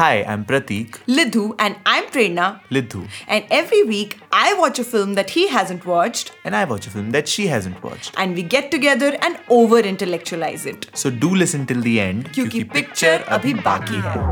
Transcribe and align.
Hi, 0.00 0.24
I'm 0.24 0.46
Pratik. 0.46 0.92
Lidhu, 1.06 1.54
and 1.58 1.76
I'm 1.84 2.04
Prerna. 2.06 2.62
Lidhu. 2.70 3.06
And 3.28 3.44
every 3.50 3.82
week, 3.82 4.18
I 4.32 4.54
watch 4.54 4.78
a 4.78 4.82
film 4.82 5.12
that 5.12 5.28
he 5.28 5.48
hasn't 5.48 5.84
watched. 5.84 6.32
And 6.42 6.56
I 6.56 6.64
watch 6.64 6.86
a 6.86 6.90
film 6.90 7.10
that 7.10 7.28
she 7.28 7.48
hasn't 7.48 7.82
watched. 7.82 8.14
And 8.16 8.34
we 8.34 8.42
get 8.42 8.70
together 8.70 9.18
and 9.20 9.38
over 9.50 9.78
intellectualize 9.78 10.64
it. 10.64 10.86
So 10.94 11.10
do 11.10 11.34
listen 11.34 11.66
till 11.66 11.82
the 11.82 12.00
end. 12.00 12.32
Kyunki 12.32 12.72
picture 12.72 13.18
abhi 13.28 13.52
baki 13.60 14.00
hai. 14.00 14.24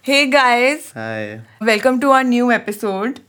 Hey 0.00 0.30
guys. 0.30 0.92
Hi. 0.92 1.42
Welcome 1.60 2.00
to 2.00 2.12
our 2.12 2.24
new 2.24 2.50
episode. 2.50 3.20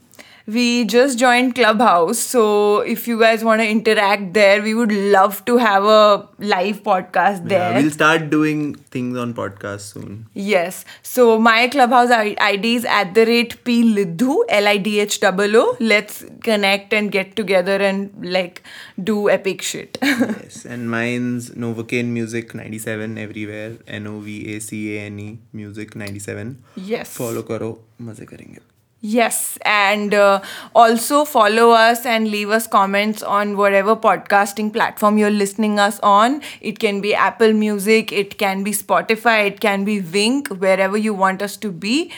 We 0.46 0.84
just 0.84 1.18
joined 1.18 1.54
Clubhouse, 1.54 2.18
so 2.18 2.80
if 2.80 3.06
you 3.06 3.18
guys 3.18 3.44
want 3.44 3.60
to 3.60 3.68
interact 3.68 4.32
there, 4.34 4.62
we 4.62 4.74
would 4.74 4.90
love 4.92 5.44
to 5.44 5.58
have 5.58 5.84
a 5.84 6.28
live 6.38 6.82
podcast 6.82 7.48
there. 7.48 7.72
yeah, 7.72 7.80
we'll 7.80 7.90
start 7.90 8.30
doing 8.30 8.74
things 8.74 9.16
on 9.16 9.34
podcast 9.34 9.80
soon. 9.92 10.26
Yes. 10.34 10.84
So 11.02 11.38
my 11.38 11.68
clubhouse 11.68 12.10
ID 12.10 12.74
is 12.74 12.84
at 12.84 13.14
the 13.14 13.26
rate 13.26 13.62
P 13.64 13.82
Lidhu, 13.84 14.40
L 14.48 14.66
I 14.68 14.76
D 14.78 15.00
H 15.00 15.22
O 15.22 15.36
O. 15.38 15.76
Let's 15.78 16.24
connect 16.42 16.92
and 16.92 17.12
get 17.12 17.36
together 17.36 17.76
and 17.76 18.10
like 18.24 18.62
do 19.02 19.28
epic 19.28 19.62
shit. 19.62 19.98
yes. 20.02 20.64
And 20.64 20.90
mine's 20.90 21.50
Novocaine 21.50 22.06
Music 22.06 22.54
97 22.54 23.18
everywhere. 23.18 23.76
N 23.86 24.06
O 24.06 24.20
V 24.20 24.56
A 24.56 24.60
C 24.60 24.96
A 24.96 25.02
N 25.02 25.20
E 25.20 25.38
Music 25.52 25.94
97. 25.94 26.62
yes. 26.76 27.12
Follow 27.16 27.42
karo, 27.42 27.78
maze 27.98 28.20
karenge. 28.20 28.60
Yes, 29.02 29.58
and 29.62 30.12
uh, 30.12 30.42
also 30.74 31.24
follow 31.24 31.70
us 31.70 32.04
and 32.04 32.30
leave 32.30 32.50
us 32.50 32.66
comments 32.66 33.22
on 33.22 33.56
whatever 33.56 33.96
podcasting 33.96 34.70
platform 34.74 35.16
you're 35.16 35.30
listening 35.30 35.78
us 35.78 35.98
on. 36.00 36.42
It 36.60 36.78
can 36.78 37.00
be 37.00 37.14
Apple 37.14 37.54
Music, 37.54 38.12
it 38.12 38.36
can 38.36 38.62
be 38.62 38.72
Spotify, 38.72 39.46
it 39.46 39.60
can 39.60 39.84
be 39.84 40.02
Wynk, 40.02 40.48
wherever 40.58 40.98
you 40.98 41.14
want 41.14 41.40
us 41.40 41.56
to 41.58 41.72
be. 41.72 42.12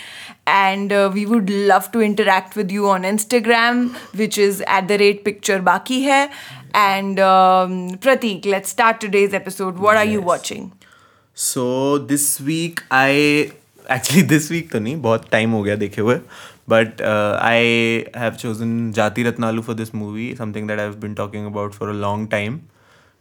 And 0.45 0.93
uh, 0.93 1.09
we 1.15 1.25
would 1.25 1.49
love 1.49 1.93
to 1.93 2.01
interact 2.01 2.57
with 2.57 2.73
you 2.73 2.89
on 2.89 3.03
Instagram, 3.03 3.95
which 4.17 4.37
is 4.37 4.61
at 4.67 4.89
the 4.89 4.99
rate 4.99 5.25
picture 5.25 5.61
baki 5.61 6.09
hai. 6.09 6.35
And 6.75 7.21
um, 7.21 7.91
Pratik, 7.99 8.45
let's 8.45 8.69
start 8.69 9.01
today's 9.01 9.33
episode. 9.33 9.79
What 9.79 9.93
yes. 9.93 10.01
are 10.01 10.11
you 10.11 10.21
watching? 10.21 10.73
So 11.33 11.99
this 11.99 12.41
week 12.41 12.83
I 12.91 13.53
actually 13.89 14.23
this 14.23 14.51
week 14.51 14.71
to 14.73 14.81
nahi, 14.81 14.97
बहुत 14.97 15.31
time 15.31 15.53
हो 15.53 15.63
गया 15.63 15.77
देखे 15.77 16.01
हुए 16.01 16.19
but 16.69 17.03
I 17.03 17.67
have 18.17 18.35
chosen 18.35 18.91
Jathi 18.93 19.23
Ratnalu 19.23 19.63
for 19.63 19.75
this 19.75 19.95
movie 19.95 20.35
something 20.39 20.69
that 20.69 20.79
I 20.79 20.87
have 20.87 20.95
been 20.97 21.15
talking 21.15 21.47
about 21.47 21.73
for 21.73 21.89
a 21.89 21.93
long 21.93 22.29
time 22.31 22.59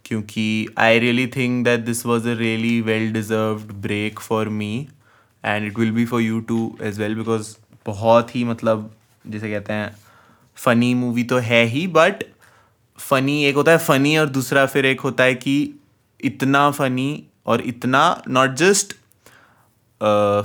क्योंकि 0.06 0.46
I 0.80 1.00
really 1.00 1.28
think 1.28 1.64
that 1.66 1.80
this 1.80 2.06
was 2.06 2.28
a 2.30 2.34
really 2.38 2.80
well 2.82 3.12
deserve 3.14 3.74
break 3.82 4.20
for 4.20 4.50
me 4.50 4.88
and 5.44 5.68
it 5.68 5.80
will 5.80 5.92
be 5.92 6.06
for 6.06 6.22
you 6.22 6.40
too 6.40 6.60
as 6.82 7.00
well 7.00 7.16
because 7.16 7.56
बहुत 7.86 8.36
ही 8.36 8.44
मतलब 8.44 8.90
जिसे 9.28 9.52
कहते 9.52 9.74
हैं 9.74 9.96
funny 10.58 10.94
movie 10.94 11.24
तो 11.24 11.38
है 11.40 11.64
ही 11.66 11.86
but 11.88 12.24
funny 13.00 13.44
एक 13.46 13.56
होता 13.56 13.72
है 13.72 13.78
फनी 13.78 14.18
और 14.18 14.30
दूसरा 14.30 14.66
फिर 14.66 14.86
एक 14.86 15.00
होता 15.00 15.24
है 15.24 15.36
कि 15.36 15.56
इतना 16.24 16.70
फनी 16.72 17.24
और 17.46 17.62
इतना 17.62 18.02
not 18.28 18.54
just 18.56 18.96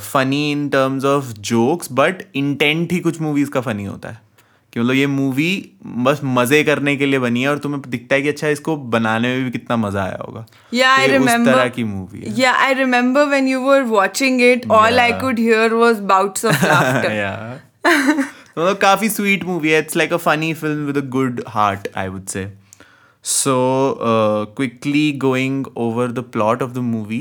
funny 0.02 0.50
in 0.52 0.68
terms 0.68 1.04
of 1.04 1.32
jokes 1.48 1.88
but 1.92 2.22
intent 2.36 2.92
ही 2.92 2.98
कुछ 3.00 3.20
मूवीज़ 3.20 3.50
का 3.50 3.60
फनी 3.60 3.84
होता 3.84 4.08
है 4.08 4.24
कि 4.72 4.80
मतलब 4.80 4.94
ये 4.94 5.06
मूवी 5.06 5.50
बस 5.86 6.20
मज़े 6.24 6.62
करने 6.64 6.96
के 6.96 7.06
लिए 7.06 7.18
बनी 7.18 7.42
है 7.42 7.48
और 7.48 7.58
तुम्हें 7.58 7.82
दिखता 7.90 8.14
है 8.14 8.22
कि 8.22 8.28
अच्छा 8.28 8.48
इसको 8.48 8.76
बनाने 8.94 9.28
में 9.28 9.44
भी 9.44 9.50
कितना 9.50 9.76
मज़ा 9.76 10.02
आया 10.02 10.18
होगा 10.22 10.44
ये. 10.74 11.18
उस 11.18 11.30
तरह 11.46 11.68
की 11.68 11.84
मूवी 11.84 12.20
है 12.20 12.74
remember 12.80 13.24
when 13.32 13.48
you 13.52 13.62
were 13.62 13.84
watching 13.92 14.40
it, 14.48 14.66
all 14.70 15.00
I 15.04 15.08
Yeah. 15.08 15.20
could 15.20 15.38
hear 15.38 15.68
was 15.76 16.02
bouts 16.12 16.44
of 16.44 16.62
laughter. 16.72 17.12
yeah. 17.12 17.56
तो 18.56 18.62
मतलब 18.62 18.76
काफ़ी 18.76 19.08
स्वीट 19.08 19.44
मूवी 19.44 19.70
है 19.70 19.78
it's 19.78 19.96
like 19.96 20.12
a 20.12 20.16
funny 20.16 20.52
film 20.54 20.86
with 20.86 20.96
a 20.96 21.06
good 21.08 21.42
heart 21.48 21.88
I 21.96 22.08
would 22.08 22.26
say 22.26 22.46
so 23.24 23.56
quickly 24.56 25.10
going 25.12 25.66
over 25.76 26.12
the 26.12 26.24
plot 26.32 26.62
of 26.62 26.70
the 26.70 26.78
movie 26.84 27.18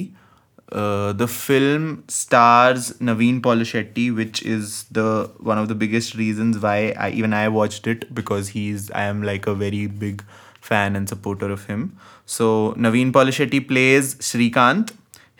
the 0.69 1.27
film 1.27 2.03
stars 2.07 2.93
Naveen 2.93 3.41
Polishetty, 3.41 4.15
which 4.15 4.41
is 4.43 4.83
the 4.91 5.31
one 5.39 5.57
of 5.57 5.67
the 5.67 5.75
biggest 5.75 6.15
reasons 6.15 6.57
why 6.59 6.93
I, 6.97 7.11
even 7.11 7.33
I 7.33 7.47
watched 7.49 7.87
it 7.87 8.13
because 8.13 8.49
he's 8.49 8.89
I 8.91 9.03
am 9.03 9.23
like 9.23 9.47
a 9.47 9.53
very 9.53 9.87
big 9.87 10.23
fan 10.61 10.95
and 10.95 11.07
supporter 11.07 11.51
of 11.51 11.65
him. 11.65 11.97
So 12.25 12.73
Naveen 12.77 13.11
Polishetty 13.11 13.67
plays 13.67 14.15
Shrikant. 14.15 14.93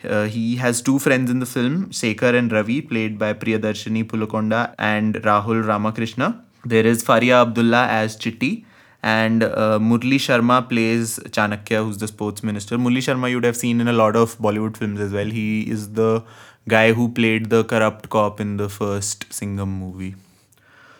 Uh, 0.04 0.26
he 0.26 0.56
has 0.56 0.82
two 0.82 0.98
friends 0.98 1.30
in 1.30 1.40
the 1.40 1.46
film, 1.46 1.86
Sekhar 1.86 2.34
and 2.34 2.52
Ravi, 2.52 2.80
played 2.82 3.18
by 3.18 3.32
Priyadarshini 3.32 4.04
Pulikonda 4.04 4.74
and 4.78 5.16
Rahul 5.16 5.66
Ramakrishna. 5.66 6.44
There 6.64 6.86
is 6.86 7.02
Faria 7.02 7.42
Abdullah 7.42 7.86
as 7.86 8.16
Chitti, 8.16 8.65
and 9.05 9.43
uh, 9.43 9.79
Murli 9.79 10.19
Sharma 10.27 10.67
plays 10.69 11.19
Chanakya, 11.19 11.83
who's 11.83 11.97
the 11.97 12.07
sports 12.07 12.43
minister. 12.43 12.77
Murli 12.77 12.97
Sharma 12.97 13.29
you'd 13.29 13.43
have 13.43 13.57
seen 13.57 13.81
in 13.81 13.87
a 13.87 13.93
lot 13.93 14.15
of 14.15 14.37
Bollywood 14.37 14.77
films 14.77 14.99
as 14.99 15.11
well. 15.11 15.25
He 15.25 15.69
is 15.69 15.93
the 15.93 16.23
guy 16.67 16.93
who 16.93 17.09
played 17.09 17.49
the 17.49 17.63
corrupt 17.63 18.09
cop 18.09 18.39
in 18.39 18.57
the 18.57 18.69
first 18.69 19.25
Singham 19.31 19.79
movie. 19.79 20.15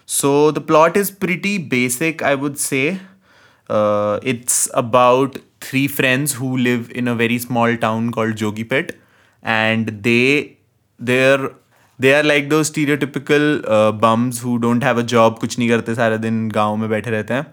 So 0.07 0.51
the 0.51 0.61
plot 0.61 0.97
is 0.97 1.11
pretty 1.11 1.57
basic, 1.57 2.21
I 2.21 2.35
would 2.35 2.57
say. 2.59 2.99
Uh, 3.69 4.19
it's 4.23 4.69
about 4.73 5.37
three 5.61 5.87
friends 5.87 6.33
who 6.33 6.57
live 6.57 6.91
in 6.91 7.07
a 7.07 7.15
very 7.15 7.37
small 7.37 7.77
town 7.77 8.11
called 8.11 8.35
Jogipet, 8.35 8.95
and 9.41 9.87
they 10.03 10.57
they're 10.99 11.51
they 11.99 12.13
are 12.15 12.23
like 12.23 12.49
those 12.49 12.71
stereotypical 12.71 13.63
uh, 13.67 13.91
bums 13.91 14.41
who 14.41 14.57
don't 14.59 14.81
have 14.81 14.97
a 14.97 15.03
job, 15.03 15.39
कुछ 15.39 15.57
नहीं 15.59 15.69
करते 15.69 15.95
सारा 15.95 16.17
दिन 16.17 16.49
गांव 16.49 16.75
में 16.77 16.89
बैठे 16.89 17.11
रहते 17.11 17.33
हैं, 17.33 17.45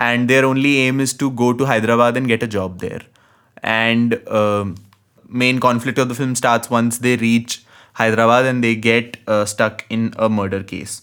and 0.00 0.28
their 0.28 0.44
only 0.44 0.78
aim 0.78 1.00
is 1.00 1.12
to 1.14 1.30
go 1.30 1.52
to 1.52 1.66
Hyderabad 1.66 2.16
and 2.16 2.28
get 2.28 2.42
a 2.42 2.46
job 2.46 2.80
there. 2.80 3.02
And 3.62 4.20
um 4.28 4.76
main 5.28 5.58
conflict 5.58 5.98
of 5.98 6.08
the 6.08 6.14
film 6.14 6.34
starts 6.34 6.70
once 6.70 6.98
they 6.98 7.16
reach 7.16 7.64
Hyderabad 7.94 8.46
and 8.46 8.62
they 8.62 8.74
get 8.74 9.16
uh, 9.26 9.44
stuck 9.44 9.84
in 9.90 10.12
a 10.16 10.28
murder 10.28 10.62
case. 10.62 11.02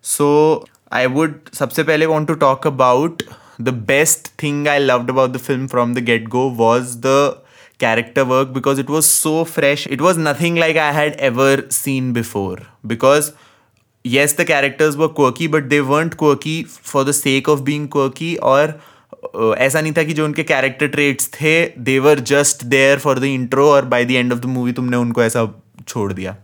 So 0.00 0.64
I 0.92 1.06
would 1.06 1.50
सबसे 1.52 1.84
पहले 1.84 2.06
want 2.08 2.28
to 2.28 2.36
talk 2.36 2.64
about 2.64 3.22
the 3.58 3.72
best 3.72 4.28
thing 4.42 4.68
I 4.68 4.78
loved 4.78 5.10
about 5.10 5.32
the 5.32 5.38
film 5.38 5.66
from 5.68 5.94
the 5.94 6.00
get 6.00 6.28
go 6.28 6.46
was 6.48 7.00
the 7.00 7.38
character 7.78 8.24
work 8.24 8.52
because 8.52 8.78
it 8.78 8.88
was 8.88 9.06
so 9.06 9.44
fresh. 9.44 9.86
It 9.86 10.00
was 10.00 10.16
nothing 10.18 10.56
like 10.56 10.76
I 10.76 10.92
had 10.92 11.16
ever 11.16 11.70
seen 11.70 12.12
before. 12.12 12.58
Because 12.86 13.32
yes, 14.03 14.33
the 14.33 14.45
characters 14.45 14.97
were 14.97 15.09
quirky, 15.09 15.47
but 15.47 15.69
they 15.69 15.81
weren't 15.81 16.17
quirky 16.17 16.63
for 16.63 17.03
the 17.03 17.13
sake 17.13 17.47
of 17.47 17.63
being 17.63 17.87
quirky 17.87 18.37
or 18.39 18.75
uh, 19.35 19.53
ऐसा 19.57 19.81
नहीं 19.81 19.93
था 19.93 20.03
कि 20.03 20.13
जो 20.13 20.25
उनके 20.25 20.43
character 20.43 20.87
traits 20.87 21.27
थे 21.33 21.53
they 21.87 21.97
were 21.99 22.19
just 22.31 22.63
there 22.73 22.99
for 22.99 23.19
the 23.19 23.23
intro 23.23 23.69
और 23.71 23.85
by 23.93 24.05
the 24.05 24.11
end 24.11 24.33
of 24.33 24.39
the 24.39 24.45
movie 24.45 24.71
तुमने 24.73 24.97
उनको 24.97 25.23
ऐसा 25.23 25.47
छोड़ 25.87 26.11
दिया 26.13 26.35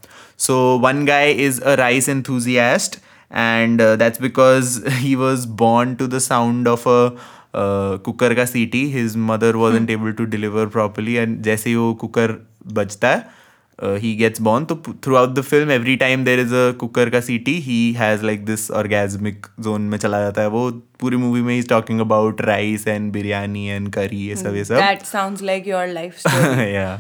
so 0.46 0.56
one 0.84 1.06
guy 1.06 1.32
is 1.46 1.62
a 1.62 1.74
rice 1.76 2.10
enthusiast 2.10 3.00
and 3.32 3.82
uh, 3.82 3.96
that's 3.96 4.20
because 4.20 4.76
he 4.98 5.16
was 5.16 5.46
born 5.46 5.96
to 5.98 6.08
the 6.08 6.20
sound 6.20 6.68
of 6.68 6.86
a 6.88 7.00
uh, 7.06 7.98
cooker 8.06 8.34
का 8.36 8.46
सीटी 8.46 8.84
his 8.92 9.16
mother 9.30 9.52
wasn't 9.58 9.90
able 9.90 10.14
to 10.20 10.28
deliver 10.36 10.68
properly 10.76 11.18
and 11.24 11.42
जैसे 11.44 11.70
ही 11.70 11.76
वो 11.76 11.94
कुकर 12.04 12.36
बजता 12.74 13.10
है 13.10 13.35
uh, 13.80 13.96
he 14.04 14.10
gets 14.20 14.40
born 14.48 14.66
तो 14.72 14.76
throughout 15.06 15.34
the 15.38 15.44
film 15.44 15.72
every 15.76 15.96
time 16.04 16.24
there 16.28 16.42
is 16.46 16.54
a 16.60 16.66
cooker 16.84 17.10
का 17.16 17.20
सीटी 17.30 17.56
he 17.68 17.80
has 18.02 18.24
like 18.30 18.46
this 18.50 18.66
orgasmic 18.82 19.50
zone 19.68 19.90
में 19.94 19.98
चला 19.98 20.22
जाता 20.22 20.42
है 20.42 20.48
वो 20.58 20.70
पूरी 21.00 21.18
मूवी 21.24 21.42
में 21.48 21.56
he's 21.56 21.68
talking 21.74 22.04
about 22.06 22.44
rice 22.50 22.86
and 22.96 23.12
biryani 23.18 23.66
and 23.78 23.94
curry 23.98 24.22
ये 24.28 24.36
सब 24.44 24.56
ये 24.56 24.66
सब 24.66 24.80
That 24.84 25.06
sounds 25.14 25.42
like 25.52 25.72
your 25.74 25.86
life 26.00 26.20
story. 26.26 26.72
yeah. 26.74 26.98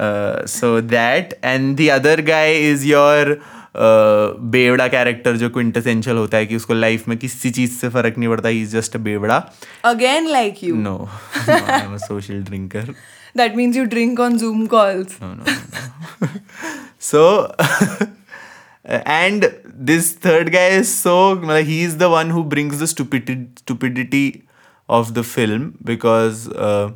Uh, 0.00 0.46
so 0.46 0.80
that 0.80 1.34
and 1.42 1.76
the 1.76 1.90
other 1.90 2.16
guy 2.22 2.46
is 2.68 2.84
your 2.90 3.36
uh, 3.74 4.32
बेवड़ा 4.54 4.86
कैरेक्टर 4.94 5.36
जो 5.36 5.50
क्विंटेसेंशियल 5.50 6.16
होता 6.16 6.36
है 6.36 6.46
कि 6.46 6.56
उसको 6.56 6.74
लाइफ 6.74 7.08
में 7.08 7.16
किसी 7.18 7.50
चीज़ 7.58 7.72
से 7.80 7.88
फ़र्क 7.96 8.18
नहीं 8.18 8.28
पड़ता 8.28 8.48
इज़ 8.60 8.76
जस्ट 8.76 8.96
बेवड़ा 9.08 9.36
Again, 9.90 10.30
like 10.36 10.62
you. 10.68 10.76
No 10.86 10.96
I 11.48 11.80
am 11.82 11.94
a 11.94 11.98
social 12.06 12.42
drinker 12.44 12.94
That 13.35 13.55
means 13.55 13.75
you 13.75 13.85
drink 13.85 14.19
on 14.19 14.39
Zoom 14.39 14.67
calls. 14.67 15.19
no 15.21 15.33
no 15.33 15.43
no, 15.43 15.53
no. 16.21 16.27
so 16.97 17.55
and 18.85 19.53
this 19.89 20.13
third 20.13 20.51
guy 20.51 20.67
is 20.79 20.93
so 20.93 21.33
like, 21.33 21.65
he 21.65 21.83
is 21.83 21.97
the 21.97 22.09
one 22.09 22.29
who 22.29 22.43
brings 22.43 22.79
the 22.79 22.87
stupidity 22.87 23.47
stupidity 23.57 24.43
of 24.89 25.13
the 25.13 25.23
film 25.23 25.77
because 25.83 26.47
uh, 26.49 26.89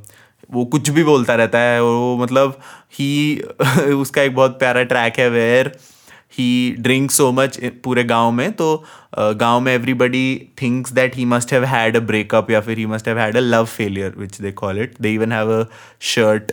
वो 0.52 0.66
कुछ 0.66 0.90
भी 0.90 1.04
बोलता 1.04 1.36
रहता 1.36 1.60
है 1.60 1.84
और 1.84 1.94
वो 1.96 2.18
मतलब 2.18 2.60
ही 3.00 3.12
उसका 4.02 4.22
एक 4.22 4.36
बहुत 4.36 4.58
प्यारा 4.60 4.84
ट्रैक 4.84 5.20
है 5.20 5.30
where 5.30 5.72
he 6.33 6.75
drink 6.79 7.11
so 7.11 7.33
much 7.33 7.59
पूरे 7.85 8.05
गाँव 8.05 8.31
में 8.31 8.53
तो 8.53 8.85
गाँव 9.19 9.61
में 9.61 9.75
everybody 9.75 10.53
thinks 10.63 10.93
that 10.93 11.17
he 11.17 11.25
must 11.25 11.53
have 11.53 11.65
had 11.65 11.97
a 11.97 12.01
breakup 12.01 12.51
या 12.51 12.61
फिर 12.61 12.79
he 12.79 12.87
must 12.87 13.09
have 13.09 13.19
had 13.19 13.37
a 13.37 13.41
love 13.41 13.65
failure 13.65 14.15
which 14.19 14.41
they 14.41 14.53
call 14.53 14.81
it 14.83 14.95
they 15.01 15.15
even 15.15 15.33
have 15.33 15.53
a 15.61 15.65
shirt 16.01 16.53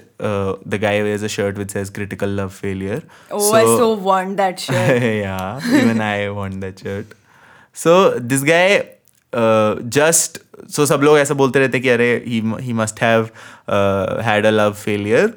the 0.67 0.79
guy 0.81 1.01
wears 1.01 1.23
a 1.23 1.27
shirt 1.27 1.57
critical 1.97 2.39
love 2.39 2.53
failure 2.63 3.01
Oh, 3.31 3.53
I 3.53 3.63
so 3.63 3.93
want 4.07 4.37
that 4.37 4.59
shirt. 4.59 5.01
yeah, 5.23 5.59
even 5.81 6.01
I 6.01 6.29
want 6.29 6.61
that 6.61 6.79
shirt. 6.79 7.15
So 7.75 8.19
this 8.31 8.43
guy 8.49 8.81
just 9.35 10.39
so 10.71 10.85
सब 10.85 11.01
लोग 11.03 11.17
ऐसा 11.17 11.33
बोलते 11.33 11.59
रहते 11.59 11.79
कि 11.79 11.89
अरे 11.89 12.23
he 12.61 12.73
must 12.73 13.01
have 13.01 13.29
had 14.23 14.45
a 14.45 14.49
love 14.49 14.73
failure 14.73 15.33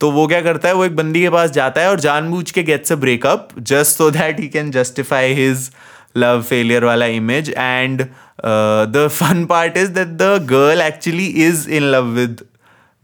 तो 0.00 0.10
वो 0.10 0.26
क्या 0.26 0.40
करता 0.40 0.68
है, 0.68 0.74
वो 0.74 0.84
एक 0.84 0.96
बंदी 0.96 1.20
के 1.20 1.30
पास 1.30 1.50
जाता 1.50 1.80
है 1.80 1.90
और 1.90 2.00
जानबूझ 2.00 2.50
के 2.50 2.62
gets 2.62 2.92
a 2.92 2.96
breakup 2.96 3.48
just 3.60 3.96
so 3.96 4.10
that 4.10 4.40
he 4.40 4.48
can 4.48 4.70
justify 4.70 5.32
his 5.34 5.70
love 6.16 6.42
failure 6.42 6.84
वाला 6.84 7.06
image 7.06 7.50
and 7.50 8.02
the 8.92 9.08
fun 9.12 9.44
part 9.44 9.76
is 9.76 9.90
that 9.92 10.08
the 10.08 10.46
girl 10.50 10.80
actually 10.80 11.26
is 11.46 11.68
in 11.70 11.82
love 11.82 12.06
with 12.10 12.40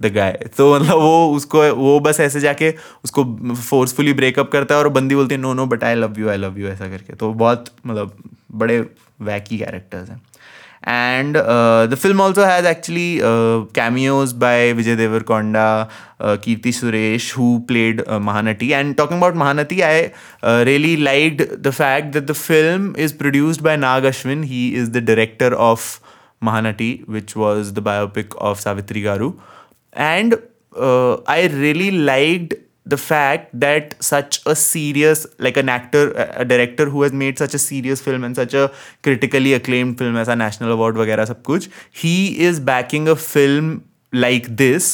the 0.02 0.06
guy 0.14 0.32
तो 0.56 0.74
मतलब 0.74 0.98
वो 0.98 1.34
उसको, 1.36 1.62
वो 1.74 1.98
बस 2.00 2.20
ऐसे 2.20 2.40
जाके 2.40 2.72
उसको 3.04 3.24
फोर्सफुली 3.54 4.12
ब्रेकअप 4.12 4.50
करता 4.52 4.74
है 4.74 4.80
और 4.80 4.88
बंदी 4.88 5.14
बोलती 5.14 5.34
है 5.34 5.40
no 5.40 5.52
no 5.54 5.66
but 5.66 5.84
I 5.84 5.94
love 5.94 6.20
you 6.20 6.28
I 6.28 6.36
love 6.36 6.58
you 6.58 6.68
ऐसा 6.68 6.88
करके। 6.88 7.12
तो 7.12 7.32
बहुत 7.34 7.70
मतलब 7.86 8.16
बड़े 8.52 8.78
वैकी 9.20 9.58
कैरेक्टर्स 9.58 10.08
हैं। 10.10 10.20
And 10.84 11.36
uh, 11.36 11.86
the 11.86 11.96
film 11.96 12.20
also 12.20 12.44
has 12.44 12.66
actually 12.66 13.22
uh, 13.22 13.64
cameos 13.72 14.34
by 14.34 14.74
Vijay 14.74 14.96
Deverakonda, 14.98 15.90
uh, 16.20 16.36
Keerthy 16.36 16.72
Suresh, 16.78 17.30
who 17.30 17.64
played 17.66 18.00
uh, 18.00 18.18
Mahanati. 18.18 18.72
And 18.72 18.94
talking 18.94 19.16
about 19.16 19.34
Mahanati, 19.34 19.80
I 19.80 20.12
uh, 20.42 20.62
really 20.66 20.98
liked 20.98 21.62
the 21.62 21.72
fact 21.72 22.12
that 22.12 22.26
the 22.26 22.34
film 22.34 22.94
is 22.96 23.14
produced 23.14 23.62
by 23.62 23.76
Nag 23.76 24.02
Ashwin. 24.02 24.44
He 24.44 24.74
is 24.74 24.90
the 24.90 25.00
director 25.00 25.54
of 25.54 26.00
Mahanati, 26.42 27.08
which 27.08 27.34
was 27.34 27.72
the 27.72 27.80
biopic 27.80 28.36
of 28.36 28.60
Savitri 28.60 29.02
Garu. 29.02 29.40
And 29.94 30.34
uh, 30.76 31.14
I 31.26 31.46
really 31.46 31.92
liked 31.92 32.54
the 32.86 32.96
fact 32.96 33.48
that 33.58 33.94
such 34.00 34.40
a 34.46 34.54
serious 34.54 35.26
like 35.38 35.56
an 35.56 35.68
actor 35.68 36.02
a 36.36 36.44
director 36.44 36.86
who 36.86 37.02
has 37.02 37.12
made 37.12 37.38
such 37.38 37.54
a 37.54 37.58
serious 37.58 38.00
film 38.00 38.24
and 38.24 38.36
such 38.36 38.54
a 38.54 38.70
critically 39.02 39.54
acclaimed 39.54 39.96
film 39.98 40.16
as 40.16 40.28
a 40.28 40.36
national 40.36 40.72
award 40.72 40.96
वगैरह 40.96 41.24
सब 41.24 41.42
कुछ 41.42 41.68
he 42.02 42.16
is 42.48 42.60
backing 42.60 43.08
a 43.08 43.16
film 43.16 43.70
like 44.12 44.50
this 44.56 44.90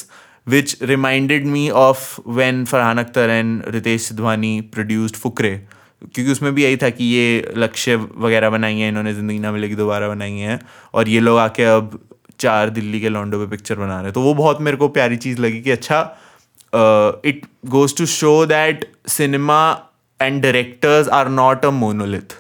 which 0.47 0.77
reminded 0.81 1.47
me 1.47 1.65
of 1.71 2.07
when 2.25 2.65
Farhan 2.67 3.03
Akhtar 3.05 3.29
and 3.41 3.63
Ritesh 3.75 4.07
Sidhwani 4.11 4.55
produced 4.79 5.21
Fukre 5.25 5.59
क्योंकि 6.03 6.31
उसमें 6.33 6.53
भी 6.55 6.63
यही 6.63 6.77
था 6.83 6.89
कि 6.91 7.05
ये 7.05 7.53
लक्ष्य 7.57 7.95
वगैरह 7.97 8.51
बनाई 8.51 8.79
हैं 8.79 8.89
इन्होंने 8.89 9.13
ज़िंदगी 9.15 9.39
ना 9.39 9.51
मिलेगी 9.53 9.75
दोबारा 9.77 10.09
बनाई 10.09 10.33
हैं 10.33 10.59
और 10.95 11.09
ये 11.09 11.21
लोग 11.21 11.39
आके 11.39 11.65
अब 11.75 11.99
चार 12.41 12.71
दिल्ली 12.71 13.01
के 13.01 13.09
लॉन्डो 13.09 13.39
पे 13.39 13.47
पिक्चर 13.51 13.75
बना 13.75 13.97
रहे 13.97 14.05
हैं 14.05 14.13
तो 14.13 14.23
वो 14.23 14.33
बहुत 14.35 14.61
मेरे 14.69 14.77
को 14.77 14.89
प्यारी 14.97 15.17
चीज़ 15.25 15.41
लगी 15.41 15.61
कि 15.63 15.71
अच्छा 15.71 16.01
uh, 16.73 17.13
it 17.33 17.45
goes 17.77 17.93
to 18.01 18.07
show 18.07 18.45
that 18.47 18.85
cinema 19.07 19.61
and 20.21 20.43
directors 20.43 21.09
are 21.09 21.29
not 21.41 21.65
a 21.65 21.73
monolith 21.83 22.37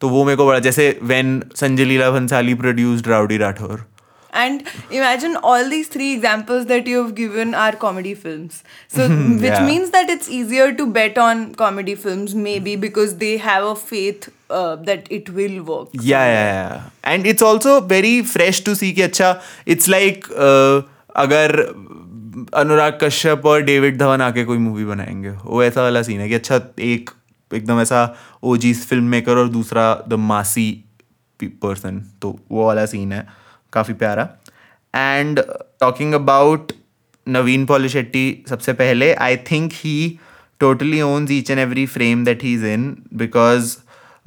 तो 0.00 0.08
वो 0.08 0.24
मेरे 0.24 0.36
को 0.36 0.46
बड़ा 0.46 0.58
जैसे 0.64 0.84
when 1.10 1.30
Sanjay 1.60 1.84
Leela 1.84 2.10
Bhansali 2.10 2.54
produced 2.64 3.08
Rowdy 3.08 3.36
Rathore 3.44 3.84
and 4.38 4.62
imagine 4.96 5.36
all 5.50 5.68
these 5.72 5.86
three 5.92 6.08
examples 6.14 6.66
that 6.70 6.88
you 6.90 6.98
have 7.02 7.12
given 7.20 7.54
are 7.60 7.72
comedy 7.84 8.10
films 8.24 8.58
so 8.96 9.06
which 9.44 9.46
Yeah. 9.52 9.62
means 9.68 9.90
that 9.94 10.10
it's 10.14 10.28
easier 10.38 10.66
to 10.80 10.86
bet 10.98 11.16
on 11.26 11.40
comedy 11.62 11.94
films 12.02 12.34
maybe 12.48 12.74
because 12.82 13.14
they 13.22 13.30
have 13.46 13.64
a 13.70 13.74
faith 13.92 14.28
uh, 14.58 14.76
that 14.90 15.08
it 15.18 15.30
will 15.38 15.56
work 15.70 15.96
yeah 16.10 16.26
yeah 16.34 16.44
yeah 16.50 16.84
and 17.14 17.30
it's 17.32 17.46
also 17.50 17.74
very 17.94 18.12
fresh 18.34 18.60
to 18.68 18.76
see 18.82 18.92
अच्छा 19.08 19.32
it's 19.76 19.88
like 19.96 20.30
uh, 20.48 20.76
अगर 21.24 21.56
अनुराग 22.54 22.98
कश्यप 23.02 23.46
और 23.46 23.62
डेविड 23.62 23.98
धवन 23.98 24.22
आके 24.22 24.44
कोई 24.44 24.58
movie 24.58 24.84
बनाएँगे। 24.84 25.30
वो 25.44 25.62
ऐसा 25.62 25.82
वाला 25.82 26.02
scene 26.02 26.20
है 26.20 26.28
कि 26.28 26.34
अच्छा 26.34 26.60
एक 26.80 27.10
एकदम 27.50 27.80
ऐसा 27.80 28.02
ओजी 28.42 28.72
फ़िल्म 28.74 29.04
मेकर 29.04 29.36
और 29.36 29.48
दूसरा 29.48 29.94
द 30.08 30.14
मासी 30.14 30.70
पर्सन 31.40 32.00
तो 32.22 32.38
वो 32.50 32.66
वाला 32.66 32.84
सीन 32.86 33.12
है, 33.12 33.26
काफ़ी 33.72 33.94
प्यारा। 33.94 34.28
And 34.94 35.40
talking 35.80 36.14
about 36.14 36.72
Naveen 37.26 37.66
Polishetty 37.66 38.44
सबसे 38.48 38.72
पहले 38.72 39.12
I 39.14 39.36
think 39.50 39.72
he 39.74 40.18
totally 40.60 41.00
owns 41.02 41.30
each 41.30 41.50
and 41.50 41.58
every 41.60 41.86
frame 41.86 42.24
that 42.24 42.42
he 42.42 42.54
is 42.54 42.66
in 42.66 42.96
because 43.14 43.76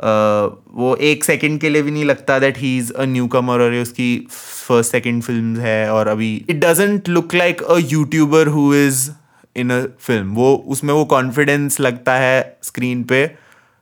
वो 0.04 0.96
एक 1.04 1.24
सेकंड 1.24 1.60
के 1.62 1.70
लिए 1.70 1.82
भी 1.82 1.92
नहीं 1.92 2.06
लगता 2.06 2.38
that 2.40 2.58
he 2.58 2.78
is 2.78 2.92
a 2.94 3.06
newcomer 3.28 3.62
और 3.62 3.74
उसकी 3.82 4.10
फ़र्स्ट 4.30 4.92
सेकंड 4.92 5.24
फ़िल्म 5.24 5.60
है 5.60 5.92
और 5.92 6.08
अभी 6.08 6.34
it 6.50 6.60
doesn't 6.60 7.10
look 7.10 7.36
like 7.36 7.62
a 7.64 7.78
YouTuber 7.82 8.48
who 8.48 8.74
is 8.76 9.10
in 9.56 9.72
a 9.72 9.82
film 10.00 10.34
वो 10.36 10.54
उसमें 10.68 10.94
वो 10.94 11.04
कॉन्फिडेंस 11.06 11.80
लगता 11.80 12.16
है 12.18 12.58
स्क्रीन 12.64 13.04
पे 13.04 13.24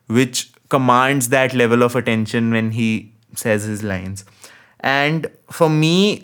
which 0.10 0.45
commands 0.71 1.27
that 1.27 1.56
level 1.56 1.83
of 1.83 1.98
attention 1.98 2.51
when 2.54 2.72
he 2.72 2.92
says 3.38 3.65
his 3.65 3.83
lines 3.83 4.25
and 4.86 5.27
for 5.54 5.69
me 5.69 6.22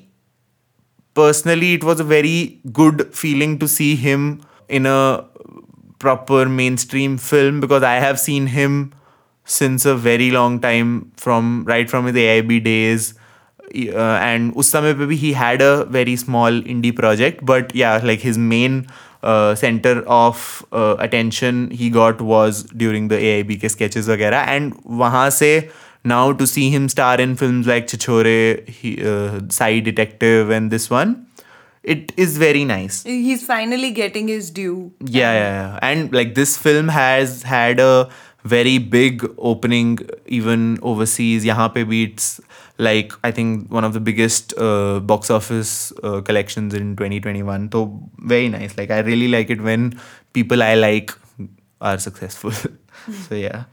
personally 1.16 1.74
it 1.74 1.84
was 1.84 2.02
a 2.02 2.06
very 2.06 2.38
good 2.80 3.04
feeling 3.12 3.60
to 3.60 3.68
see 3.68 3.94
him 3.96 4.38
in 4.70 4.86
a 4.86 5.16
proper 6.02 6.48
mainstream 6.78 7.18
film 7.20 7.62
because 7.62 7.86
I 7.86 8.00
have 8.00 8.16
seen 8.20 8.48
him 8.48 8.86
since 9.46 9.86
a 9.86 9.96
very 9.96 10.32
long 10.32 10.60
time 10.60 11.12
from 11.16 11.64
right 11.66 11.90
from 11.90 12.06
his 12.08 12.16
AIB 12.16 12.64
days. 12.64 13.14
Uh, 13.76 14.20
and 14.24 14.56
us 14.58 14.72
pe 14.72 14.94
bhi 14.94 15.18
he 15.18 15.34
had 15.34 15.62
a 15.62 15.86
very 15.86 16.16
small 16.16 16.62
indie 16.74 16.96
project, 16.96 17.46
but 17.46 17.76
yeah, 17.76 18.00
like 18.04 18.20
his 18.20 18.38
main 18.38 18.86
uh, 19.24 19.56
center 19.56 20.04
of 20.08 20.66
uh, 20.72 20.96
attention 21.00 21.70
he 21.72 21.90
got 21.90 22.22
was 22.22 22.64
during 22.84 23.08
the 23.08 23.18
AIB 23.18 23.58
ke 23.64 23.72
sketches 23.76 24.08
वगैरह 24.08 24.48
and 24.56 24.74
वहाँ 25.02 25.30
से 25.40 25.52
now 26.06 26.32
to 26.32 26.46
see 26.46 26.70
him 26.70 26.88
star 26.88 27.20
in 27.20 27.36
films 27.36 27.68
like 27.68 27.88
Chhichhore, 27.88 28.70
he, 28.70 29.04
uh, 29.04 29.40
Sai 29.50 29.80
Detective, 29.80 30.52
and 30.52 30.70
this 30.70 30.90
one, 30.90 31.26
it 31.84 32.12
is 32.16 32.38
very 32.38 32.64
nice. 32.64 33.02
He's 33.04 33.46
finally 33.46 33.92
getting 33.92 34.28
his 34.28 34.52
due. 34.52 34.94
Yeah, 35.00 35.34
yeah, 35.34 35.50
yeah. 35.50 35.80
And 35.82 36.14
like 36.14 36.36
this 36.36 36.58
film 36.58 36.88
has 36.90 37.42
had 37.44 37.80
a 37.80 38.10
very 38.46 38.78
big 38.78 39.26
opening 39.38 40.00
even 40.28 40.80
overseas. 40.82 41.46
Yahan 41.46 41.72
pe 41.78 41.84
bhi 41.84 42.02
it's 42.10 42.40
like 42.78 43.14
I 43.24 43.32
think 43.32 43.72
one 43.72 43.84
of 43.84 43.94
the 43.94 44.00
biggest 44.00 44.54
uh, 44.58 45.00
box 45.00 45.30
office 45.30 45.92
uh, 46.04 46.22
collections 46.22 46.74
in 46.74 46.96
2021. 46.96 47.70
So 47.72 47.86
very 48.20 48.50
nice. 48.50 48.78
Like 48.78 48.92
I 48.92 49.00
really 49.00 49.28
like 49.28 49.50
it 49.50 49.62
when 49.62 50.00
people 50.34 50.64
I 50.64 50.76
like 50.76 51.12
are 51.82 51.98
successful. 51.98 52.52
so 53.28 53.36
yeah. 53.36 53.66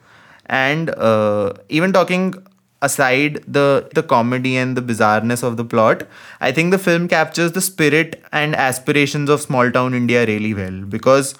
And 0.47 0.91
uh, 0.91 1.53
even 1.69 1.93
talking 1.93 2.35
aside 2.83 3.43
the 3.47 3.89
the 3.95 4.03
comedy 4.03 4.57
and 4.57 4.77
the 4.77 4.83
bizarreness 4.83 5.45
of 5.49 5.57
the 5.57 5.65
plot 5.65 6.03
i 6.41 6.51
think 6.51 6.73
the 6.73 6.79
film 6.87 7.07
captures 7.13 7.53
the 7.53 7.61
spirit 7.61 8.21
and 8.33 8.57
aspirations 8.57 9.31
of 9.31 9.41
small 9.41 9.71
town 9.77 9.95
india 9.95 10.27
really 10.27 10.53
well 10.53 10.81
because 10.97 11.35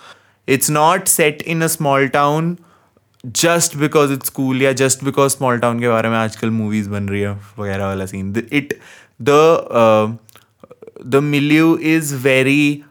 it's 0.47 0.71
not 0.71 1.09
set 1.09 1.43
in 1.43 1.61
a 1.63 1.69
small 1.69 2.09
town 2.09 2.57
just 3.27 3.77
because 3.77 4.13
it's 4.13 4.29
cool 4.29 4.63
या 4.63 4.73
just 4.73 5.05
because 5.05 5.33
small 5.33 5.59
town 5.59 5.81
के 5.81 5.89
बारे 5.89 6.09
में 6.09 6.17
आजकल 6.17 6.51
movies 6.51 6.89
बन 6.91 7.09
रही 7.09 7.21
है, 7.21 7.33
वगैरह 7.59 7.87
वाला 7.87 8.07
scene 8.07 8.35
it 8.53 8.79
the 9.21 10.19
the 11.07 11.17
milieu 11.25 11.77
is 11.77 12.15
very 12.15 12.83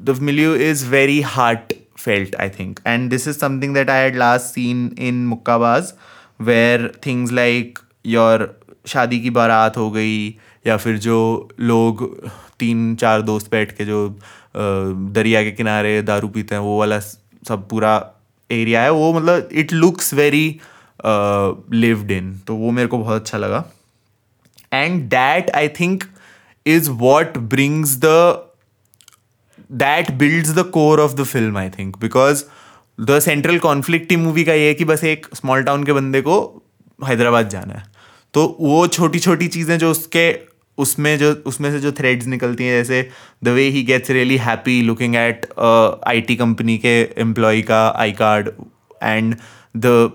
the 0.00 0.16
milieu 0.20 0.54
is 0.54 0.86
very 0.90 1.20
heartfelt 1.98 2.36
I 2.36 2.48
think 2.48 2.80
and 2.86 3.10
this 3.10 3.28
is 3.28 3.38
something 3.38 3.74
that 3.74 3.90
I 3.90 4.02
had 4.02 4.16
last 4.16 4.54
seen 4.54 4.90
in 4.98 5.26
Mukkabaaz 5.26 5.92
where 6.40 6.90
things 7.06 7.32
like 7.32 7.78
your 8.06 8.48
शादी 8.86 9.20
की 9.20 9.30
बारात 9.30 9.76
हो 9.76 9.90
गई, 9.90 10.28
या 10.66 10.76
फिर 10.76 10.96
जो 10.98 11.48
लोग 11.60 12.02
तीन 12.58 12.94
चार 12.94 13.22
दोस्त 13.22 13.50
बैठ 13.50 13.72
के 13.76 13.84
जो 13.84 14.06
uh, 14.08 15.12
दरिया 15.14 15.42
के 15.42 15.50
किनारे 15.50 16.00
दारू 16.02 16.28
पीते 16.28 16.54
हैं, 16.54 16.62
वो 16.62 16.78
वाला 16.78 16.98
सब 17.48 17.68
पूरा 17.68 17.92
एरिया 18.52 18.82
है, 18.82 18.90
वो 18.90 19.12
मतलब 19.12 19.48
it 19.52 19.72
looks 19.72 20.14
very 20.14 20.60
lived 21.74 22.10
in 22.10 22.32
तो 22.46 22.54
वो 22.56 22.70
मेरे 22.70 22.88
को 22.88 22.98
बहुत 22.98 23.20
अच्छा 23.20 23.38
लगा। 23.38 23.64
And 24.72 25.02
that 25.10 25.50
I 25.50 25.68
think 25.80 26.04
is 26.66 26.90
what 26.90 27.38
brings 27.38 27.96
the 28.04 28.06
that 29.78 30.10
builds 30.18 30.50
the 30.50 30.62
core 30.72 31.00
of 31.00 31.14
the 31.14 31.24
film 31.24 31.58
I 31.58 31.70
think 31.70 31.96
because 32.00 32.44
the 32.98 33.18
central 33.20 33.58
conflict 33.58 34.12
movie 34.18 34.44
का 34.44 34.54
ये 34.54 34.66
है 34.68 34.74
कि 34.74 34.84
बस 34.84 35.04
एक 35.04 35.26
स्मॉल 35.34 35.62
टाउन 35.62 35.84
के 35.84 35.92
बंदे 35.92 36.20
को 36.22 36.40
हैदराबाद 36.98 37.48
जाना 37.48 37.74
है। 37.74 37.84
तो 38.34 38.44
वो 38.60 38.86
छोटी 38.88 39.18
छोटी 39.18 39.48
चीज़ें 39.48 39.78
जो 39.78 39.90
उसके 39.90 40.30
उसमें 40.78 41.18
जो 41.18 41.32
उसमें 41.46 41.70
से 41.70 41.80
जो 41.80 41.92
थ्रेड्स 41.92 42.26
निकलती 42.26 42.64
हैं 42.64 42.84
जैसे 42.84 43.10
the 43.44 43.48
way 43.48 43.62
he 43.62 43.82
gets 43.82 44.10
really 44.10 44.36
happy 44.36 44.82
looking 44.82 45.16
at 45.16 45.46
IT 46.06 46.36
company 46.36 46.78
के 46.78 47.02
एम्प्लॉय 47.18 47.62
का 47.62 47.88
I 47.88 48.12
card 48.12 48.50
and 49.02 49.36
the 49.76 50.12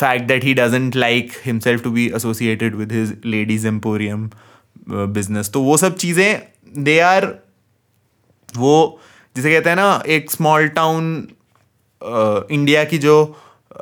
that 0.00 0.42
he 0.42 0.52
doesn't 0.54 0.94
like 0.94 1.32
himself 1.44 1.82
to 1.82 1.90
be 1.94 2.02
associated 2.10 2.74
with 2.74 2.92
his 2.92 3.08
ladies 3.24 3.64
emporium 3.64 4.30
uh, 4.90 5.06
business. 5.16 5.48
तो 5.48 5.62
वो 5.62 5.76
सब 5.76 5.96
चीज़ें 5.96 6.42
दे 6.78 6.98
आर 7.00 7.26
वो 8.56 9.00
जिसे 9.36 9.52
कहते 9.52 9.68
हैं 9.68 9.76
ना 9.76 10.02
एक 10.06 10.30
स्मॉल 10.30 10.68
टाउन 10.68 11.28
इंडिया 12.50 12.84
की 12.84 12.98
जो 12.98 13.36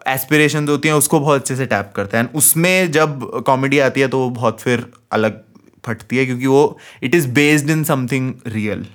एस्पिरेशन 0.07 0.69
होती 0.69 0.89
हैं 0.89 0.95
उसको 0.95 1.21
बहुत 1.21 1.41
अच्छे 1.41 1.57
से 1.57 1.67
टैप 1.67 1.93
करते 1.97 2.17
हैं। 2.17 2.33
उसमें 2.33 2.93
जब 2.93 3.43
कॉमेडी 3.47 3.79
आती 3.79 4.01
है 4.01 4.09
तो 4.09 4.19
वो 4.19 4.31
बहुत 4.31 4.61
फिर 4.61 4.87
अलग 5.13 5.43
फटती 5.87 6.17
है 6.17 6.27
क्योंकि 6.27 6.47
वो 6.47 6.79
it 7.03 7.15
is 7.15 7.29
based 7.39 7.71
in 7.71 7.85
something 7.85 8.33
real 8.47 8.87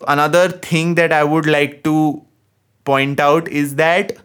another 0.00 0.58
thing 0.72 0.94
that 0.96 1.12
I 1.12 1.22
would 1.34 1.46
like 1.46 1.80
to 1.84 1.96
point 2.86 3.20
out 3.20 3.48
is 3.62 3.74
that 3.74 4.16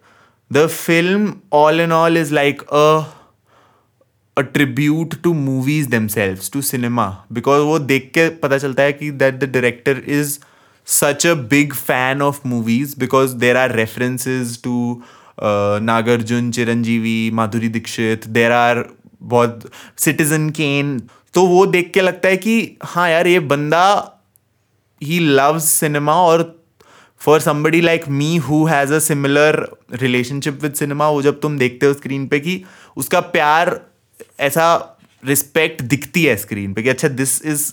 the 0.52 0.66
film 0.68 1.34
all 1.54 1.82
in 1.82 1.92
all 1.92 2.18
is 2.18 2.34
like 2.34 2.62
a 2.64 2.88
a 4.38 4.42
tribute 4.54 5.16
to 5.24 5.34
movies 5.34 5.90
themselves 5.90 6.52
to 6.52 6.62
cinema 6.62 7.08
because 7.34 7.62
वो 7.64 7.80
देख 7.94 8.12
के 8.14 8.28
पता 8.44 8.58
चलता 8.58 8.84
है 8.84 8.94
कि 8.94 9.12
that 9.12 9.40
the 9.40 9.52
director 9.52 10.04
is 10.08 10.38
a 10.88 11.36
big 11.36 11.74
fan 11.74 12.22
of 12.22 12.44
movies 12.46 12.94
because 12.96 13.38
there 13.38 13.58
are 13.58 13.70
references 13.70 14.58
to 14.58 15.04
uh, 15.38 15.80
Nagarjun, 15.82 16.52
Chiranjeevi, 16.52 17.32
Madhuri 17.32 17.72
Dixit. 17.72 18.32
There 18.32 18.54
are 18.54 18.86
बहुत 19.24 19.64
citizen 19.98 20.50
Kane 20.52 21.00
तो 21.36 21.46
वो 21.48 21.66
देख 21.66 21.92
के 21.94 22.02
लगता 22.02 22.30
है 22.30 22.38
कि 22.38 22.78
हाँ 22.84 23.10
यार, 23.10 23.28
ये 23.28 23.40
बंदा 23.40 23.86
ही 25.02 25.20
लव्स 25.20 25.64
सिनेमा 25.70 26.14
और 26.14 26.44
for 27.22 27.40
somebody 27.40 27.82
like 27.82 28.08
me 28.10 28.36
who 28.38 28.64
has 28.66 28.94
a 28.94 29.00
similar 29.00 29.56
relationship 29.94 30.60
with 30.64 30.74
cinema 30.74 31.10
वो 31.10 31.22
जब 31.22 31.40
तुम 31.42 31.58
देखते 31.58 31.86
हो 31.86 31.94
स्क्रीन 31.94 32.28
पे 32.28 32.40
कि 32.40 32.62
उसका 32.98 33.20
प्यार 33.20 33.80
ऐसा 34.40 34.68
रिस्पेक्ट 35.24 35.82
दिखती 35.82 36.24
है 36.26 36.36
स्क्रीन 36.38 36.74
पे 36.74 36.84
कि 36.84 36.90
अच्छा 36.90 37.08
दिस 37.08 37.42
इज़ 37.46 37.72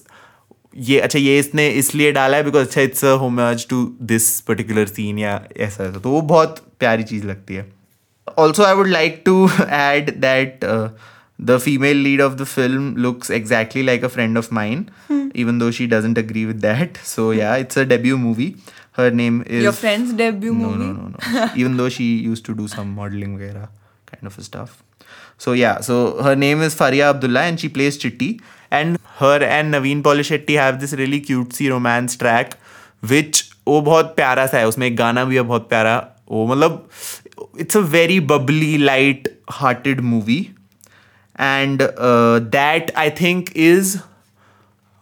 ये 0.76 0.98
अच्छा 1.00 1.18
ये 1.18 1.38
इसने 1.38 1.68
इसलिए 1.70 2.12
डाला 2.12 2.36
है 2.36 2.44
बिकॉज़ 2.44 2.66
अच्छा 2.66 2.80
it's 2.80 3.04
a 3.04 3.12
homage 3.16 3.66
to 3.68 3.84
this 4.02 4.40
particular 4.40 4.86
scene 4.86 5.18
या 5.18 5.34
ऐसा 5.56 5.84
ऐसा। 5.84 5.98
तो 5.98 6.10
वो 6.10 6.20
बहुत 6.20 6.58
प्यारी 6.80 7.02
चीज़ 7.02 7.26
लगती 7.26 7.54
है। 7.54 7.66
Also 8.38 8.64
I 8.64 8.74
would 8.74 8.88
like 8.88 9.22
to 9.26 9.50
add 9.70 10.10
that 10.18 10.64
the 11.41 11.59
female 11.59 11.95
lead 11.95 12.19
of 12.19 12.37
the 12.37 12.45
film 12.45 12.95
looks 12.95 13.29
exactly 13.29 13.83
like 13.83 14.03
a 14.03 14.09
friend 14.09 14.37
of 14.37 14.51
mine, 14.51 14.89
even 15.33 15.59
though 15.59 15.69
she 15.71 15.87
doesn't 15.87 16.17
agree 16.17 16.45
with 16.45 16.61
that. 16.61 16.97
So 17.03 17.31
yeah, 17.31 17.55
it's 17.55 17.77
a 17.77 17.85
debut 17.85 18.17
movie. 18.17 18.57
Her 18.93 19.11
name 19.11 19.43
is 19.45 19.63
Your 19.63 19.73
friend's 19.73 20.13
debut 20.13 20.53
no, 20.53 20.69
movie? 20.69 20.85
No, 20.85 20.93
no, 20.93 21.13
no. 21.33 21.49
even 21.55 21.77
though 21.77 21.89
she 21.89 22.05
used 22.17 22.45
to 22.45 22.55
do 22.55 22.67
some 22.67 22.93
modeling 22.95 23.37
वगैरह 23.37 23.67
kind 24.11 24.25
of 24.25 24.43
stuff. 24.43 24.83
So 25.37 25.51
yeah, 25.51 25.81
so 25.81 26.23
her 26.23 26.35
name 26.35 26.61
is 26.61 26.73
Faria 26.73 27.09
Abdullah 27.09 27.41
and 27.41 27.59
she 27.59 27.69
plays 27.69 27.99
Chitti. 27.99 28.41
And 28.71 28.97
her 29.19 29.43
and 29.43 29.73
Naveen 29.73 30.01
Polishetty 30.01 30.55
have 30.57 30.79
this 30.79 30.93
really 30.93 31.21
cutesy 31.21 31.69
romance 31.69 32.17
track, 32.17 32.57
which 33.11 33.43
वो 33.67 33.81
बहुत 33.81 34.15
प्यारा 34.15 34.45
सा 34.47 34.57
है 34.57 34.67
उसमें 34.67 34.87
एक 34.87 34.95
गाना 34.97 35.23
भी 35.25 35.35
है 35.35 35.41
बहुत 35.41 35.69
प्यारा 35.69 35.95
वो 36.31 36.45
मतलब 36.47 36.89
it's 37.59 37.77
a 37.77 37.79
very 37.79 38.19
bubbly 38.31 38.77
light 38.77 39.27
hearted 39.51 40.01
movie 40.01 40.39
and 41.38 41.82
uh, 41.82 42.40
that 42.50 42.90
i 42.96 43.08
think 43.08 43.52
is 43.54 43.98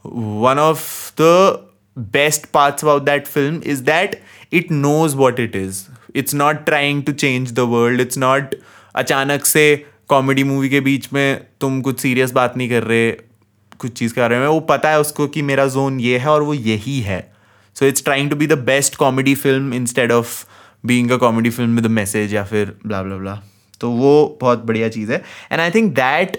one 0.02 0.58
of 0.58 1.12
the 1.16 1.60
best 1.96 2.52
parts 2.52 2.82
about 2.82 3.04
that 3.04 3.26
film 3.26 3.62
is 3.62 3.82
that 3.82 4.14
it 4.50 4.70
knows 4.70 5.14
what 5.14 5.38
it 5.38 5.54
is. 5.54 5.88
It's 6.14 6.34
not 6.34 6.66
trying 6.66 7.02
to 7.04 7.12
change 7.12 7.52
the 7.52 7.66
world. 7.66 8.00
It's 8.00 8.16
not 8.16 8.54
अचानक 8.94 9.44
से 9.44 9.87
comedy 10.08 10.44
movie 10.44 10.68
के 10.68 10.80
बीच 10.80 11.12
में 11.12 11.46
तुम 11.60 11.80
कुछ 11.82 12.00
serious 12.00 12.32
बात 12.32 12.56
नहीं 12.56 12.70
कर 12.70 12.82
रहे 12.82 13.10
कुछ 13.78 13.92
चीज़ 13.92 14.14
कर 14.14 14.30
रहे 14.30 14.46
हो। 14.46 14.52
वो 14.52 14.60
पता 14.60 14.90
है 14.90 15.00
उसको 15.00 15.26
कि 15.26 15.42
मेरा 15.42 15.66
जोन 15.66 16.00
ये 16.00 16.18
है 16.18 16.28
और 16.28 16.42
वो 16.42 16.54
यही 16.54 17.00
है। 17.00 17.32
So 17.75 17.87
it's 17.87 18.04
trying 18.04 18.30
to 18.30 18.37
be 18.37 18.46
the 18.46 18.52
best 18.52 18.96
comedy 18.96 19.34
film 19.34 19.75
instead 19.75 20.12
of 20.12 20.44
being 20.87 21.10
a 21.10 21.16
comedy 21.16 21.50
film 21.50 21.76
with 21.76 21.87
message 21.87 22.34
या 22.34 22.44
फिर 22.44 22.76
ब्ला 22.87 23.02
ब्ला 23.02 23.16
ब्ला 23.16 23.42
तो 23.80 23.90
वो 23.90 24.38
बहुत 24.40 24.64
बढ़िया 24.64 24.88
चीज़ 24.88 25.12
है। 25.12 25.22
And 25.52 25.60
I 25.60 25.70
think 25.70 25.92
that 25.92 26.38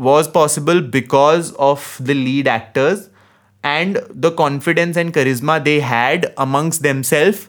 was 0.00 0.28
possible 0.28 0.80
because 0.80 1.52
of 1.52 2.02
the 2.02 2.10
lead 2.10 2.48
actors 2.48 3.08
and 3.64 3.98
the 4.16 4.26
confidence 4.26 4.96
and 4.96 5.12
charisma 5.12 5.58
they 5.58 5.80
had 5.80 6.24
amongst 6.24 6.80
themselves 7.02 7.48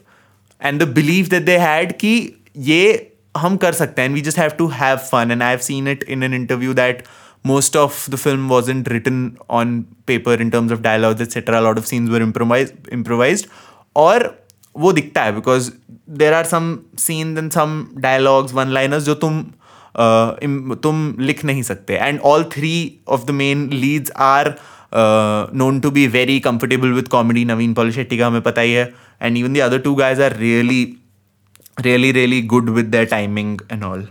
and 0.64 0.82
the 0.82 0.88
believe 0.88 1.26
that 1.26 1.42
they 1.42 1.56
had 1.56 1.92
कि 1.92 2.14
ये 2.56 3.12
हम 3.36 3.56
कर 3.56 3.72
सकते 3.72 4.02
हैं 4.02 4.08
we 4.08 4.20
just 4.20 4.38
have 4.38 4.50
to 4.50 4.66
have 4.66 4.96
fun 4.96 5.30
and 5.30 5.42
I 5.42 5.48
have 5.48 5.58
seen 5.58 5.88
it 5.88 6.04
in 6.08 6.22
an 6.22 6.34
interview 6.34 6.74
that 6.74 7.02
most 7.46 7.74
of 7.76 7.96
the 8.12 8.16
film 8.16 8.44
wasn't 8.48 8.86
written 8.88 9.16
on 9.50 9.72
paper 10.06 10.34
in 10.44 10.50
terms 10.50 10.70
of 10.72 10.78
dialogues 10.82 11.20
etc 11.20 11.58
a 11.58 11.60
lot 11.60 11.80
of 11.80 11.86
scenes 11.86 12.10
were 12.10 12.22
improvised 12.26 12.88
improvised. 12.92 13.46
और 13.96 14.43
वो 14.76 14.92
दिखता 14.92 15.22
है 15.22 15.34
because 15.34 15.70
there 16.18 16.34
are 16.34 16.44
some 16.46 16.76
scene 16.98 17.36
and 17.38 17.50
some 17.52 17.86
dialogues 18.06 18.52
one 18.54 18.68
liners 18.68 19.04
जो 19.04 19.14
तुम 19.24 19.42
तुम 20.82 21.14
लिख 21.20 21.44
नहीं 21.44 21.62
सकते। 21.62 21.94
And 21.94 22.20
all 22.20 22.44
three 22.52 22.74
of 23.08 23.24
the 23.26 23.30
main 23.30 23.68
leads 23.72 24.10
are 24.16 24.54
known 25.54 25.80
to 25.80 25.90
be 25.90 26.06
very 26.08 26.40
comfortable 26.40 26.92
with 26.92 27.08
comedy 27.08 27.44
Naveen 27.44 27.74
Polishetty 27.92 28.18
का 28.18 28.26
हमें 28.26 28.42
पता 28.42 28.60
ही 28.60 28.72
है। 28.72 28.92
And 29.22 29.36
even 29.36 29.52
the 29.54 29.58
other 29.60 29.78
two 29.78 29.94
guys 29.94 30.22
are 30.22 30.36
really 30.36 30.84
really 31.84 32.40
good 32.50 32.68
with 32.74 32.90
their 32.90 33.06
timing 33.12 33.54
and 33.68 33.84
all. 33.86 34.02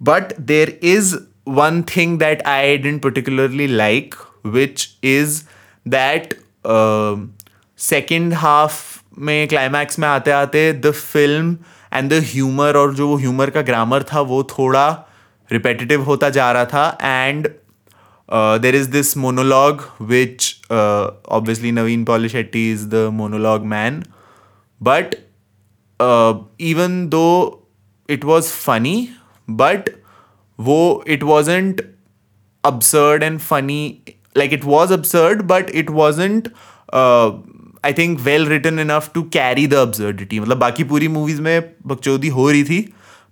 But 0.00 0.32
there 0.48 0.72
is 0.90 1.12
one 1.58 1.78
thing 1.82 2.18
that 2.22 2.42
i 2.46 2.76
didn't 2.76 3.00
particularly 3.00 3.68
like 3.68 4.16
which 4.56 4.84
is 5.02 5.38
that 5.86 6.34
uh, 6.64 7.16
second 7.76 8.34
half 8.34 8.93
में 9.18 9.48
climax 9.48 9.98
में 9.98 10.08
आते 10.08 10.30
आते 10.30 10.72
the 10.72 10.90
film 10.90 11.56
and 11.92 12.10
the 12.10 12.20
humour 12.24 12.76
और 12.76 12.94
जो 12.94 13.14
humour 13.16 13.50
का 13.50 13.62
grammar 13.62 14.02
था 14.02 14.20
वो 14.20 14.42
थोड़ा 14.58 14.88
रिपेटिटिव 15.50 16.02
होता 16.02 16.30
जा 16.30 16.50
रहा 16.52 16.64
था 16.64 16.98
and 17.02 17.48
there 18.62 18.74
is 18.74 18.90
this 18.90 19.16
monologue 19.16 19.82
which 20.02 20.60
obviously 20.70 21.72
Naveen 21.72 22.04
Polishetty 22.28 22.70
is 22.72 22.86
the 22.88 23.08
monologue 23.12 23.64
man 23.66 24.02
but 24.80 25.14
even 26.60 27.08
though 27.08 27.26
it 28.08 28.24
was 28.24 28.48
funny 28.52 29.08
but 29.48 29.90
वो 30.58 31.04
it 31.08 31.22
wasn't 31.22 31.82
and 33.22 33.42
funny. 33.42 34.02
Like 34.34 34.52
it 34.52 34.64
was 34.64 34.90
absurd, 34.90 35.46
but 35.46 35.74
it 35.74 35.90
wasn't. 35.90 36.48
Uh, 36.92 37.38
I 37.86 37.96
think 37.98 38.18
well 38.20 38.46
written 38.48 38.78
enough 38.80 39.10
to 39.14 39.22
carry 39.32 39.66
the 39.66 39.74
absurdity. 39.84 40.40
मतलब 40.40 40.58
बाकी 40.58 40.84
पूरी 40.84 41.08
movies 41.08 41.40
में 41.42 41.72
बकचौदी 41.86 42.28
हो 42.28 42.50
रही 42.50 42.64
थी 42.64 42.84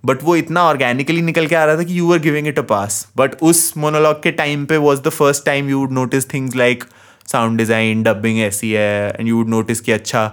but 0.04 0.22
वो 0.24 0.36
इतना 0.36 0.62
ऑर्गेनिकली 0.64 1.22
निकल 1.22 1.46
के 1.46 1.54
आ 1.54 1.64
रहा 1.64 1.76
था 1.76 1.82
कि 1.82 1.98
you 1.98 2.12
are 2.12 2.18
giving 2.20 2.46
it 2.48 2.58
a 2.58 2.62
pass 2.70 3.06
but 3.16 3.34
उस 3.42 3.72
मोनोलॉग 3.78 4.22
के 4.22 4.30
टाइम 4.38 4.64
पे 4.66 4.76
was 4.86 5.00
the 5.02 5.08
first 5.08 5.44
time 5.46 5.68
you 5.70 5.78
would 5.78 5.92
notice 5.92 6.32
things 6.32 6.56
like 6.56 6.84
sound 7.32 7.58
design 7.58 8.02
dubbing 8.02 8.40
ऐसी 8.42 8.70
है 8.72 9.10
एंड 9.10 9.28
यू 9.28 9.36
वुड 9.36 9.48
नोटिस 9.48 9.80
कि 9.80 9.92
अच्छा 9.92 10.24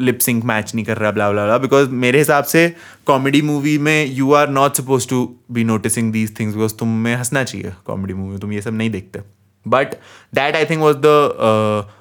लिप 0.00 0.18
सिंक 0.18 0.44
मैच 0.44 0.74
नहीं 0.74 0.84
कर 0.84 0.96
रहा 0.96 1.10
ब्ला 1.10 1.30
ब्ला 1.30 1.44
ब्ला 1.44 1.58
बिकॉज़ 1.58 1.88
मेरे 2.04 2.18
हिसाब 2.18 2.44
से 2.44 2.68
कॉमेडी 3.06 3.42
मूवी 3.42 3.76
में 3.78 4.14
you 4.14 4.32
are 4.34 4.48
not 4.50 4.76
suppose 4.76 5.08
to 5.08 5.28
be 5.52 5.64
noticing 5.64 6.12
these 6.12 6.38
things 6.40 6.54
because 6.54 6.74
तुम्हें 6.78 7.14
हंसना 7.16 7.44
चाहिए 7.44 7.72
कॉमेडी 7.86 8.14
मूवी 8.14 8.30
में, 8.30 8.38
तुम 8.40 8.52
ये 8.52 8.62
सब 8.62 8.74
नहीं 8.74 8.90
देखते. 8.90 9.20
But 9.66 9.94
that 10.34 10.56
I 10.56 10.64
think 10.64 10.80
was 10.80 10.96
the 10.96 11.92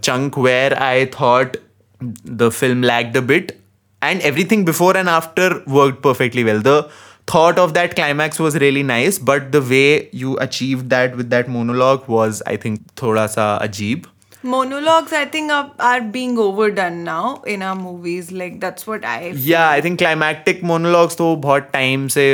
chunk 0.00 0.36
where 0.36 0.80
I 0.80 1.06
thought 1.06 1.56
the 2.00 2.50
film 2.50 2.82
lagged 2.82 3.16
a 3.16 3.22
bit, 3.22 3.60
and 4.02 4.20
everything 4.22 4.64
before 4.64 4.96
and 4.96 5.08
after 5.08 5.62
worked 5.66 6.02
perfectly 6.02 6.44
well. 6.44 6.60
The 6.60 6.90
thought 7.26 7.58
of 7.58 7.74
that 7.74 7.96
climax 7.96 8.38
was 8.38 8.56
really 8.56 8.82
nice, 8.82 9.18
but 9.18 9.52
the 9.52 9.60
way 9.60 10.08
you 10.10 10.36
achieved 10.38 10.90
that 10.90 11.16
with 11.16 11.30
that 11.30 11.48
monologue 11.48 12.06
was, 12.08 12.42
I 12.46 12.56
think, 12.56 12.94
thoda 12.94 13.28
sa 13.28 13.58
ajeeb. 13.58 14.06
Monologues, 14.42 15.12
I 15.12 15.24
think, 15.24 15.50
are, 15.50 15.72
are 15.80 16.00
being 16.00 16.38
overdone 16.38 17.02
now 17.02 17.42
in 17.46 17.62
our 17.62 17.74
movies. 17.74 18.30
Like, 18.30 18.60
that's 18.60 18.86
what 18.86 19.04
I 19.04 19.32
feel. 19.32 19.40
Yeah, 19.40 19.68
I 19.68 19.80
think 19.80 19.98
climactic 19.98 20.62
monologues 20.62 21.16
तो 21.16 21.34
बहुत 21.42 21.72
time 21.72 22.08
से 22.08 22.26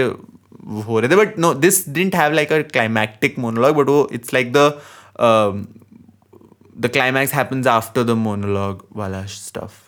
हो 0.88 1.00
रहे 1.00 1.08
थे 1.08 1.16
but 1.16 1.38
no 1.38 1.54
this 1.54 1.84
didn't 1.84 2.14
have 2.14 2.32
like 2.32 2.50
a 2.50 2.62
climactic 2.64 3.38
monologue 3.38 3.76
but 3.76 3.86
वो 3.86 4.10
it's 4.18 4.32
like 4.32 4.52
the 4.52 4.66
um, 5.18 5.66
the 6.76 6.88
climax 6.88 7.30
happens 7.30 7.66
after 7.66 8.04
the 8.04 8.16
monologue 8.16 8.84
वाला 8.96 9.26
stuff 9.28 9.80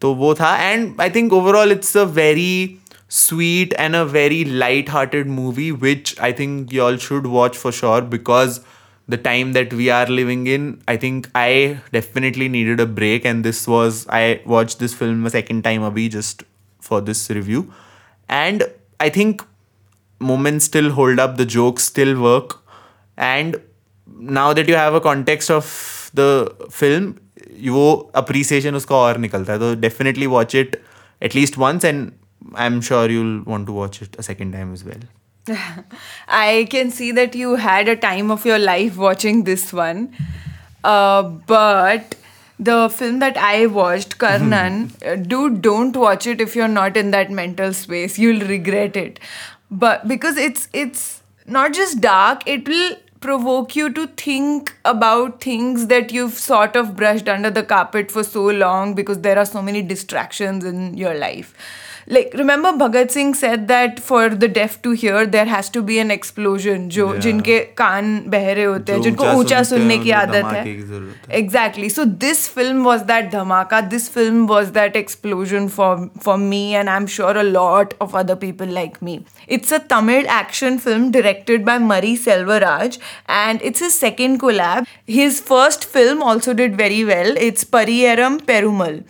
तो 0.00 0.14
वो 0.14 0.34
था 0.34 0.56
and 0.70 1.00
I 1.00 1.08
think 1.08 1.32
overall 1.32 1.70
it's 1.70 1.94
a 1.94 2.06
very 2.06 2.78
sweet 3.08 3.74
and 3.78 3.96
a 3.96 4.04
very 4.04 4.44
light-hearted 4.44 5.26
movie 5.26 5.70
which 5.72 6.18
I 6.20 6.32
think 6.32 6.72
y'all 6.72 6.96
should 6.96 7.26
watch 7.26 7.56
for 7.56 7.72
sure 7.72 8.02
because 8.02 8.60
the 9.08 9.16
time 9.16 9.54
that 9.54 9.72
we 9.72 9.88
are 9.88 10.06
living 10.06 10.46
in, 10.46 10.82
I 10.86 10.98
think 10.98 11.30
I 11.34 11.80
definitely 11.92 12.48
needed 12.48 12.78
a 12.78 12.86
break, 12.86 13.24
and 13.24 13.42
this 13.42 13.66
was 13.66 14.06
I 14.10 14.42
watched 14.44 14.78
this 14.78 14.92
film 14.92 15.24
a 15.24 15.30
second 15.30 15.64
time, 15.64 15.80
abhi, 15.80 16.10
just 16.10 16.44
for 16.80 17.00
this 17.00 17.30
review, 17.30 17.72
and 18.28 18.64
I 19.00 19.08
think 19.08 19.42
moments 20.20 20.66
still 20.66 20.90
hold 20.90 21.18
up, 21.18 21.38
the 21.38 21.46
jokes 21.46 21.84
still 21.84 22.20
work, 22.20 22.58
and 23.16 23.60
now 24.06 24.52
that 24.52 24.68
you 24.68 24.74
have 24.74 24.92
a 24.92 25.00
context 25.00 25.50
of 25.50 26.01
the 26.14 26.30
film, 26.70 27.14
वो 27.72 28.10
appreciation 28.16 28.74
उसका 28.74 28.96
और 28.96 29.18
निकलता 29.18 29.52
है 29.52 29.58
तो 29.58 29.74
definitely 29.80 30.26
watch 30.26 30.54
it 30.54 30.80
at 31.22 31.34
least 31.34 31.58
once 31.58 31.84
and 31.84 32.12
I'm 32.54 32.80
sure 32.80 33.08
you'll 33.10 33.42
want 33.44 33.66
to 33.66 33.72
watch 33.72 34.02
it 34.02 34.16
a 34.18 34.22
second 34.22 34.52
time 34.52 34.72
as 34.72 34.84
well. 34.84 35.56
I 36.28 36.66
can 36.70 36.90
see 36.90 37.10
that 37.12 37.34
you 37.34 37.56
had 37.56 37.88
a 37.88 37.96
time 37.96 38.30
of 38.30 38.44
your 38.44 38.58
life 38.58 38.96
watching 38.96 39.44
this 39.44 39.72
one. 39.72 40.14
Uh, 40.84 41.22
but 41.22 42.14
the 42.58 42.88
film 42.88 43.18
that 43.20 43.36
I 43.36 43.66
watched, 43.66 44.18
Karnan, 44.18 44.90
uh, 45.06 45.16
dude, 45.16 45.62
don't 45.62 45.96
watch 45.96 46.26
it 46.26 46.40
if 46.40 46.54
you're 46.56 46.68
not 46.68 46.96
in 46.96 47.10
that 47.12 47.30
mental 47.30 47.72
space. 47.72 48.18
You'll 48.18 48.46
regret 48.46 48.96
it. 48.96 49.20
But 49.70 50.06
because 50.08 50.36
it's 50.36 50.68
it's 50.72 51.22
not 51.46 51.72
just 51.72 52.00
dark, 52.00 52.42
it 52.46 52.68
will 52.68 52.96
provoke 53.22 53.74
you 53.74 53.88
to 53.98 54.06
think 54.22 54.72
about 54.84 55.40
things 55.40 55.88
that 55.88 56.12
you've 56.12 56.38
sort 56.38 56.76
of 56.76 56.94
brushed 57.02 57.28
under 57.28 57.50
the 57.50 57.64
carpet 57.74 58.10
for 58.10 58.22
so 58.22 58.46
long 58.62 58.94
because 58.94 59.20
there 59.28 59.38
are 59.38 59.48
so 59.56 59.60
many 59.60 59.82
distractions 59.82 60.64
in 60.64 60.96
your 60.96 61.14
life 61.14 61.52
like 62.16 62.30
remember 62.40 62.70
Bhagat 62.72 63.10
Singh 63.10 63.34
said 63.34 63.64
that 63.68 63.98
for 64.00 64.20
the 64.42 64.48
deaf 64.48 64.80
to 64.84 64.92
hear 65.00 65.26
there 65.26 65.44
has 65.44 65.68
to 65.72 65.82
be 65.88 65.98
an 66.02 66.10
explosion 66.14 66.86
जो 66.94 67.08
Yeah. 67.08 67.18
जिनके 67.24 67.58
कान 67.80 68.06
बहरे 68.34 68.62
होते 68.64 68.92
हैं 68.92 68.98
जो 68.98 69.04
जिनको 69.04 69.24
ऊंचा 69.24 69.38
ऊंचा 69.38 69.62
सुनते 69.62 69.82
हैं, 69.82 69.88
सुनने 69.90 69.98
की 70.04 70.12
उनको 70.12 70.20
आदत 70.20 70.42
धमाके 70.42 70.68
है 70.68 70.74
की 70.76 70.82
जरूरत 70.82 71.28
है। 71.32 71.40
exactly 71.40 71.90
so 71.96 72.06
this 72.24 72.40
film 72.54 72.80
was 72.88 73.04
that 73.10 73.28
dhamaka 73.34 73.80
this 73.90 74.06
film 74.14 74.40
was 74.52 74.70
that 74.78 74.96
explosion 75.02 75.68
for 75.76 75.90
for 76.28 76.38
me 76.46 76.62
and 76.80 76.92
i'm 76.94 77.10
sure 77.18 77.34
a 77.42 77.44
lot 77.50 77.92
of 78.06 78.16
other 78.22 78.38
people 78.46 78.72
like 78.78 78.96
me 79.08 79.18
it's 79.58 79.76
a 79.78 79.82
tamil 79.92 80.32
action 80.38 80.80
film 80.86 81.06
directed 81.18 81.68
by 81.68 81.76
murray 81.90 82.14
selvaraj 82.24 82.98
and 83.27 83.61
it's 83.61 83.79
his 83.79 83.93
second 83.93 84.39
collab. 84.39 84.87
His 85.05 85.39
first 85.39 85.85
film 85.85 86.21
also 86.21 86.53
did 86.53 86.77
very 86.77 87.03
well. 87.05 87.35
It's 87.37 87.63
Pariyerum 87.63 88.41
Perumal 88.41 89.03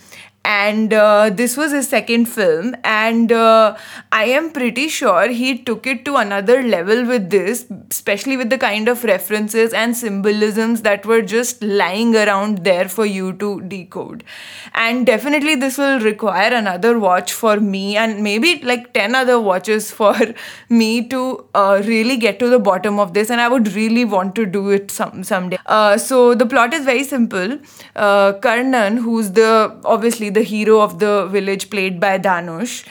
and 0.45 0.93
uh, 0.93 1.29
this 1.29 1.55
was 1.55 1.71
his 1.71 1.87
second 1.87 2.25
film. 2.25 2.75
And 2.83 3.31
uh, 3.31 3.77
i 4.11 4.25
am 4.25 4.51
pretty 4.51 4.87
sure 4.89 5.29
he 5.29 5.57
took 5.57 5.87
it 5.87 6.03
to 6.05 6.15
another 6.17 6.61
level 6.63 7.05
with 7.05 7.29
this 7.29 7.65
especially 7.89 8.35
with 8.37 8.49
the 8.49 8.57
kind 8.57 8.87
of 8.87 9.03
references 9.03 9.73
and 9.73 9.95
symbolisms 9.95 10.81
that 10.81 11.05
were 11.05 11.21
just 11.21 11.61
lying 11.63 12.15
around 12.15 12.63
there 12.63 12.87
for 12.89 13.05
you 13.05 13.33
to 13.33 13.61
decode. 13.61 14.23
And 14.73 15.05
definitely 15.05 15.55
this 15.55 15.77
will 15.77 15.99
require 15.99 16.53
another 16.53 16.99
watch 16.99 17.33
for 17.33 17.59
me 17.59 17.95
and 17.95 18.23
maybe 18.23 18.59
like 18.63 18.93
10 18.93 19.15
other 19.15 19.39
watches 19.39 19.91
for 19.99 20.15
me 20.69 21.07
to 21.09 21.45
uh, 21.53 21.81
really 21.85 22.17
get 22.17 22.39
to 22.39 22.49
the 22.49 22.59
bottom 22.59 22.99
of 22.99 23.13
this. 23.13 23.29
And 23.29 23.39
i 23.39 23.47
would 23.47 23.71
really 23.73 24.05
want 24.05 24.35
to 24.35 24.45
do 24.45 24.69
it 24.69 24.91
some 24.91 25.23
someday. 25.23 25.57
Uh, 25.65 25.97
so 25.97 26.35
the 26.35 26.45
plot 26.45 26.73
is 26.73 26.85
very 26.85 27.03
simple. 27.03 27.57
Uh, 27.95 28.33
karnan 28.47 28.97
who's 28.97 29.31
the 29.31 29.79
obviously 29.85 30.29
the 30.33 30.43
hero 30.43 30.79
of 30.81 30.99
the 30.99 31.27
village 31.27 31.69
played 31.69 31.99
by 31.99 32.17
Dhanush. 32.19 32.85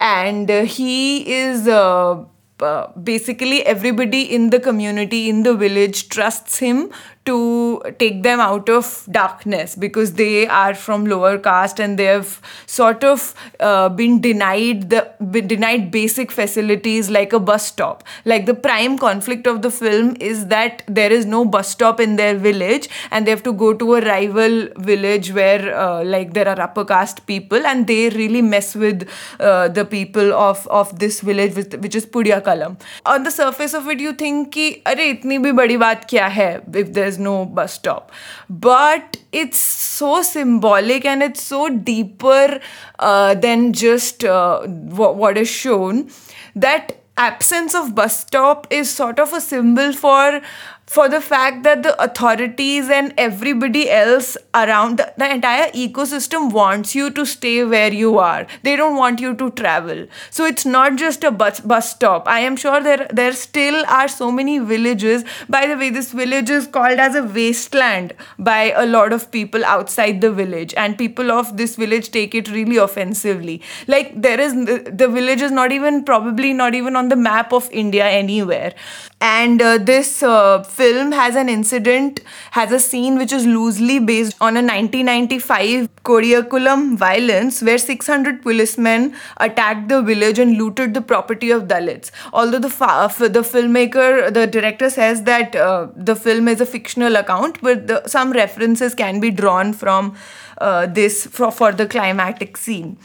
And 0.00 0.50
uh, 0.50 0.64
he 0.64 1.32
is 1.32 1.66
uh, 1.66 2.24
uh, 2.60 2.86
basically 2.92 3.64
everybody 3.64 4.22
in 4.22 4.50
the 4.50 4.60
community 4.60 5.28
in 5.28 5.42
the 5.42 5.54
village 5.54 6.08
trusts 6.08 6.58
him 6.58 6.90
to 7.25 7.81
take 7.99 8.23
them 8.23 8.39
out 8.39 8.67
of 8.67 9.07
darkness 9.11 9.75
because 9.75 10.13
they 10.13 10.47
are 10.47 10.73
from 10.73 11.05
lower 11.05 11.37
caste 11.37 11.79
and 11.79 11.99
they 11.99 12.05
have 12.05 12.41
sort 12.65 13.03
of 13.03 13.35
uh, 13.59 13.89
been 13.89 14.19
denied 14.19 14.89
the 14.89 15.07
been 15.29 15.47
denied 15.47 15.91
basic 15.91 16.31
facilities 16.31 17.11
like 17.11 17.31
a 17.31 17.39
bus 17.39 17.67
stop 17.67 18.03
like 18.25 18.47
the 18.47 18.55
prime 18.55 18.97
conflict 18.97 19.45
of 19.45 19.61
the 19.61 19.69
film 19.69 20.15
is 20.19 20.47
that 20.47 20.81
there 20.87 21.11
is 21.11 21.25
no 21.25 21.45
bus 21.45 21.69
stop 21.69 21.99
in 21.99 22.15
their 22.15 22.35
village 22.35 22.89
and 23.11 23.27
they 23.27 23.31
have 23.31 23.43
to 23.43 23.53
go 23.53 23.71
to 23.73 23.93
a 23.95 24.01
rival 24.01 24.67
village 24.77 25.31
where 25.31 25.75
uh, 25.77 26.03
like 26.03 26.33
there 26.33 26.47
are 26.47 26.59
upper 26.59 26.83
caste 26.83 27.25
people 27.27 27.65
and 27.65 27.85
they 27.85 28.09
really 28.09 28.41
mess 28.41 28.75
with 28.75 29.07
uh, 29.39 29.67
the 29.67 29.85
people 29.85 30.33
of 30.33 30.67
of 30.67 30.97
this 30.99 31.21
village 31.21 31.55
which, 31.55 31.73
which 31.75 31.95
is 31.95 32.05
Pudiyakalam. 32.05 32.79
On 33.05 33.23
the 33.23 33.31
surface 33.31 33.73
of 33.73 33.87
it 33.87 33.99
you 33.99 34.13
think 34.13 34.51
कि 34.53 34.69
अरे 34.87 35.09
इतनी 35.09 35.37
भी 35.37 35.51
बड़ी 35.51 35.77
बात 35.77 36.05
क्या 36.09 36.27
है 36.37 36.49
if 36.75 36.93
there's 36.93 37.14
no 37.18 37.44
bus 37.46 37.74
stop. 37.74 38.12
But 38.48 39.18
it's 39.32 39.58
so 39.58 40.22
symbolic 40.22 41.04
and 41.04 41.22
it's 41.22 41.42
so 41.42 41.68
deeper 41.68 42.60
uh, 42.98 43.34
than 43.34 43.72
just 43.72 44.24
uh, 44.24 44.60
wh- 44.66 45.16
what 45.16 45.36
is 45.36 45.48
shown 45.48 46.10
that 46.54 46.96
absence 47.16 47.74
of 47.74 47.94
bus 47.94 48.20
stop 48.20 48.66
is 48.70 48.90
sort 48.90 49.18
of 49.18 49.32
a 49.32 49.40
symbol 49.40 49.92
for 49.92 50.40
for 50.86 51.08
the 51.08 51.20
fact 51.20 51.64
that 51.64 51.82
the 51.82 52.00
authorities 52.02 52.88
and 52.88 53.12
everybody 53.18 53.90
else 53.90 54.36
around 54.54 54.98
the, 54.98 55.12
the 55.16 55.30
entire 55.30 55.70
ecosystem 55.72 56.52
wants 56.52 56.94
you 56.94 57.10
to 57.10 57.26
stay 57.26 57.64
where 57.64 57.92
you 57.92 58.18
are. 58.18 58.46
They 58.62 58.76
don't 58.76 58.96
want 58.96 59.20
you 59.20 59.34
to 59.34 59.50
travel. 59.50 60.06
So 60.30 60.44
it's 60.46 60.64
not 60.64 60.96
just 60.96 61.24
a 61.24 61.30
bus 61.30 61.60
bus 61.60 61.90
stop. 61.90 62.28
I 62.28 62.40
am 62.40 62.56
sure 62.56 62.80
there 62.82 63.08
there 63.12 63.32
still 63.32 63.84
are 63.86 64.08
so 64.08 64.30
many 64.30 64.58
villages. 64.58 65.24
By 65.48 65.66
the 65.66 65.76
way 65.76 65.90
this 65.90 66.12
village 66.12 66.50
is 66.50 66.66
called 66.66 66.98
as 66.98 67.14
a 67.14 67.24
wasteland 67.24 68.14
by 68.38 68.70
a 68.70 68.86
lot 68.86 69.12
of 69.12 69.30
people 69.30 69.64
outside 69.64 70.20
the 70.20 70.30
village. 70.30 70.72
And 70.76 70.96
people 70.96 71.32
of 71.32 71.56
this 71.56 71.76
village 71.76 72.10
take 72.10 72.34
it 72.34 72.50
really 72.50 72.76
offensively. 72.76 73.60
Like 73.88 74.20
there 74.22 74.40
is 74.40 74.54
the 74.54 75.08
village 75.08 75.42
is 75.42 75.50
not 75.50 75.72
even 75.72 76.04
probably 76.04 76.52
not 76.52 76.74
even 76.74 76.96
on 76.96 77.08
the 77.08 77.16
map 77.16 77.52
of 77.52 77.68
india 77.70 78.06
anywhere 78.06 78.72
and 79.20 79.62
uh, 79.62 79.78
this 79.78 80.22
uh, 80.22 80.62
film 80.62 81.12
has 81.12 81.36
an 81.36 81.48
incident 81.48 82.20
has 82.50 82.70
a 82.70 82.78
scene 82.78 83.16
which 83.16 83.32
is 83.32 83.46
loosely 83.46 83.98
based 83.98 84.36
on 84.42 84.58
a 84.58 84.62
1995 84.62 85.88
Kodiyankulam 86.04 86.98
violence 86.98 87.62
where 87.62 87.78
600 87.78 88.42
policemen 88.42 89.16
attacked 89.38 89.88
the 89.88 90.02
village 90.02 90.38
and 90.38 90.58
looted 90.58 90.92
the 90.92 91.00
property 91.00 91.50
of 91.50 91.62
Dalits. 91.62 92.10
Although 92.34 92.58
the 92.58 92.68
fa- 92.68 93.10
the 93.18 93.40
filmmaker, 93.40 94.32
the 94.32 94.46
director 94.46 94.90
says 94.90 95.22
that 95.22 95.56
uh, 95.56 95.88
the 95.96 96.14
film 96.14 96.46
is 96.46 96.60
a 96.60 96.66
fictional 96.66 97.16
account, 97.16 97.58
but 97.62 97.86
the, 97.86 98.06
some 98.06 98.32
references 98.32 98.94
can 98.94 99.18
be 99.18 99.30
drawn 99.30 99.72
from 99.72 100.14
uh, 100.58 100.86
this 100.86 101.26
for, 101.26 101.50
for 101.50 101.72
the 101.72 101.86
climatic 101.86 102.56
scene. 102.58 102.98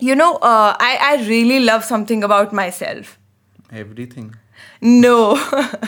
You 0.00 0.14
know, 0.14 0.36
uh, 0.36 0.74
I, 0.78 0.98
I 1.00 1.28
really 1.28 1.60
love 1.60 1.84
something 1.84 2.24
about 2.24 2.52
myself. 2.52 3.18
Everything. 3.70 4.34
No. 4.80 5.36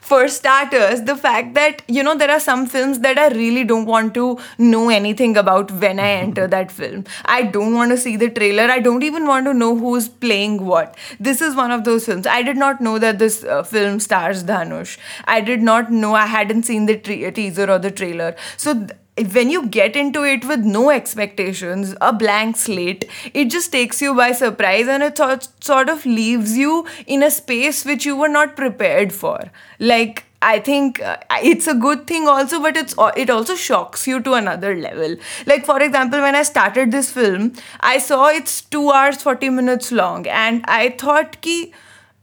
For 0.00 0.26
starters, 0.28 1.02
the 1.02 1.14
fact 1.16 1.52
that, 1.52 1.82
you 1.86 2.02
know, 2.02 2.16
there 2.16 2.30
are 2.30 2.40
some 2.40 2.66
films 2.66 3.00
that 3.00 3.18
I 3.18 3.28
really 3.28 3.62
don't 3.62 3.84
want 3.84 4.14
to 4.14 4.38
know 4.56 4.88
anything 4.88 5.36
about 5.36 5.70
when 5.70 6.00
I 6.00 6.08
enter 6.12 6.46
that 6.54 6.72
film. 6.72 7.04
I 7.26 7.42
don't 7.42 7.74
want 7.74 7.90
to 7.90 7.98
see 7.98 8.16
the 8.16 8.30
trailer. 8.30 8.62
I 8.70 8.78
don't 8.78 9.02
even 9.02 9.26
want 9.26 9.44
to 9.46 9.52
know 9.52 9.76
who's 9.76 10.08
playing 10.08 10.64
what. 10.64 10.96
This 11.20 11.42
is 11.42 11.54
one 11.54 11.70
of 11.70 11.84
those 11.84 12.06
films. 12.06 12.26
I 12.26 12.42
did 12.42 12.56
not 12.56 12.80
know 12.80 12.98
that 12.98 13.18
this 13.18 13.44
uh, 13.44 13.62
film 13.62 14.00
stars 14.00 14.44
Dhanush. 14.44 14.96
I 15.26 15.42
did 15.42 15.60
not 15.60 15.92
know, 15.92 16.14
I 16.14 16.24
hadn't 16.24 16.62
seen 16.62 16.86
the 16.86 16.96
tre- 16.96 17.30
teaser 17.30 17.70
or 17.70 17.78
the 17.78 17.90
trailer. 17.90 18.34
So, 18.56 18.72
th- 18.72 18.92
when 19.32 19.50
you 19.50 19.66
get 19.66 19.96
into 19.96 20.22
it 20.22 20.44
with 20.44 20.60
no 20.60 20.90
expectations, 20.90 21.94
a 22.00 22.12
blank 22.12 22.56
slate, 22.56 23.04
it 23.34 23.46
just 23.46 23.72
takes 23.72 24.00
you 24.02 24.14
by 24.14 24.32
surprise 24.32 24.88
and 24.88 25.02
it 25.02 25.18
sort 25.18 25.88
of 25.88 26.06
leaves 26.06 26.56
you 26.56 26.86
in 27.06 27.22
a 27.22 27.30
space 27.30 27.84
which 27.84 28.06
you 28.06 28.16
were 28.16 28.28
not 28.28 28.56
prepared 28.56 29.12
for. 29.12 29.50
Like, 29.78 30.24
I 30.40 30.60
think 30.60 31.02
uh, 31.02 31.16
it's 31.42 31.66
a 31.66 31.74
good 31.74 32.06
thing 32.06 32.28
also, 32.28 32.60
but 32.60 32.76
it's 32.76 32.94
it 33.16 33.28
also 33.28 33.56
shocks 33.56 34.06
you 34.06 34.20
to 34.20 34.34
another 34.34 34.76
level. 34.76 35.16
Like 35.46 35.64
for 35.64 35.82
example, 35.82 36.20
when 36.20 36.36
I 36.36 36.44
started 36.44 36.92
this 36.92 37.10
film, 37.10 37.54
I 37.80 37.98
saw 37.98 38.28
it's 38.28 38.60
two 38.60 38.90
hours 38.90 39.20
forty 39.20 39.50
minutes 39.50 39.90
long, 39.90 40.28
and 40.28 40.64
I 40.68 40.90
thought 40.90 41.40
कि 41.42 41.72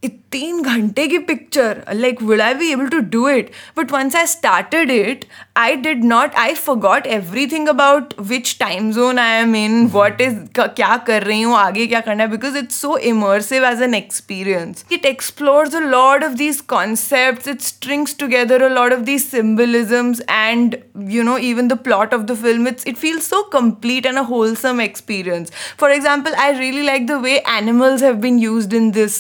ये 0.04 0.12
तीन 0.35 0.61
घंटे 0.63 1.07
की 1.09 1.19
picture 1.29 1.83
like 1.95 2.23
will 2.23 2.43
I 2.43 2.55
be 2.55 2.71
able 2.73 2.89
to 2.89 2.99
do 3.15 3.29
it 3.29 3.51
but 3.79 3.93
once 3.93 4.17
I 4.17 4.27
started 4.27 4.91
it 4.91 5.25
I 5.57 5.77
did 5.77 6.05
not 6.05 6.35
I 6.39 6.55
forgot 6.55 7.07
every 7.07 7.47
thing 7.53 7.69
about 7.69 8.15
which 8.29 8.57
time 8.61 8.91
zone 8.93 9.19
I 9.19 9.41
am 9.41 9.57
in 9.57 9.87
what 9.93 10.21
is 10.21 10.39
क्या 10.57 10.97
कर 11.07 11.23
रही 11.23 11.41
हूँ 11.43 11.57
आगे 11.57 11.87
क्या 11.87 12.01
करना 12.01 12.23
है 12.23 12.31
because 12.31 12.57
it's 12.57 12.81
so 12.81 12.97
immersive 13.13 13.65
as 13.67 13.83
an 13.83 13.95
experience 13.95 14.85
it 14.93 15.07
explores 15.07 15.75
a 15.75 15.81
lot 15.81 16.25
of 16.25 16.33
these 16.45 16.61
concept 16.77 17.49
it 17.49 17.61
strings 17.63 18.17
together 18.19 18.63
a 18.63 18.69
lot 18.69 18.93
of 18.93 19.05
these 19.11 19.29
symbolisms 19.29 20.21
and 20.29 20.77
you 21.09 21.25
know 21.25 21.39
even 21.39 21.69
the 21.69 21.77
plot 21.77 22.13
of 22.13 22.27
the 22.27 22.37
film 22.37 22.67
it's 22.67 22.85
it 22.85 22.99
feels 22.99 23.27
so 23.27 23.43
complete 23.45 24.07
and 24.07 24.23
a 24.23 24.25
wholesome 24.25 24.81
experience 24.81 25.51
for 25.77 25.91
example 25.91 26.37
i 26.39 26.51
really 26.59 26.83
like 26.83 27.07
the 27.07 27.19
way 27.19 27.41
animals 27.57 28.01
have 28.01 28.21
been 28.21 28.39
used 28.39 28.73
in 28.73 28.91
this 28.93 29.19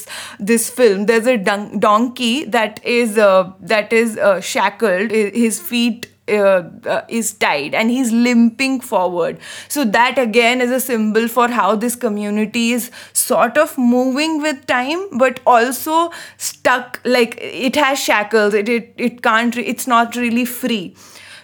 this 0.52 0.68
film 0.70 1.03
there's 1.05 1.27
a 1.27 1.37
don- 1.37 1.79
donkey 1.79 2.45
that 2.45 2.79
is 2.83 3.17
uh, 3.17 3.51
that 3.61 3.93
is 3.93 4.17
uh, 4.17 4.41
shackled. 4.41 5.11
His 5.11 5.59
feet 5.59 6.07
uh, 6.27 6.63
uh, 6.85 7.01
is 7.07 7.33
tied 7.33 7.75
and 7.75 7.91
he's 7.91 8.11
limping 8.11 8.79
forward. 8.81 9.37
So 9.67 9.85
that 9.85 10.17
again 10.17 10.61
is 10.61 10.71
a 10.71 10.79
symbol 10.79 11.27
for 11.27 11.47
how 11.47 11.75
this 11.75 11.95
community 11.95 12.71
is 12.71 12.91
sort 13.13 13.57
of 13.57 13.77
moving 13.77 14.41
with 14.41 14.65
time, 14.65 15.17
but 15.17 15.39
also 15.45 16.11
stuck. 16.37 16.99
Like 17.05 17.37
it 17.39 17.75
has 17.75 17.99
shackles. 17.99 18.53
It 18.53 18.69
it, 18.69 18.93
it 18.97 19.21
can't. 19.21 19.55
Re- 19.55 19.65
it's 19.65 19.87
not 19.87 20.15
really 20.15 20.45
free. 20.45 20.95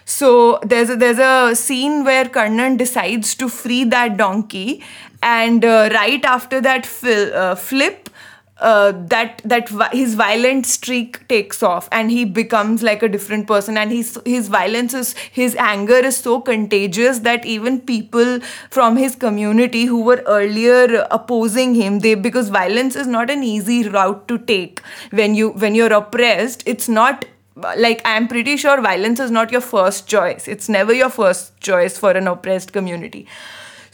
So 0.04 0.58
there's 0.64 0.90
a, 0.90 0.96
there's 0.96 1.18
a 1.18 1.54
scene 1.54 2.04
where 2.04 2.24
Karnan 2.24 2.76
decides 2.76 3.34
to 3.36 3.48
free 3.48 3.84
that 3.84 4.16
donkey, 4.16 4.82
and 5.22 5.64
uh, 5.64 5.90
right 5.92 6.24
after 6.24 6.60
that 6.60 6.84
fil- 6.84 7.32
uh, 7.34 7.54
flip, 7.54 8.10
uh, 8.62 8.92
that 9.14 9.42
that 9.44 9.68
his 9.92 10.14
violent 10.14 10.66
streak 10.66 11.26
takes 11.28 11.62
off, 11.62 11.88
and 11.92 12.10
he 12.10 12.24
becomes 12.24 12.82
like 12.82 13.02
a 13.02 13.08
different 13.08 13.46
person. 13.46 13.76
And 13.76 13.90
his 13.90 14.18
his 14.24 14.48
violence 14.48 14.94
is 14.94 15.14
his 15.40 15.56
anger 15.56 16.00
is 16.10 16.16
so 16.16 16.40
contagious 16.40 17.18
that 17.20 17.44
even 17.44 17.80
people 17.80 18.40
from 18.70 18.96
his 18.96 19.16
community 19.16 19.84
who 19.86 20.02
were 20.02 20.22
earlier 20.26 21.06
opposing 21.10 21.74
him, 21.74 21.98
they 22.00 22.14
because 22.14 22.48
violence 22.48 22.96
is 22.96 23.06
not 23.06 23.30
an 23.30 23.42
easy 23.42 23.88
route 23.88 24.26
to 24.28 24.38
take 24.38 24.80
when 25.10 25.34
you 25.34 25.50
when 25.50 25.74
you're 25.74 25.92
oppressed. 25.92 26.62
It's 26.66 26.88
not 26.88 27.26
like 27.76 28.00
i'm 28.06 28.26
pretty 28.28 28.56
sure 28.56 28.80
violence 28.80 29.20
is 29.20 29.30
not 29.30 29.52
your 29.52 29.60
first 29.60 30.08
choice 30.08 30.48
it's 30.48 30.70
never 30.70 30.94
your 30.94 31.10
first 31.10 31.58
choice 31.60 31.98
for 31.98 32.12
an 32.12 32.26
oppressed 32.26 32.72
community 32.72 33.26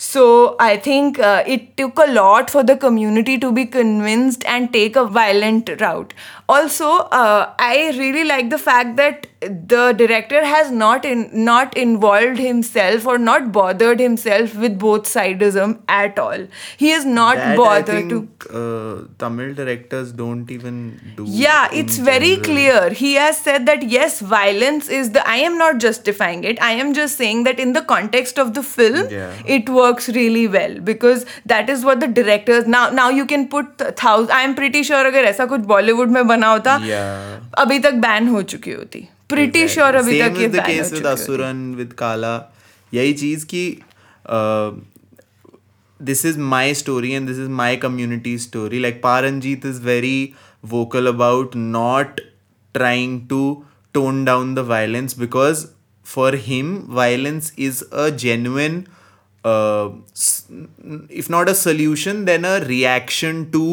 so 0.00 0.54
i 0.60 0.76
think 0.76 1.18
uh, 1.18 1.42
it 1.46 1.76
took 1.76 1.98
a 1.98 2.06
lot 2.12 2.50
for 2.50 2.62
the 2.62 2.76
community 2.76 3.36
to 3.44 3.50
be 3.52 3.64
convinced 3.66 4.44
and 4.46 4.72
take 4.72 4.94
a 4.94 5.04
violent 5.04 5.68
route 5.80 6.14
also 6.48 6.90
uh, 7.22 7.52
i 7.58 7.90
really 7.98 8.24
like 8.24 8.50
the 8.50 8.58
fact 8.58 8.96
that 8.96 9.26
the 9.40 9.92
director 9.92 10.44
has 10.44 10.70
not 10.70 11.04
in, 11.04 11.30
not 11.32 11.76
involved 11.76 12.38
himself 12.38 13.06
or 13.06 13.18
not 13.18 13.52
bothered 13.52 14.00
himself 14.00 14.54
with 14.56 14.78
both 14.78 15.04
sidism 15.04 15.78
at 15.88 16.18
all. 16.18 16.46
He 16.76 16.90
is 16.90 17.04
not 17.04 17.36
that 17.36 17.56
bothered 17.56 18.08
think, 18.08 18.40
to 18.40 18.58
uh, 18.58 19.04
tamil 19.18 19.54
directors 19.54 20.12
don't 20.12 20.50
even 20.50 21.00
do 21.16 21.24
yeah 21.26 21.68
it's 21.72 21.98
very 21.98 22.36
clear. 22.38 22.90
He 22.90 23.14
has 23.14 23.36
said 23.36 23.66
that 23.66 23.82
yes 23.82 24.20
violence 24.20 24.88
is 24.88 25.12
the 25.12 25.26
i 25.28 25.36
am 25.36 25.56
not 25.58 25.78
justifying 25.78 26.44
it. 26.44 26.60
I 26.60 26.72
am 26.72 26.94
just 26.94 27.16
saying 27.16 27.44
that 27.44 27.60
in 27.60 27.72
the 27.72 27.82
context 27.82 28.38
of 28.38 28.54
the 28.54 28.62
film 28.62 29.08
yeah. 29.10 29.32
it 29.46 29.68
works 29.68 30.08
really 30.08 30.48
well 30.48 30.78
because 30.80 31.24
that 31.46 31.70
is 31.70 31.84
what 31.84 32.00
the 32.00 32.08
directors 32.08 32.66
now 32.66 32.90
now 32.90 33.08
you 33.08 33.24
can 33.26 33.48
put 33.48 33.78
thousand 33.96 34.32
i 34.32 34.42
am 34.42 34.54
pretty 34.54 34.82
sure 34.82 35.06
agar 35.06 35.24
aisa 35.30 35.46
kuch 35.52 35.66
bollywood 35.74 36.10
mein 36.16 36.26
बना 36.38 36.50
होता 36.50 36.78
yeah. 36.86 37.60
अभी 37.60 37.78
तक 37.80 38.02
ban 38.06 38.28
हो 38.28 38.42
चुकी 38.44 38.72
होती 38.72 39.06
pretty 39.28 39.58
exactly. 39.58 39.74
Sure 39.74 39.94
अभी 39.96 40.20
तक 40.20 40.40
ये 40.40 40.48
केस 40.60 40.92
विद 40.92 41.06
असुरन 41.06 41.64
विद 41.76 41.92
काला 41.98 42.34
यही 42.92 43.12
चीज़ 43.14 43.46
की 43.46 43.64
this 46.00 46.24
is 46.26 46.38
my 46.50 46.74
story 46.74 47.10
and 47.12 47.26
this 47.28 47.38
is 47.38 47.48
my 47.60 47.76
community 47.76 48.36
story 48.38 48.80
like 48.80 49.02
Paranjeet 49.02 49.66
is 49.66 49.80
very 49.82 50.32
vocal 50.64 51.06
about 51.06 51.56
not 51.56 52.20
trying 52.74 53.20
to 53.28 53.42
tone 53.94 54.24
down 54.24 54.54
the 54.54 54.66
violence 54.68 55.18
because 55.18 55.66
for 56.06 56.34
him 56.44 56.76
violence 56.94 57.52
is 57.58 57.82
a 57.84 58.08
genuine 58.24 58.82
if 61.12 61.32
not 61.32 61.48
a 61.48 61.52
solution 61.54 62.24
then 62.24 62.44
a 62.44 62.56
reaction 62.64 63.44
to 63.52 63.68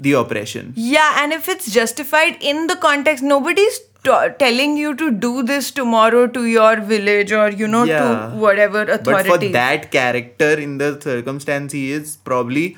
the 0.00 0.12
oppression 0.12 0.72
Yeah, 0.76 1.16
and 1.22 1.32
if 1.32 1.48
it's 1.48 1.70
justified 1.72 2.36
in 2.40 2.66
the 2.66 2.76
context, 2.76 3.22
nobody's 3.22 3.78
t- 4.04 4.28
telling 4.38 4.76
you 4.76 4.94
to 4.96 5.10
do 5.10 5.42
this 5.42 5.70
tomorrow 5.70 6.26
to 6.26 6.44
your 6.46 6.76
village 6.80 7.32
or 7.32 7.48
you 7.50 7.68
know 7.68 7.84
Yeah. 7.84 7.98
to 8.30 8.36
whatever 8.36 8.82
authority. 8.82 9.28
But 9.28 9.42
for 9.42 9.48
that 9.58 9.90
character 9.90 10.52
in 10.54 10.78
the 10.78 11.00
circumstance, 11.00 11.72
he 11.72 11.92
is 11.92 12.16
probably 12.16 12.76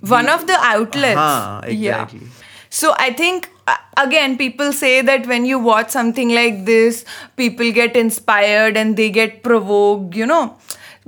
one 0.00 0.28
of 0.28 0.46
the 0.46 0.58
outlets. 0.74 1.18
Huh, 1.18 1.60
exactly. 1.64 2.20
Yeah. 2.20 2.46
So 2.70 2.94
I 2.98 3.12
think 3.12 3.48
uh, 3.66 3.76
again 3.96 4.36
people 4.38 4.72
say 4.72 5.00
that 5.02 5.26
when 5.26 5.44
you 5.44 5.58
watch 5.58 5.90
something 5.90 6.28
like 6.34 6.64
this, 6.66 7.04
people 7.36 7.72
get 7.72 7.96
inspired 7.96 8.76
and 8.76 8.96
they 8.96 9.10
get 9.10 9.42
provoked, 9.42 10.14
you 10.14 10.26
know. 10.26 10.56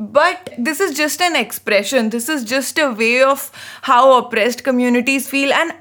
But 0.04 0.52
this 0.58 0.80
is 0.80 0.96
just 0.96 1.20
an 1.22 1.36
expression. 1.36 2.10
This 2.10 2.28
is 2.28 2.42
just 2.42 2.76
a 2.76 2.90
way 2.90 3.22
of 3.22 3.52
how 3.82 4.18
oppressed 4.18 4.64
communities 4.64 5.28
feel. 5.28 5.52
And 5.52 5.72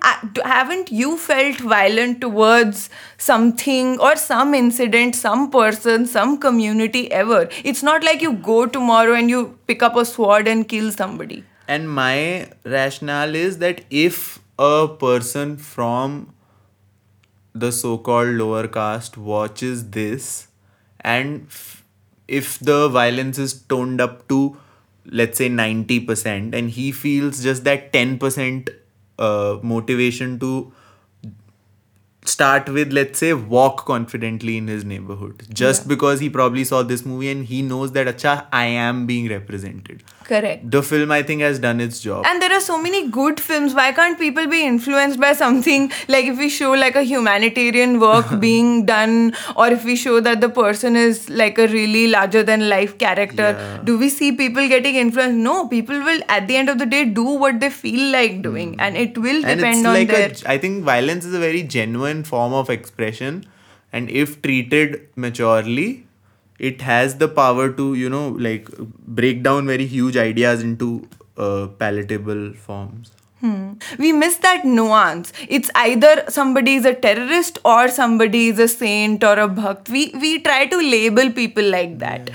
haven't 0.45 0.91
you 0.91 1.17
felt 1.17 1.57
violent 1.57 2.21
towards 2.21 2.91
something 3.17 3.99
or 3.99 4.15
some 4.15 4.53
incident, 4.53 5.15
some 5.15 5.49
person, 5.49 6.05
some 6.05 6.37
community 6.37 7.11
ever? 7.11 7.49
It's 7.63 7.81
not 7.81 8.03
like 8.03 8.21
you 8.21 8.33
go 8.33 8.67
tomorrow 8.67 9.15
and 9.15 9.27
you 9.27 9.57
pick 9.65 9.81
up 9.81 9.95
a 9.95 10.05
sword 10.05 10.47
and 10.47 10.67
kill 10.67 10.91
somebody. 10.91 11.43
And 11.67 11.89
my 11.89 12.51
rationale 12.63 13.33
is 13.33 13.57
that 13.57 13.81
if 13.89 14.39
a 14.59 14.87
person 14.87 15.57
from 15.57 16.35
the 17.53 17.71
so 17.71 17.97
called 17.97 18.29
lower 18.29 18.67
caste 18.67 19.17
watches 19.17 19.89
this 19.89 20.47
and 20.99 21.47
f- 21.47 21.80
if 22.27 22.59
the 22.59 22.87
violence 22.89 23.37
is 23.37 23.53
toned 23.53 24.01
up 24.01 24.27
to 24.27 24.57
let's 25.05 25.37
say 25.37 25.49
90% 25.49 26.53
and 26.53 26.69
he 26.69 26.91
feels 26.91 27.43
just 27.43 27.63
that 27.63 27.91
10% 27.91 28.69
uh, 29.19 29.57
motivation 29.63 30.39
to 30.39 30.71
start 32.23 32.69
with 32.69 32.93
let's 32.93 33.19
say 33.19 33.33
walk 33.33 33.85
confidently 33.85 34.57
in 34.57 34.67
his 34.67 34.85
neighborhood. 34.85 35.43
Just 35.51 35.87
because 35.87 36.19
he 36.19 36.29
probably 36.29 36.63
saw 36.63 36.83
this 36.83 37.05
movie 37.05 37.31
and 37.31 37.45
he 37.45 37.61
knows 37.61 37.91
that 37.93 38.07
acha 38.07 38.45
i 38.51 38.65
am 38.65 39.05
being 39.07 39.27
represented 39.29 40.03
Correct. 40.31 40.69
the 40.75 40.81
film 40.89 41.11
i 41.11 41.21
think 41.29 41.41
has 41.41 41.59
done 41.59 41.81
its 41.87 41.99
job 41.99 42.25
And 42.31 42.41
there 42.41 42.53
are 42.53 42.61
so 42.61 42.81
many 42.81 43.09
good 43.09 43.39
films. 43.39 43.73
Why 43.73 43.91
can't 43.91 44.17
people 44.17 44.47
be 44.47 44.59
influenced 44.65 45.19
by 45.19 45.33
something 45.33 45.91
like 46.07 46.25
if 46.25 46.37
we 46.37 46.49
show 46.57 46.71
like 46.71 46.95
a 46.95 47.03
humanitarian 47.03 47.99
work 47.99 48.39
being 48.45 48.85
done, 48.85 49.33
or 49.55 49.67
if 49.67 49.83
we 49.83 49.95
show 49.95 50.19
that 50.27 50.41
the 50.41 50.49
person 50.49 50.95
is 50.95 51.29
like 51.29 51.57
a 51.57 51.67
really 51.67 52.07
larger 52.07 52.43
than 52.43 52.67
life 52.69 52.97
character? 52.97 53.49
Yeah. 53.57 53.81
Do 53.83 53.97
we 53.97 54.09
see 54.09 54.31
people 54.31 54.67
getting 54.67 54.95
influenced? 54.95 55.37
No, 55.37 55.67
people 55.67 55.99
will 56.09 56.21
at 56.37 56.47
the 56.47 56.55
end 56.55 56.69
of 56.69 56.77
the 56.83 56.85
day 56.85 57.05
do 57.05 57.23
what 57.23 57.59
they 57.59 57.69
feel 57.69 58.11
like 58.11 58.41
doing, 58.41 58.73
hmm. 58.73 58.79
and 58.87 58.97
it 58.97 59.17
will 59.17 59.43
and 59.45 59.59
depend 59.59 59.79
it's 59.79 59.87
on 59.87 59.93
like 59.93 60.07
their. 60.07 60.29
a, 60.29 60.53
i 60.55 60.57
think 60.57 60.83
violence 60.83 61.25
is 61.25 61.33
a 61.33 61.43
very 61.47 61.63
genuine 61.63 62.23
form 62.23 62.53
of 62.53 62.69
expression 62.69 63.43
and 63.93 64.09
if 64.09 64.41
treated 64.41 64.97
maturely 65.15 65.89
it 66.69 66.81
has 66.89 67.17
the 67.23 67.27
power 67.39 67.69
to 67.79 67.93
you 68.01 68.09
know 68.09 68.27
like 68.49 68.69
break 69.21 69.41
down 69.47 69.73
very 69.73 69.85
huge 69.95 70.17
ideas 70.17 70.61
into 70.69 70.91
uh, 71.37 71.67
palatable 71.83 72.53
forms 72.67 73.11
we 73.97 74.11
miss 74.11 74.37
that 74.37 74.65
nuance. 74.65 75.33
It's 75.49 75.69
either 75.75 76.25
somebody 76.29 76.75
is 76.75 76.85
a 76.85 76.93
terrorist 76.93 77.59
or 77.65 77.87
somebody 77.87 78.47
is 78.47 78.59
a 78.59 78.67
saint 78.67 79.23
or 79.23 79.33
a 79.33 79.47
bhakt. 79.47 79.89
We 79.89 80.11
we 80.25 80.39
try 80.41 80.65
to 80.67 80.77
label 80.77 81.31
people 81.31 81.63
like 81.63 81.97
that, 81.99 82.29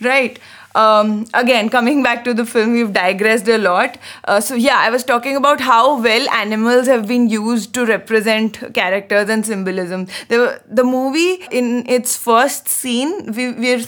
right? 0.00 0.38
Um, 0.74 1.26
again, 1.34 1.68
coming 1.68 2.02
back 2.02 2.24
to 2.24 2.34
the 2.34 2.44
film, 2.44 2.72
we've 2.72 2.92
digressed 2.92 3.48
a 3.48 3.58
lot. 3.58 3.96
Uh, 4.24 4.40
so 4.40 4.54
yeah, 4.54 4.78
I 4.78 4.90
was 4.90 5.04
talking 5.04 5.36
about 5.36 5.60
how 5.60 6.00
well 6.00 6.28
animals 6.30 6.86
have 6.86 7.06
been 7.06 7.28
used 7.28 7.72
to 7.74 7.86
represent 7.86 8.74
characters 8.74 9.28
and 9.28 9.46
symbolism. 9.46 10.06
The 10.28 10.60
the 10.68 10.84
movie 10.84 11.44
in 11.50 11.88
its 11.88 12.16
first 12.16 12.68
scene, 12.68 13.32
we 13.32 13.52
we're 13.52 13.84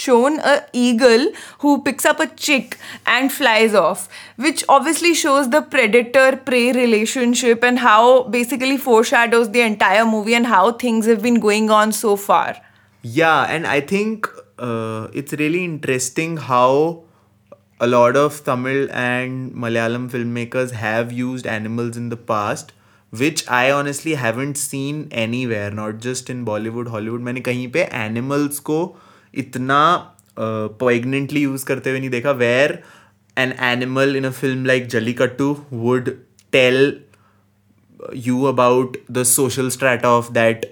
shown 0.00 0.38
a 0.40 0.64
eagle 0.72 1.26
who 1.58 1.82
picks 1.82 2.06
up 2.06 2.20
a 2.20 2.26
chick 2.26 2.78
and 3.06 3.30
flies 3.30 3.74
off 3.74 4.08
which 4.36 4.64
obviously 4.68 5.12
shows 5.12 5.50
the 5.50 5.60
predator 5.60 6.36
prey 6.36 6.72
relationship 6.72 7.62
and 7.62 7.78
how 7.80 8.22
basically 8.36 8.78
foreshadows 8.78 9.50
the 9.50 9.60
entire 9.60 10.06
movie 10.06 10.34
and 10.34 10.46
how 10.46 10.72
things 10.72 11.04
have 11.06 11.20
been 11.20 11.38
going 11.38 11.70
on 11.70 11.92
so 11.92 12.16
far 12.16 12.56
Yeah, 13.02 13.44
and 13.56 13.66
I 13.66 13.80
think 13.80 14.26
uh, 14.59 15.07
it's 15.13 15.33
really 15.33 15.63
interesting 15.63 16.37
how 16.37 17.03
a 17.79 17.87
lot 17.87 18.15
of 18.15 18.43
Tamil 18.43 18.89
and 18.91 19.51
Malayalam 19.53 20.09
filmmakers 20.09 20.71
have 20.71 21.11
used 21.11 21.45
animals 21.45 21.97
in 21.97 22.09
the 22.09 22.17
past, 22.17 22.71
which 23.09 23.47
I 23.49 23.71
honestly 23.71 24.13
haven't 24.15 24.55
seen 24.57 25.07
anywhere, 25.11 25.71
not 25.71 25.99
just 25.99 26.29
in 26.29 26.45
Bollywood, 26.45 26.87
Hollywood. 26.87 27.21
मैंने 27.21 27.41
कहीं 27.41 27.67
पे 27.71 27.89
animals 28.03 28.59
को 28.59 28.79
इतना 29.43 29.81
uh, 30.37 30.67
poignantly 30.83 31.43
use 31.47 31.63
करते 31.63 31.91
हुए 31.91 31.99
नहीं 31.99 32.09
देखा 32.09 32.37
where 32.39 32.79
an 33.37 33.51
animal 33.71 34.15
in 34.15 34.25
a 34.25 34.31
film 34.31 34.63
like 34.63 34.87
Jallikattu 34.87 35.49
would 35.71 36.17
tell 36.51 36.93
you 38.13 38.47
about 38.47 38.97
the 39.09 39.25
social 39.25 39.69
strata 39.71 40.07
of 40.07 40.33
that 40.33 40.65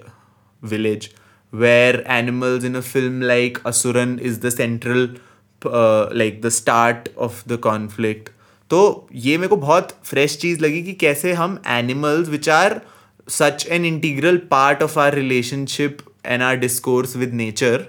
village 0.62 1.10
where 1.53 2.07
animals 2.07 2.63
in 2.63 2.75
a 2.75 2.81
film 2.81 3.21
like 3.21 3.59
asuran 3.71 4.19
is 4.19 4.39
the 4.39 4.51
central 4.51 5.07
uh, 5.61 6.09
like 6.11 6.41
the 6.41 6.51
start 6.51 7.09
of 7.17 7.43
the 7.47 7.57
conflict 7.57 8.29
तो 8.71 9.07
ये 9.13 9.37
मेरे 9.37 9.47
को 9.47 9.55
बहुत 9.57 9.95
fresh 10.05 10.37
चीज़ 10.37 10.59
लगी 10.61 10.81
कि 10.83 10.93
कैसे 11.03 11.31
हम 11.33 11.61
animals 11.67 12.27
which 12.29 12.49
are 12.49 12.79
such 13.29 13.65
an 13.71 13.85
integral 13.85 14.37
part 14.51 14.83
of 14.83 14.99
our 14.99 15.15
relationship 15.15 15.97
and 16.25 16.43
our 16.43 16.55
discourse 16.57 17.15
with 17.17 17.33
nature 17.33 17.85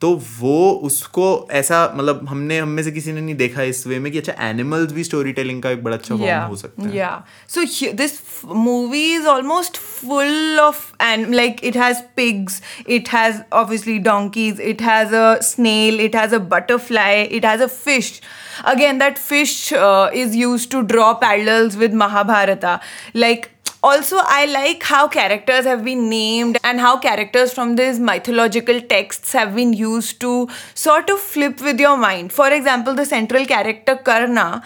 तो 0.00 0.10
वो 0.38 0.70
उसको 0.84 1.26
ऐसा 1.52 1.78
मतलब 1.96 2.26
हमने 2.28 2.58
हम 2.58 2.68
में 2.68 2.82
से 2.82 2.90
किसी 2.92 3.12
ने 3.12 3.20
नहीं 3.20 3.34
देखा 3.36 3.62
इस 3.62 3.86
वे 3.86 3.98
में 3.98 4.10
कि 4.12 4.18
अच्छा 4.18 4.34
एनिमल्स 4.48 4.92
भी 4.92 5.04
स्टोरी 5.04 5.32
टेलिंग 5.32 5.62
का 5.62 5.70
एक 5.70 5.82
बड़ा 5.84 5.96
अच्छा 5.96 6.16
फॉर्म 6.16 6.46
हो 6.48 6.56
सकता 6.56 6.82
है। 6.82 6.96
या 6.96 7.10
so 7.48 7.64
this 7.92 8.18
movie 8.46 9.04
is 9.14 9.26
almost 9.26 9.76
full 9.76 10.58
of 10.60 11.02
and 11.02 11.34
like 11.34 11.64
it 11.64 11.76
has 11.76 12.00
pigs 12.16 12.60
it 12.88 13.08
has 13.08 13.40
obviously 13.52 13.98
donkeys 14.08 14.60
it 14.60 14.82
has 14.82 15.14
a 15.14 15.34
snail 15.42 16.00
it 16.00 16.16
has 16.16 16.34
a 16.34 16.38
butterfly 16.56 17.22
it 17.22 17.46
has 17.46 17.62
a 17.62 17.66
fish 17.66 18.20
again 18.64 18.98
that 18.98 19.18
fish 19.18 19.72
is 19.72 20.36
use 20.36 20.68
to 20.68 20.80
draw 20.92 21.12
parallels 21.20 21.76
with 21.76 21.94
Mahabharata 21.94 22.78
like 23.16 23.46
also 23.82 24.16
i 24.20 24.44
like 24.46 24.82
how 24.82 25.06
characters 25.08 25.64
have 25.64 25.84
been 25.84 26.08
named 26.08 26.58
and 26.62 26.80
how 26.80 26.98
characters 26.98 27.52
from 27.52 27.76
these 27.76 27.98
mythological 27.98 28.80
texts 28.80 29.32
have 29.32 29.54
been 29.54 29.72
used 29.72 30.20
to 30.20 30.48
sort 30.74 31.08
of 31.10 31.18
flip 31.18 31.60
with 31.60 31.80
your 31.80 31.96
mind. 31.96 32.32
For 32.32 32.50
example 32.50 32.94
the 32.94 33.04
central 33.04 33.46
character 33.46 33.96
karna 33.96 34.62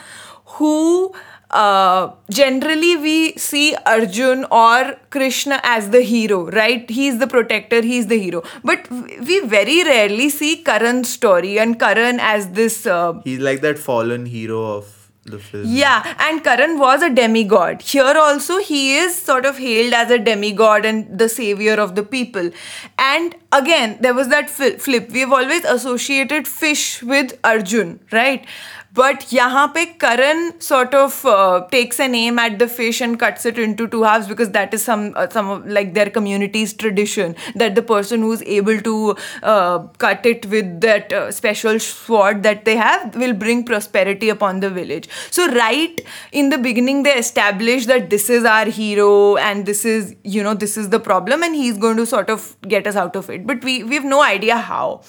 who 0.56 1.14
uh, 1.50 2.10
generally 2.30 2.96
we 2.96 3.34
see 3.36 3.76
arjun 3.86 4.44
or 4.50 4.96
krishna 5.10 5.60
as 5.62 5.90
the 5.90 6.02
hero 6.02 6.50
right? 6.50 6.88
He's 6.90 7.18
the 7.18 7.26
protector 7.26 7.82
he's 7.82 8.08
the 8.08 8.18
hero. 8.18 8.42
But 8.64 8.90
we 8.90 9.40
very 9.40 9.84
rarely 9.84 10.28
see 10.28 10.56
karan's 10.62 11.08
story 11.08 11.58
and 11.58 11.78
karan 11.78 12.18
as 12.20 12.50
this 12.50 12.86
uh, 12.86 13.20
he's 13.24 13.40
like 13.40 13.60
that 13.60 13.78
fallen 13.78 14.26
hero 14.26 14.62
of 14.64 14.93
the 15.26 15.38
film 15.38 15.64
yeah, 15.66 16.14
and 16.18 16.44
Karan 16.44 16.78
was 16.78 17.02
a 17.02 17.08
demigod. 17.08 17.80
Here 17.80 18.14
also, 18.16 18.58
he 18.58 18.96
is 18.96 19.14
sort 19.18 19.46
of 19.46 19.56
hailed 19.56 19.94
as 19.94 20.10
a 20.10 20.18
demigod 20.18 20.84
and 20.84 21.18
the 21.18 21.28
savior 21.28 21.74
of 21.74 21.94
the 21.94 22.02
people. 22.02 22.50
And 22.98 23.34
again, 23.50 23.96
there 24.00 24.12
was 24.12 24.28
that 24.28 24.48
fli- 24.48 24.78
flip. 24.78 25.10
We've 25.10 25.32
always 25.32 25.64
associated 25.64 26.46
fish 26.46 27.02
with 27.02 27.38
Arjun, 27.42 28.00
right? 28.12 28.46
But 28.94 29.32
yahan 29.32 29.72
pe 29.72 29.86
Karan 29.98 30.60
sort 30.60 30.94
of 30.94 31.24
uh, 31.26 31.66
takes 31.72 31.98
an 31.98 32.14
aim 32.14 32.38
at 32.38 32.60
the 32.60 32.68
fish 32.68 33.00
and 33.00 33.18
cuts 33.18 33.44
it 33.44 33.58
into 33.58 33.88
two 33.88 34.04
halves 34.04 34.28
because 34.28 34.50
that 34.52 34.72
is 34.72 34.84
some 34.84 35.12
uh, 35.16 35.28
some 35.28 35.50
of, 35.50 35.66
like 35.66 35.94
their 35.94 36.08
community's 36.08 36.72
tradition 36.72 37.34
that 37.56 37.74
the 37.74 37.82
person 37.82 38.20
who's 38.20 38.42
able 38.42 38.80
to 38.82 39.16
uh, 39.42 39.80
cut 40.04 40.24
it 40.24 40.46
with 40.46 40.80
that 40.82 41.12
uh, 41.12 41.32
special 41.32 41.80
sword 41.80 42.44
that 42.44 42.64
they 42.64 42.76
have 42.76 43.16
will 43.16 43.32
bring 43.32 43.64
prosperity 43.64 44.28
upon 44.28 44.60
the 44.60 44.70
village. 44.70 45.08
So 45.32 45.48
right 45.52 46.00
in 46.30 46.50
the 46.50 46.58
beginning 46.58 47.02
they 47.02 47.16
establish 47.18 47.86
that 47.86 48.10
this 48.10 48.30
is 48.30 48.44
our 48.44 48.66
hero 48.66 49.36
and 49.38 49.66
this 49.66 49.84
is 49.84 50.14
you 50.22 50.40
know 50.40 50.54
this 50.54 50.76
is 50.76 50.90
the 50.90 51.00
problem 51.00 51.42
and 51.42 51.56
he's 51.56 51.78
going 51.78 51.96
to 51.96 52.06
sort 52.06 52.30
of 52.30 52.56
get 52.62 52.86
us 52.86 52.94
out 52.94 53.16
of 53.16 53.28
it. 53.28 53.44
But 53.44 53.64
we 53.64 53.82
we've 53.82 54.04
no 54.04 54.22
idea 54.22 54.56
how. 54.56 55.02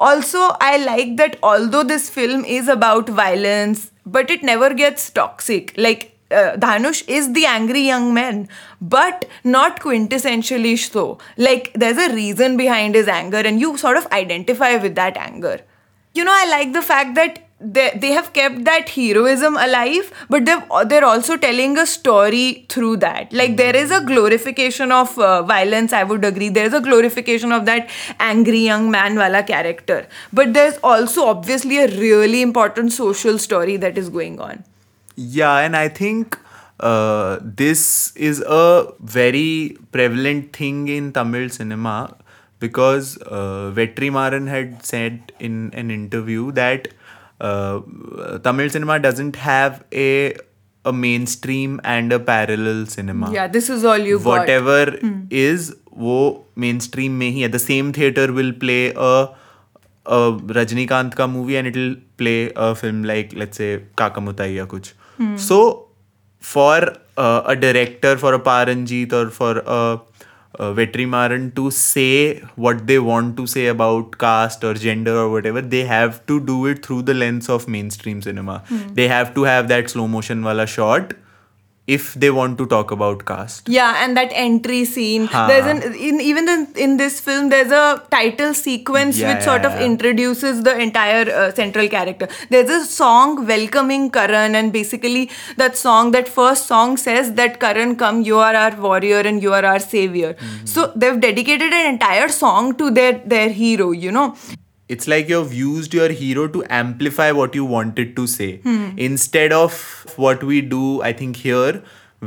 Also, 0.00 0.38
I 0.60 0.78
like 0.84 1.16
that 1.16 1.38
although 1.42 1.82
this 1.82 2.10
film 2.10 2.44
is 2.44 2.68
about 2.68 3.08
violence, 3.08 3.90
but 4.04 4.30
it 4.30 4.42
never 4.42 4.74
gets 4.74 5.10
toxic. 5.10 5.72
Like 5.76 6.16
uh, 6.30 6.56
Dhanush 6.56 7.08
is 7.08 7.32
the 7.32 7.46
angry 7.46 7.82
young 7.82 8.12
man, 8.14 8.48
but 8.80 9.26
not 9.44 9.80
quintessentially 9.80 10.78
so. 10.78 11.18
Like 11.36 11.72
there's 11.74 11.98
a 11.98 12.14
reason 12.14 12.56
behind 12.56 12.94
his 12.94 13.08
anger, 13.08 13.38
and 13.38 13.60
you 13.60 13.76
sort 13.76 13.96
of 13.96 14.06
identify 14.12 14.76
with 14.76 14.94
that 14.96 15.16
anger. 15.16 15.60
You 16.14 16.24
know, 16.24 16.32
I 16.34 16.48
like 16.50 16.72
the 16.72 16.82
fact 16.82 17.14
that 17.14 17.48
they, 17.62 17.96
they 17.96 18.12
have 18.12 18.32
kept 18.32 18.64
that 18.64 18.88
heroism 18.88 19.56
alive, 19.56 20.10
but 20.28 20.44
they've, 20.44 20.62
they're 20.86 21.04
also 21.04 21.36
telling 21.36 21.78
a 21.78 21.86
story 21.86 22.66
through 22.68 22.96
that. 22.98 23.32
Like 23.32 23.56
there 23.56 23.76
is 23.76 23.90
a 23.90 24.00
glorification 24.00 24.92
of 24.92 25.18
uh, 25.18 25.42
violence, 25.42 25.92
I 25.92 26.02
would 26.02 26.24
agree. 26.24 26.48
There's 26.48 26.72
a 26.72 26.80
glorification 26.80 27.52
of 27.52 27.66
that 27.66 27.88
angry 28.18 28.60
young 28.60 28.90
man 28.90 29.16
wala 29.16 29.42
character. 29.42 30.06
But 30.32 30.54
there's 30.54 30.78
also 30.82 31.26
obviously 31.26 31.78
a 31.78 31.88
really 31.88 32.42
important 32.42 32.92
social 32.92 33.38
story 33.38 33.76
that 33.76 33.96
is 33.96 34.08
going 34.08 34.40
on. 34.40 34.64
Yeah, 35.16 35.58
and 35.58 35.76
I 35.76 35.88
think 35.88 36.38
uh, 36.80 37.38
this 37.42 38.14
is 38.16 38.42
a 38.46 38.92
very 39.00 39.76
prevalent 39.92 40.52
thing 40.54 40.88
in 40.88 41.12
Tamil 41.12 41.48
cinema 41.50 42.16
because 42.58 43.18
uh, 43.26 43.72
Vetrimaaran 43.74 44.48
had 44.48 44.84
said 44.84 45.32
in 45.38 45.70
an 45.74 45.90
interview 45.90 46.52
that 46.52 46.88
uh, 47.50 48.38
Tamil 48.46 48.70
cinema 48.70 48.98
doesn't 48.98 49.36
have 49.36 49.84
a 49.92 50.08
a 50.84 50.92
mainstream 50.92 51.80
and 51.84 52.12
a 52.12 52.18
parallel 52.18 52.86
cinema. 52.86 53.30
Yeah, 53.32 53.46
this 53.46 53.70
is 53.70 53.84
all 53.84 53.98
you 53.98 54.18
Whatever 54.18 54.78
got. 54.92 55.00
Hmm. 55.00 55.20
is, 55.30 55.70
वो 55.98 56.18
mainstream 56.64 57.18
में 57.18 57.30
hi 57.36 57.52
The 57.56 57.62
same 57.66 57.92
theater 57.92 58.32
will 58.32 58.52
play 58.64 58.92
a 58.96 59.12
a 60.06 60.32
Rajnikant 60.58 61.14
ka 61.14 61.26
movie 61.26 61.56
and 61.56 61.68
it'll 61.68 61.94
play 62.16 62.52
a 62.56 62.74
film 62.74 63.04
like 63.04 63.32
let's 63.42 63.62
say 63.62 63.70
Kaaka 64.02 64.24
Muttai 64.28 64.50
या 64.56 64.64
कुछ. 64.74 64.92
Hmm. 65.18 65.36
So 65.36 65.60
for 66.40 66.96
uh, 67.16 67.42
a 67.46 67.54
director, 67.54 68.16
for 68.18 68.34
a 68.34 68.40
Paranjit 68.40 69.12
or 69.12 69.30
for 69.30 69.62
a 69.66 70.00
uh, 70.58 70.72
Vetrimaaran 70.72 71.54
to 71.56 71.70
say 71.70 72.40
what 72.56 72.86
they 72.86 72.98
want 72.98 73.36
to 73.36 73.46
say 73.46 73.66
about 73.66 74.18
caste 74.18 74.64
or 74.64 74.74
gender 74.74 75.16
or 75.16 75.30
whatever, 75.30 75.60
they 75.60 75.84
have 75.84 76.24
to 76.26 76.38
do 76.40 76.66
it 76.66 76.84
through 76.84 77.02
the 77.02 77.14
lens 77.14 77.48
of 77.48 77.68
mainstream 77.68 78.22
cinema. 78.22 78.62
Hmm. 78.66 78.94
They 78.94 79.08
have 79.08 79.34
to 79.34 79.44
have 79.44 79.68
that 79.68 79.90
slow 79.90 80.06
motion 80.06 80.42
wala 80.42 80.66
shot 80.66 81.14
if 81.86 82.14
they 82.14 82.30
want 82.30 82.58
to 82.58 82.66
talk 82.66 82.92
about 82.92 83.24
caste. 83.24 83.68
Yeah, 83.68 84.04
and 84.04 84.16
that 84.16 84.30
entry 84.32 84.84
scene. 84.84 85.26
Haan. 85.26 85.48
There's 85.48 85.66
an 85.66 85.94
in 85.94 86.20
even 86.20 86.48
in, 86.48 86.68
in 86.76 86.96
this 86.96 87.18
film 87.20 87.48
there's 87.48 87.72
a 87.72 88.06
title 88.10 88.54
sequence 88.54 89.18
Yeah, 89.18 89.34
which 89.34 89.44
sort 89.44 89.62
yeah, 89.62 89.68
of 89.68 89.80
yeah. 89.80 89.86
introduces 89.86 90.62
the 90.62 90.78
entire 90.78 91.28
uh, 91.30 91.52
central 91.52 91.88
character. 91.88 92.28
There's 92.50 92.70
a 92.70 92.84
song 92.84 93.46
welcoming 93.46 94.10
Karan, 94.10 94.54
and 94.54 94.72
basically 94.72 95.30
that 95.56 95.76
song, 95.76 96.12
that 96.12 96.28
first 96.28 96.66
song 96.66 96.96
says 96.96 97.34
that 97.34 97.58
Karan, 97.58 97.96
come, 97.96 98.22
you 98.22 98.38
are 98.38 98.54
our 98.54 98.76
warrior 98.76 99.20
and 99.20 99.42
you 99.42 99.52
are 99.52 99.64
our 99.64 99.80
savior. 99.80 100.34
Mm-hmm. 100.34 100.66
So 100.66 100.92
they've 100.94 101.20
dedicated 101.20 101.72
an 101.72 101.94
entire 101.94 102.28
song 102.28 102.76
to 102.76 102.90
their 102.90 103.14
their 103.36 103.48
hero. 103.48 103.90
You 103.90 104.12
know 104.12 104.36
it's 104.95 105.07
like 105.11 105.29
you've 105.29 105.53
used 105.53 105.93
your 105.93 106.09
hero 106.17 106.47
to 106.51 106.63
amplify 106.81 107.29
what 107.37 107.55
you 107.59 107.65
wanted 107.71 108.15
to 108.19 108.25
say 108.33 108.49
instead 109.07 109.55
of 109.55 109.79
what 110.25 110.43
we 110.51 110.59
do 110.73 110.83
i 111.09 111.11
think 111.21 111.39
here 111.45 111.81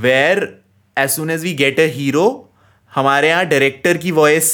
where 0.06 0.48
as 0.96 1.14
soon 1.18 1.30
as 1.37 1.46
we 1.48 1.54
get 1.64 1.78
a 1.87 1.88
hero 1.98 2.26
हमारे 2.94 3.28
यहाँ 3.28 3.46
director 3.48 3.96
की 4.04 4.11
voice 4.12 4.48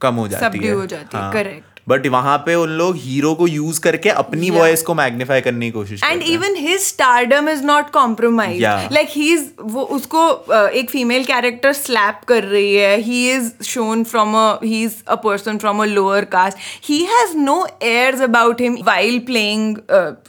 कम 0.00 0.14
हो 0.14 0.26
जाती 0.28 0.58
Subdue 0.58 0.66
है 0.66 0.72
हो 0.80 0.86
जाती 0.86 1.16
है, 1.16 1.30
correct. 1.32 1.71
But 1.89 2.07
वहाँ 2.07 2.37
पे 2.45 2.55
उन 2.55 2.69
लोग 2.69 2.97
हीरो 2.97 3.33
को 3.35 3.47
यूज़ 3.47 3.79
करके 3.81 4.09
अपनी 4.09 4.49
Yeah. 4.49 4.81
को 4.83 4.93
मैग्नीफाई 4.93 5.41
करने 5.41 5.65
की 5.65 5.71
कोशिश 5.71 6.03
and 6.03 6.21
even 6.21 6.55
his 6.55 6.79
stardom 6.81 7.49
is 7.49 7.63
not 7.63 7.89
compromise 7.89 8.61
like 8.91 9.09
he 9.11 9.31
is 9.33 9.45
वो 9.61 9.81
उसको 9.81 10.27
uh, 10.29 10.69
एक 10.69 10.89
फीमेल 10.89 11.23
कैरेक्टर 11.23 11.73
स्लैप 11.73 12.21
कर 12.27 12.43
रही 12.43 12.75
है। 12.75 12.97
He 12.97 13.31
is 13.31 13.51
shown 13.63 14.03
from 14.03 14.35
a 14.37 14.59
he 14.63 14.83
is 14.83 14.95
a 15.07 15.15
person 15.23 15.57
from 15.57 15.81
a 15.83 15.85
lower 15.85 16.25
caste 16.35 16.57
he 16.89 17.03
has 17.05 17.37
no 17.37 17.65
airs 17.83 18.21
about 18.21 18.61
him 18.61 18.77
while 18.85 19.19
playing 19.19 19.77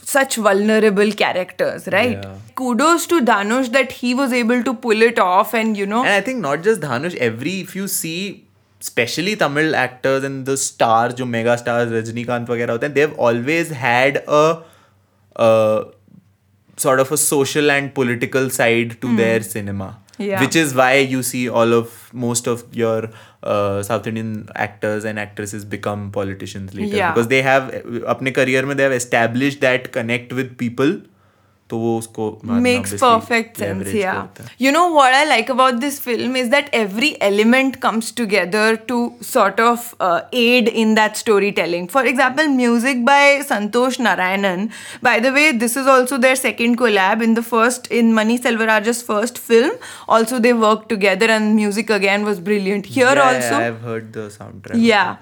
such 0.07 0.39
vulnerable 0.41 1.15
characters 1.15 1.89
right 1.89 2.27
kudos 2.59 3.05
to 3.11 3.17
dhanush 3.29 3.69
that 3.75 3.93
he 3.93 4.11
was 4.19 4.33
able 4.41 4.61
to 4.67 4.73
pull 4.83 5.01
it 5.03 5.17
off 5.23 5.55
and 5.61 5.77
you 5.77 5.87
know 5.93 6.03
And 6.05 6.15
I 6.17 6.21
think 6.21 6.41
not 6.43 6.61
just 6.67 6.81
Dhanush, 6.81 7.17
every 7.17 7.55
if 7.61 7.75
you 7.79 7.89
see 7.95 8.44
especially 8.84 9.36
Tamil 9.36 9.76
actors 9.76 10.24
and 10.24 10.46
the 10.46 10.58
stars, 10.58 11.14
जो 11.14 11.26
mega 11.26 11.56
stars 11.62 11.92
Rajinikanth 11.92 12.50
वगैरह 12.50 12.72
होते 12.72 12.86
हैं, 12.86 12.94
they've 12.94 13.18
always 13.30 13.72
had 13.86 14.20
a, 14.28 14.44
a 15.36 15.86
sort 16.78 17.00
of 17.00 17.12
a 17.12 17.18
social 17.18 17.72
and 17.72 17.94
political 17.94 18.50
side 18.50 18.96
to 19.02 19.16
their 19.18 19.42
cinema. 19.42 19.90
Yeah. 20.18 20.42
Which 20.42 20.56
is 20.60 20.74
why 20.76 20.94
you 21.12 21.24
see 21.24 21.48
all 21.50 21.74
of 21.74 21.92
most 22.14 22.48
of 22.48 22.64
your 22.74 23.10
uh, 23.42 23.82
South 23.84 24.08
Indian 24.08 24.50
actors 24.56 25.06
and 25.06 25.18
actresses 25.18 25.64
become 25.76 26.12
politicians 26.12 26.74
later 26.74 26.98
Yeah. 26.98 27.14
because 27.14 27.30
they 27.34 27.42
have 27.42 27.70
अपने 28.16 28.34
career 28.40 28.64
में 28.66 28.76
they 28.76 28.84
have 28.84 28.96
established 28.98 29.62
that 29.62 29.88
connect 29.94 30.34
with 30.40 30.58
people 30.64 30.92
तो 31.72 31.78
वो 31.78 31.90
उसको 31.98 32.30
बाद 32.46 32.62
में 32.62 32.64
makes 32.66 32.94
obviously 32.94 33.08
perfect 33.08 33.60
sense 33.62 33.82
leverage 33.82 33.98
yeah 34.04 34.14
करता 34.20 34.44
है. 34.44 34.50
you 34.66 34.70
know 34.76 34.86
what 34.94 35.14
i 35.18 35.26
like 35.32 35.50
about 35.54 35.76
this 35.82 35.98
film 36.06 36.38
is 36.40 36.48
that 36.54 36.70
every 36.78 37.10
element 37.28 37.76
comes 37.84 38.08
together 38.20 38.64
to 38.92 38.96
sort 39.32 39.60
of 39.66 39.84
uh, 40.08 40.22
aid 40.40 40.68
in 40.84 40.96
that 41.00 41.20
storytelling 41.22 41.86
for 41.96 42.04
example 42.12 42.50
music 42.62 43.04
by 43.10 43.20
santosh 43.52 44.00
narayanan 44.08 44.64
by 45.10 45.14
the 45.26 45.34
way 45.36 45.44
this 45.66 45.78
is 45.84 45.92
also 45.96 46.20
their 46.26 46.40
second 46.42 46.80
collab 46.82 47.22
in 47.28 47.38
the 47.42 47.46
first 47.52 47.86
in 48.00 48.12
mani 48.22 48.40
selvaraj's 48.48 49.04
first 49.12 49.38
film 49.52 49.78
also 50.18 50.42
they 50.48 50.56
worked 50.66 50.90
together 50.96 51.30
and 51.38 51.56
music 51.62 51.94
again 52.00 52.28
was 52.32 52.42
brilliant 52.50 52.92
here 52.98 53.06
Yeah, 53.06 53.22
yeah, 53.22 53.36
also 53.36 53.62
I've 53.68 53.80
heard 53.92 54.10
the 54.18 54.26
soundtrack. 54.40 54.82
yeah. 54.90 55.18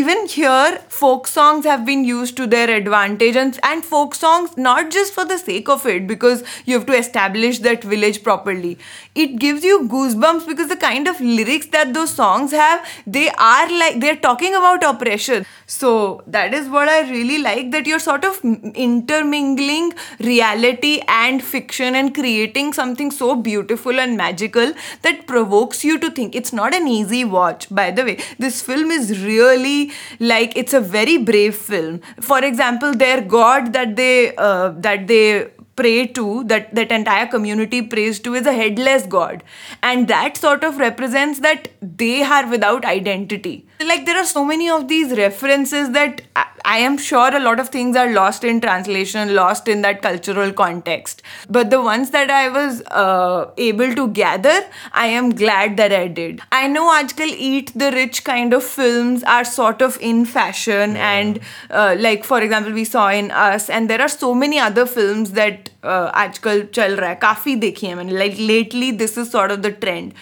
Even 0.00 0.26
here, 0.38 0.80
folk 0.88 1.26
songs 1.36 1.70
have 1.74 1.84
been 1.92 2.02
used 2.14 2.36
to 2.42 2.46
their 2.56 2.74
advantage 2.80 3.36
and, 3.36 3.58
and 3.72 3.84
folk 3.84 4.14
songs 4.24 4.56
not 4.56 4.90
just 4.90 5.12
for 5.20 5.24
the 5.36 5.38
sake 5.44 5.68
of 5.68 5.86
it. 5.86 5.93
it 5.95 6.07
because 6.07 6.43
you 6.65 6.75
have 6.75 6.85
to 6.87 6.93
establish 6.93 7.59
that 7.59 7.83
village 7.83 8.23
properly. 8.23 8.77
It 9.15 9.39
gives 9.39 9.63
you 9.63 9.87
goosebumps 9.87 10.47
because 10.47 10.69
the 10.69 10.75
kind 10.77 11.07
of 11.07 11.19
lyrics 11.21 11.67
that 11.67 11.93
those 11.93 12.11
songs 12.11 12.51
have, 12.51 12.85
they 13.07 13.29
are 13.29 13.69
like 13.79 13.99
they're 13.99 14.15
talking 14.15 14.53
about 14.55 14.83
oppression. 14.83 15.45
So 15.67 16.23
that 16.27 16.53
is 16.53 16.69
what 16.69 16.89
I 16.89 17.09
really 17.09 17.39
like 17.39 17.71
that 17.71 17.87
you're 17.87 17.99
sort 17.99 18.23
of 18.25 18.39
intermingling 18.43 19.93
reality 20.19 21.01
and 21.07 21.43
fiction 21.43 21.95
and 21.95 22.13
creating 22.13 22.73
something 22.73 23.11
so 23.11 23.35
beautiful 23.35 23.99
and 23.99 24.17
magical 24.17 24.73
that 25.01 25.25
provokes 25.27 25.83
you 25.83 25.97
to 25.99 26.11
think. 26.11 26.35
It's 26.35 26.53
not 26.53 26.73
an 26.75 26.87
easy 26.87 27.23
watch, 27.25 27.67
by 27.73 27.91
the 27.91 28.03
way. 28.03 28.17
This 28.37 28.61
film 28.61 28.91
is 28.91 29.23
really 29.23 29.91
like 30.19 30.55
it's 30.55 30.73
a 30.73 30.79
very 30.81 31.17
brave 31.17 31.55
film. 31.55 32.01
For 32.19 32.43
example, 32.43 32.93
their 32.93 33.21
god 33.21 33.73
that 33.73 33.95
they 33.95 34.35
uh, 34.35 34.69
that 34.77 35.07
they 35.07 35.49
pray 35.75 36.07
to 36.07 36.43
that 36.45 36.73
that 36.73 36.91
entire 36.91 37.27
community 37.27 37.81
prays 37.81 38.19
to 38.19 38.33
is 38.33 38.45
a 38.45 38.53
headless 38.53 39.05
god. 39.05 39.43
And 39.83 40.07
that 40.07 40.37
sort 40.37 40.63
of 40.63 40.77
represents 40.77 41.39
that 41.39 41.69
they 41.81 42.23
are 42.23 42.47
without 42.49 42.85
identity 42.85 43.67
like 43.90 44.04
there 44.06 44.16
are 44.22 44.26
so 44.30 44.44
many 44.44 44.68
of 44.68 44.88
these 44.88 45.12
references 45.18 45.90
that 45.90 46.20
I, 46.36 46.44
I 46.64 46.78
am 46.78 46.96
sure 46.98 47.34
a 47.34 47.40
lot 47.40 47.60
of 47.60 47.68
things 47.70 47.96
are 47.96 48.10
lost 48.12 48.44
in 48.44 48.60
translation 48.60 49.34
lost 49.34 49.68
in 49.68 49.82
that 49.82 50.02
cultural 50.02 50.52
context 50.52 51.22
but 51.48 51.70
the 51.70 51.80
ones 51.80 52.10
that 52.10 52.30
i 52.30 52.48
was 52.56 52.82
uh, 53.04 53.50
able 53.68 53.94
to 54.00 54.08
gather 54.08 54.56
i 54.92 55.06
am 55.06 55.30
glad 55.42 55.76
that 55.78 55.94
i 56.00 56.06
did 56.20 56.42
i 56.52 56.66
know 56.74 56.86
ajkal 56.96 57.34
eat 57.50 57.72
the 57.84 57.90
rich 57.96 58.22
kind 58.30 58.58
of 58.60 58.68
films 58.74 59.24
are 59.36 59.44
sort 59.52 59.86
of 59.88 59.98
in 60.12 60.24
fashion 60.36 60.96
and 60.96 61.40
uh, 61.70 61.96
like 62.06 62.24
for 62.32 62.40
example 62.48 62.72
we 62.80 62.84
saw 62.92 63.08
in 63.22 63.30
us 63.30 63.70
and 63.70 63.88
there 63.94 64.00
are 64.08 64.12
so 64.16 64.34
many 64.44 64.58
other 64.68 64.86
films 64.98 65.32
that 65.40 65.70
uh, 65.82 66.10
आजकल 66.24 66.62
चल 66.74 66.96
रहा 66.96 67.08
है 67.10 67.14
काफ़ी 67.22 67.54
देखी 67.64 67.86
है 67.86 67.94
मैंने 67.94 68.18
like 68.18 68.36
lately 68.52 68.92
this 69.02 69.18
is 69.18 69.30
sort 69.30 69.52
of 69.52 69.58
the 69.58 69.74
trend 69.80 70.12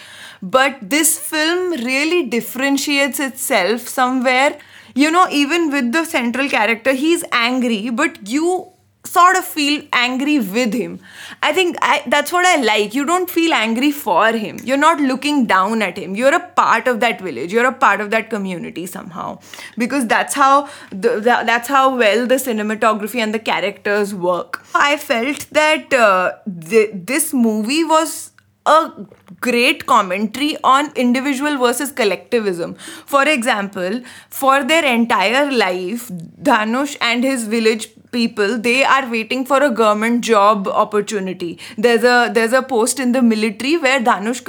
But 0.52 0.76
this 0.90 1.18
film 1.18 1.72
really 1.84 2.24
differentiates 2.24 3.18
itself 3.18 3.88
somewhere. 3.88 4.58
You 4.94 5.10
know, 5.10 5.26
even 5.30 5.70
with 5.70 5.90
the 5.92 6.04
central 6.04 6.48
character, 6.48 6.92
he's 6.92 7.24
angry, 7.32 7.90
but 7.90 8.28
you 8.28 8.68
sort 9.06 9.36
of 9.36 9.44
feel 9.44 9.82
angry 9.92 10.38
with 10.38 10.72
him. 10.72 10.98
I 11.42 11.52
think 11.52 11.76
I, 11.82 12.02
that's 12.06 12.32
what 12.32 12.46
I 12.46 12.56
like. 12.62 12.94
You 12.94 13.04
don't 13.04 13.30
feel 13.30 13.52
angry 13.52 13.90
for 13.90 14.32
him. 14.32 14.58
You're 14.64 14.76
not 14.76 15.00
looking 15.00 15.46
down 15.46 15.82
at 15.82 15.98
him. 15.98 16.14
You're 16.14 16.34
a 16.34 16.40
part 16.40 16.88
of 16.88 17.00
that 17.00 17.20
village. 17.20 17.52
You're 17.52 17.66
a 17.66 17.72
part 17.72 18.00
of 18.00 18.10
that 18.10 18.30
community 18.30 18.86
somehow, 18.86 19.40
because 19.76 20.06
that's 20.06 20.34
how 20.34 20.68
the, 20.90 21.20
that's 21.20 21.68
how 21.68 21.96
well 21.96 22.26
the 22.26 22.36
cinematography 22.36 23.20
and 23.20 23.34
the 23.34 23.38
characters 23.38 24.14
work. 24.14 24.62
I 24.74 24.96
felt 24.96 25.46
that 25.52 25.92
uh, 25.92 26.32
th- 26.68 26.90
this 26.94 27.32
movie 27.32 27.84
was 27.84 28.30
a 28.66 28.92
great 29.40 29.86
commentary 29.86 30.56
on 30.64 30.90
individual 30.96 31.58
versus 31.58 31.92
collectivism. 31.92 32.74
For 33.06 33.26
example, 33.28 34.02
for 34.30 34.64
their 34.64 34.84
entire 34.84 35.50
life, 35.50 36.08
Dhanush 36.08 36.96
and 37.00 37.22
his 37.22 37.46
village 37.46 37.88
people 38.16 38.56
they 38.66 38.78
are 38.84 39.04
waiting 39.10 39.44
for 39.50 39.62
a 39.62 39.70
government 39.70 40.22
job 40.30 40.68
opportunity. 40.84 41.50
There's 41.76 42.04
a 42.04 42.30
there's 42.38 42.52
a 42.52 42.62
post 42.62 43.00
in 43.04 43.12
the 43.12 43.22
military 43.22 43.76
where 43.84 44.00
Danush 44.08 44.42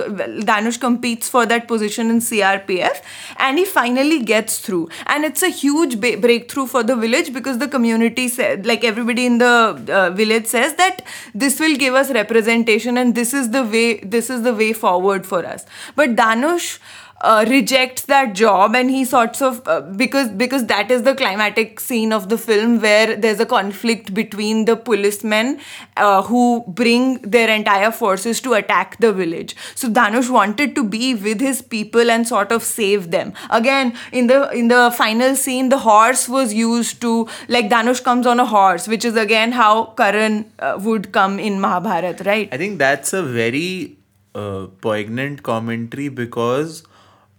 dhanush 0.52 0.80
competes 0.80 1.30
for 1.36 1.46
that 1.54 1.68
position 1.68 2.10
in 2.16 2.20
crpf 2.30 3.02
and 3.38 3.58
he 3.58 3.66
finally 3.66 4.20
gets 4.34 4.60
through. 4.60 4.90
And 5.08 5.26
it's 5.26 5.44
a 5.44 5.50
huge 5.50 6.00
ba- 6.00 6.18
breakthrough 6.18 6.68
for 6.76 6.84
the 6.84 6.96
village 6.96 7.34
because 7.34 7.58
the 7.60 7.68
community 7.68 8.28
said 8.28 8.66
like 8.66 8.84
everybody 8.84 9.26
in 9.26 9.38
the 9.38 9.54
uh, 10.00 10.10
village 10.22 10.46
says 10.48 10.76
that 10.76 11.02
this 11.34 11.60
will 11.60 11.76
give 11.86 11.94
us 12.04 12.12
representation 12.12 12.98
and 12.98 13.16
this 13.16 13.34
is 13.34 13.52
the 13.52 13.64
way 13.64 13.88
this 14.18 14.30
is 14.30 14.44
the 14.44 14.54
way 14.54 14.72
forward 14.74 15.26
for 15.26 15.46
us. 15.46 15.66
But 15.96 16.16
dhanush 16.16 16.80
uh, 17.26 17.46
rejects 17.50 18.04
that 18.12 18.34
job 18.40 18.76
and 18.76 18.92
he 18.92 19.04
sorts 19.04 19.42
of 19.42 19.62
uh, 19.68 19.82
because 20.02 20.30
because 20.42 20.66
that 20.72 20.92
is 20.92 21.04
the 21.08 21.16
climatic 21.22 21.80
scene 21.80 22.14
of 22.18 22.30
the 22.30 22.38
film 22.38 22.80
where 22.86 23.16
there's 23.16 23.40
a 23.40 23.48
conflict 23.54 24.14
between 24.14 24.66
the 24.66 24.76
policemen 24.90 25.60
uh, 25.98 26.22
who 26.22 26.64
bring 26.68 27.18
their 27.36 27.50
entire 27.50 27.92
forces 27.92 28.42
to 28.42 28.54
attack 28.54 28.98
the 29.00 29.12
village. 29.22 29.56
So 29.74 29.90
dhanush 29.90 30.30
wanted 30.38 30.76
to 30.76 30.84
be 30.84 31.16
with 31.16 31.42
his 31.42 31.62
people 31.76 32.12
and 32.18 32.28
sort 32.28 32.52
of 32.52 32.64
save 32.64 33.10
them. 33.18 33.34
Again 33.50 33.94
in 34.12 34.28
the 34.28 34.40
in 34.62 34.68
the 34.68 34.84
final 35.02 35.36
scene 35.36 35.70
the 35.70 35.82
horse 35.90 36.30
was 36.38 36.54
used 36.54 37.02
to 37.02 37.28
like 37.58 37.70
dhanush 37.76 38.04
comes 38.04 38.28
on 38.28 38.40
a 38.40 38.50
horse 38.56 38.88
which 38.88 39.06
is 39.14 39.22
again 39.26 39.52
how 39.52 39.86
karan 40.02 40.42
uh, 40.60 40.78
would 40.90 41.12
come 41.12 41.40
in 41.40 41.60
mahabharat 41.68 42.26
right? 42.26 42.50
I 42.52 42.58
think 42.58 42.78
that's 42.88 43.14
a 43.14 43.24
very 43.24 43.98
uh, 44.36 44.68
poignant 44.82 45.42
commentary 45.44 46.10
because 46.10 46.84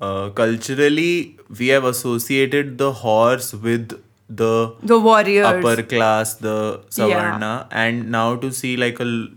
uh, 0.00 0.30
culturally 0.30 1.38
we 1.58 1.68
have 1.68 1.84
associated 1.84 2.78
the 2.78 2.92
horse 2.92 3.52
with 3.54 4.00
the 4.28 4.74
the 4.82 4.98
warriors. 4.98 5.46
upper 5.46 5.82
class, 5.82 6.34
the 6.34 6.80
Savarna, 6.90 7.66
and 7.70 8.10
now 8.10 8.36
to 8.36 8.50
see 8.52 8.76
like 8.76 8.98
a, 9.00 9.28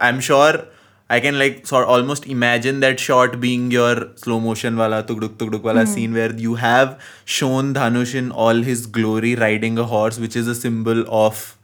I'm 0.00 0.20
sure 0.20 0.66
I 1.08 1.20
can 1.20 1.38
like 1.38 1.66
sort 1.66 1.86
almost 1.86 2.26
imagine 2.26 2.80
that 2.80 3.00
shot 3.00 3.40
being 3.40 3.70
your 3.70 4.08
slow 4.16 4.38
motion 4.40 4.76
wala 4.76 5.02
tugduk 5.04 5.36
tugduk 5.42 5.62
wala 5.62 5.86
scene 5.86 6.12
where 6.12 6.34
you 6.34 6.56
have 6.56 7.00
shown 7.24 7.72
Dhanush 7.74 8.14
in 8.14 8.30
all 8.32 8.62
his 8.62 8.86
glory 8.86 9.34
riding 9.36 9.78
a 9.78 9.84
horse, 9.84 10.18
which 10.18 10.36
is 10.36 10.48
a 10.48 10.54
symbol 10.54 11.04
of 11.08 11.56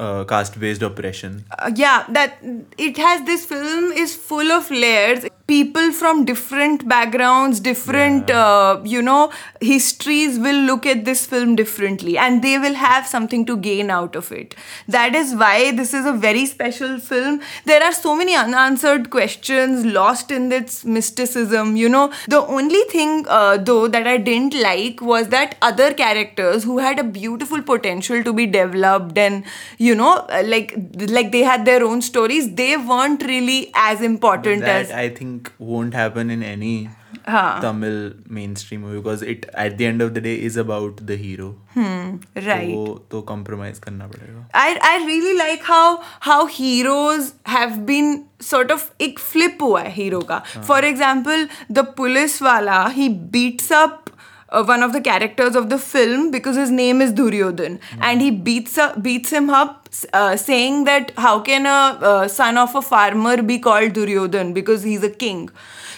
uh, 0.00 0.24
caste 0.24 0.58
based 0.58 0.82
oppression. 0.82 1.44
uh, 1.58 1.70
yeah 1.74 2.04
that 2.08 2.38
it 2.76 2.96
has 2.96 3.24
this 3.26 3.44
film 3.44 3.92
is 3.92 4.16
full 4.16 4.50
of 4.50 4.70
layers 4.70 5.24
people 5.46 5.92
from 5.92 6.24
different 6.24 6.88
backgrounds 6.88 7.60
different 7.60 8.30
uh, 8.30 8.80
you 8.84 9.00
know 9.00 9.30
histories 9.60 10.38
will 10.38 10.60
look 10.70 10.86
at 10.86 11.04
this 11.04 11.24
film 11.24 11.54
differently 11.54 12.18
and 12.18 12.42
they 12.42 12.58
will 12.58 12.74
have 12.74 13.06
something 13.06 13.44
to 13.46 13.56
gain 13.56 13.90
out 13.90 14.16
of 14.16 14.32
it. 14.32 14.54
That 14.88 15.14
is 15.14 15.34
why 15.34 15.72
this 15.72 15.94
is 15.94 16.04
a 16.04 16.12
very 16.12 16.46
special 16.46 16.98
film. 16.98 17.40
There 17.64 17.82
are 17.82 17.92
so 17.92 18.16
many 18.16 18.34
unanswered 18.34 19.10
questions 19.10 19.84
lost 19.84 20.30
in 20.30 20.50
its 20.52 20.84
mysticism 20.84 21.76
you 21.76 21.88
know. 21.88 22.12
The 22.28 22.44
only 22.46 22.82
thing 22.90 23.24
uh, 23.28 23.56
though 23.58 23.86
that 23.88 24.06
i 24.06 24.16
didn't 24.16 24.54
like 24.60 25.00
was 25.00 25.28
that 25.28 25.56
other 25.62 25.92
characters 25.94 26.64
who 26.64 26.78
had 26.78 26.98
a 26.98 27.04
beautiful 27.04 27.62
potential 27.62 28.22
to 28.22 28.32
be 28.32 28.46
developed 28.46 29.16
and 29.18 29.44
you 29.78 29.94
know 29.94 30.14
uh, 30.28 30.42
like 30.44 30.74
like 31.08 31.32
they 31.32 31.42
had 31.42 31.64
their 31.64 31.84
own 31.84 32.02
stories 32.02 32.54
they 32.54 32.76
weren't 32.76 33.22
really 33.22 33.70
as 33.74 34.00
important 34.00 34.60
that 34.62 34.86
as 34.86 34.90
I 34.90 35.08
think 35.10 35.35
won't 35.58 35.94
happen 35.94 36.30
in 36.30 36.42
any 36.42 36.88
Huh. 37.26 37.60
Tamil 37.60 38.12
mainstream 38.28 38.82
movie 38.82 38.98
because 38.98 39.22
it 39.22 39.46
at 39.54 39.78
the 39.78 39.86
end 39.86 40.02
of 40.02 40.14
the 40.14 40.20
day 40.20 40.34
is 40.48 40.56
about 40.56 41.06
the 41.06 41.16
hero. 41.16 41.56
Hmm. 41.74 42.18
right 42.36 42.74
So, 42.74 43.02
तो 43.10 43.24
compromise 43.26 43.78
करना 43.78 44.06
पड़ेगा. 44.06 44.44
I, 44.54 44.78
I 44.82 45.04
really 45.06 45.36
like 45.38 45.62
how 45.62 46.02
how 46.20 46.46
heroes 46.46 47.34
have 47.44 47.84
been 47.86 48.24
sort 48.40 48.70
of 48.70 48.90
एक 49.00 49.18
flip 49.18 49.60
हुआ 49.62 49.80
है 49.80 49.94
hero 49.94 50.22
का 50.30 50.42
for 50.66 50.80
example 50.90 51.46
the 51.70 51.84
police 52.00 52.40
wala 52.40 52.78
he 52.90 53.08
beats 53.08 53.70
up 53.70 54.05
uh, 54.48 54.64
one 54.64 54.82
of 54.82 54.92
the 54.92 55.00
characters 55.00 55.56
of 55.56 55.70
the 55.70 55.78
film 55.78 56.30
because 56.30 56.56
his 56.56 56.70
name 56.70 57.00
is 57.00 57.12
Duryodhan. 57.12 57.80
And 58.00 58.20
he 58.20 58.30
beats 58.30 58.78
up 58.78 59.02
beats 59.02 59.30
him 59.30 59.50
up 59.50 59.88
uh, 60.12 60.36
saying 60.36 60.84
that 60.84 61.12
how 61.16 61.40
can 61.40 61.66
a 61.66 61.98
uh, 62.00 62.28
son 62.28 62.56
of 62.56 62.74
a 62.74 62.82
farmer 62.82 63.42
be 63.42 63.58
called 63.58 63.92
Duryodhan 63.92 64.54
because 64.54 64.82
he's 64.82 65.02
a 65.02 65.10
king? 65.10 65.50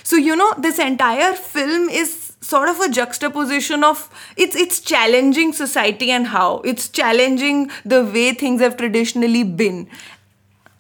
So 0.03 0.17
you 0.17 0.37
know 0.37 0.55
this 0.57 0.79
entire 0.79 1.35
film 1.35 1.89
is 1.89 2.29
sort 2.41 2.69
of 2.69 2.81
a 2.81 2.89
juxtaposition 2.89 3.85
of 3.85 4.09
it's 4.37 4.57
it's 4.57 4.81
challenging 4.81 5.53
society 5.53 6.11
and 6.11 6.27
how. 6.27 6.61
It's 6.61 6.89
challenging 6.89 7.71
the 7.85 8.05
way 8.05 8.33
things 8.33 8.61
have 8.61 8.77
traditionally 8.77 9.43
been. 9.45 9.89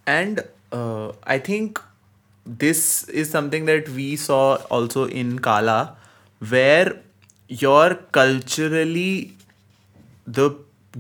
And 0.07 0.43
uh, 0.73 1.13
I 1.25 1.39
think 1.39 1.81
this 2.47 3.05
is 3.11 3.31
something 3.31 3.67
that 3.67 3.89
we 3.91 4.17
saw 4.17 4.57
also 4.71 5.05
in 5.07 5.39
Kaala, 5.39 5.97
where 6.49 7.03
your 7.49 7.95
culturally 8.13 9.33
the 10.27 10.51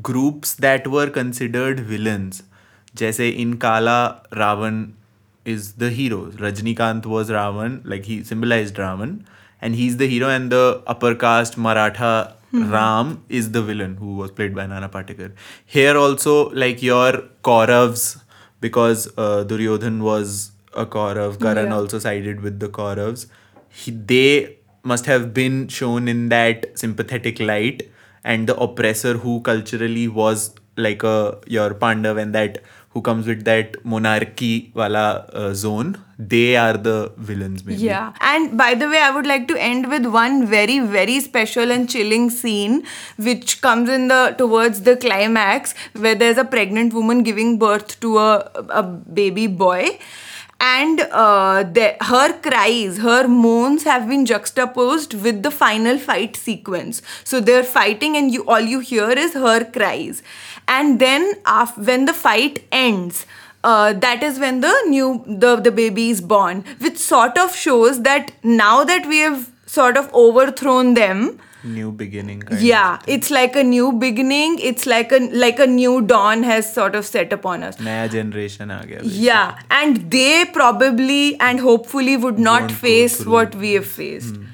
groups 0.02 0.54
that 0.54 0.86
were 0.86 1.08
considered 1.10 1.80
villains, 1.80 2.42
जैसे 2.96 3.34
in 3.36 3.58
Kaala, 3.58 4.22
Ravan 4.32 4.92
is 5.44 5.72
the 5.74 5.90
hero. 5.90 6.26
Rajnikant 6.30 7.06
was 7.06 7.30
Ravan, 7.30 7.80
like 7.84 8.04
he 8.04 8.22
symbolized 8.24 8.76
Ravan, 8.76 9.24
and 9.60 9.74
he's 9.74 9.96
the 9.96 10.06
hero, 10.06 10.28
and 10.28 10.50
the 10.52 10.82
upper 10.86 11.14
caste 11.14 11.58
Maratha 11.58 12.34
Ram 12.52 13.22
is 13.28 13.50
the 13.52 13.60
villain 13.62 13.96
who 13.96 14.16
was 14.16 14.30
played 14.30 14.54
by 14.54 14.66
Nana 14.66 14.88
Patekar. 14.88 15.32
Here 15.66 15.96
also, 15.96 16.50
like 16.50 16.82
your 16.82 17.24
Kauravs, 17.44 18.20
because 18.60 19.06
uh, 19.18 19.44
Duryodhan 19.44 20.00
was 20.00 20.52
a 20.74 20.86
Kaurav, 20.86 21.40
Karan 21.40 21.66
Yeah. 21.66 21.74
also 21.76 21.98
sided 21.98 22.40
with 22.40 22.58
the 22.58 22.68
Kauravs. 22.68 23.26
He, 23.68 23.90
they 23.90 24.57
must 24.92 25.06
have 25.12 25.32
been 25.38 25.68
shown 25.68 26.08
in 26.08 26.28
that 26.34 26.66
sympathetic 26.84 27.40
light, 27.52 27.84
and 28.24 28.52
the 28.52 28.56
oppressor 28.68 29.14
who 29.26 29.40
culturally 29.52 30.08
was 30.08 30.50
like 30.76 31.02
a 31.02 31.16
your 31.46 31.70
Pandav 31.84 32.20
and 32.24 32.34
that 32.40 32.60
who 32.90 33.02
comes 33.02 33.26
with 33.26 33.44
that 33.44 33.76
monarchy 33.84 34.52
wala 34.74 35.06
uh, 35.32 35.52
zone 35.54 35.96
they 36.18 36.56
are 36.56 36.76
the 36.76 37.12
villains 37.16 37.64
maybe 37.64 37.80
Yeah. 37.80 38.12
And 38.20 38.58
by 38.58 38.74
the 38.74 38.88
way, 38.88 38.98
I 38.98 39.10
would 39.12 39.26
like 39.26 39.46
to 39.48 39.56
end 39.56 39.88
with 39.88 40.04
one 40.04 40.46
very, 40.46 40.80
very 40.80 41.20
special 41.20 41.70
and 41.70 41.88
chilling 41.88 42.28
scene 42.28 42.84
which 43.16 43.60
comes 43.60 43.88
in 43.88 44.08
the 44.08 44.34
towards 44.36 44.82
the 44.82 44.96
climax 44.96 45.74
where 45.92 46.16
there's 46.16 46.38
a 46.38 46.44
pregnant 46.44 46.92
woman 46.92 47.22
giving 47.22 47.58
birth 47.58 48.00
to 48.00 48.18
a, 48.18 48.50
a 48.70 48.82
baby 48.82 49.46
boy. 49.46 49.98
And 50.60 51.00
uh, 51.12 51.62
the, 51.62 51.96
her 52.00 52.32
cries, 52.40 52.98
her 52.98 53.28
moans 53.28 53.84
have 53.84 54.08
been 54.08 54.26
juxtaposed 54.26 55.14
with 55.14 55.44
the 55.44 55.52
final 55.52 55.98
fight 55.98 56.36
sequence. 56.36 57.00
So 57.22 57.38
they're 57.38 57.62
fighting, 57.62 58.16
and 58.16 58.32
you 58.32 58.44
all 58.46 58.60
you 58.60 58.80
hear 58.80 59.08
is 59.10 59.34
her 59.34 59.64
cries. 59.64 60.20
And 60.66 60.98
then, 60.98 61.34
when 61.76 62.06
the 62.06 62.12
fight 62.12 62.64
ends, 62.72 63.24
uh, 63.62 63.92
that 63.92 64.22
is 64.22 64.38
when 64.38 64.60
the 64.60 64.74
new 64.88 65.24
the 65.26 65.56
the 65.56 65.70
baby 65.72 66.10
is 66.10 66.20
born 66.20 66.64
which 66.78 66.96
sort 66.96 67.36
of 67.36 67.54
shows 67.54 68.02
that 68.02 68.30
now 68.44 68.84
that 68.84 69.06
we 69.06 69.18
have 69.18 69.50
sort 69.66 69.96
of 69.96 70.12
overthrown 70.14 70.94
them 70.94 71.38
new 71.64 71.92
beginning 71.92 72.40
kind 72.40 72.60
yeah 72.60 72.94
of 72.94 73.08
it's 73.08 73.30
like 73.30 73.56
a 73.56 73.64
new 73.64 73.92
beginning 73.92 74.58
it's 74.60 74.86
like 74.86 75.12
a 75.12 75.18
like 75.44 75.58
a 75.58 75.66
new 75.66 76.00
dawn 76.00 76.42
has 76.42 76.72
sort 76.72 76.94
of 76.94 77.06
set 77.06 77.32
upon 77.32 77.62
us 77.62 77.80
naya 77.80 78.08
generation 78.08 78.70
aa 78.70 78.82
gaya 78.90 79.00
yeah 79.04 79.80
and 79.80 80.04
they 80.10 80.44
probably 80.58 81.24
and 81.40 81.60
hopefully 81.60 82.16
would 82.16 82.38
not 82.38 82.62
Won't 82.62 82.72
face 82.84 83.18
what 83.26 83.58
we 83.64 83.72
have 83.72 83.90
faced 83.96 84.36
hmm. 84.36 84.48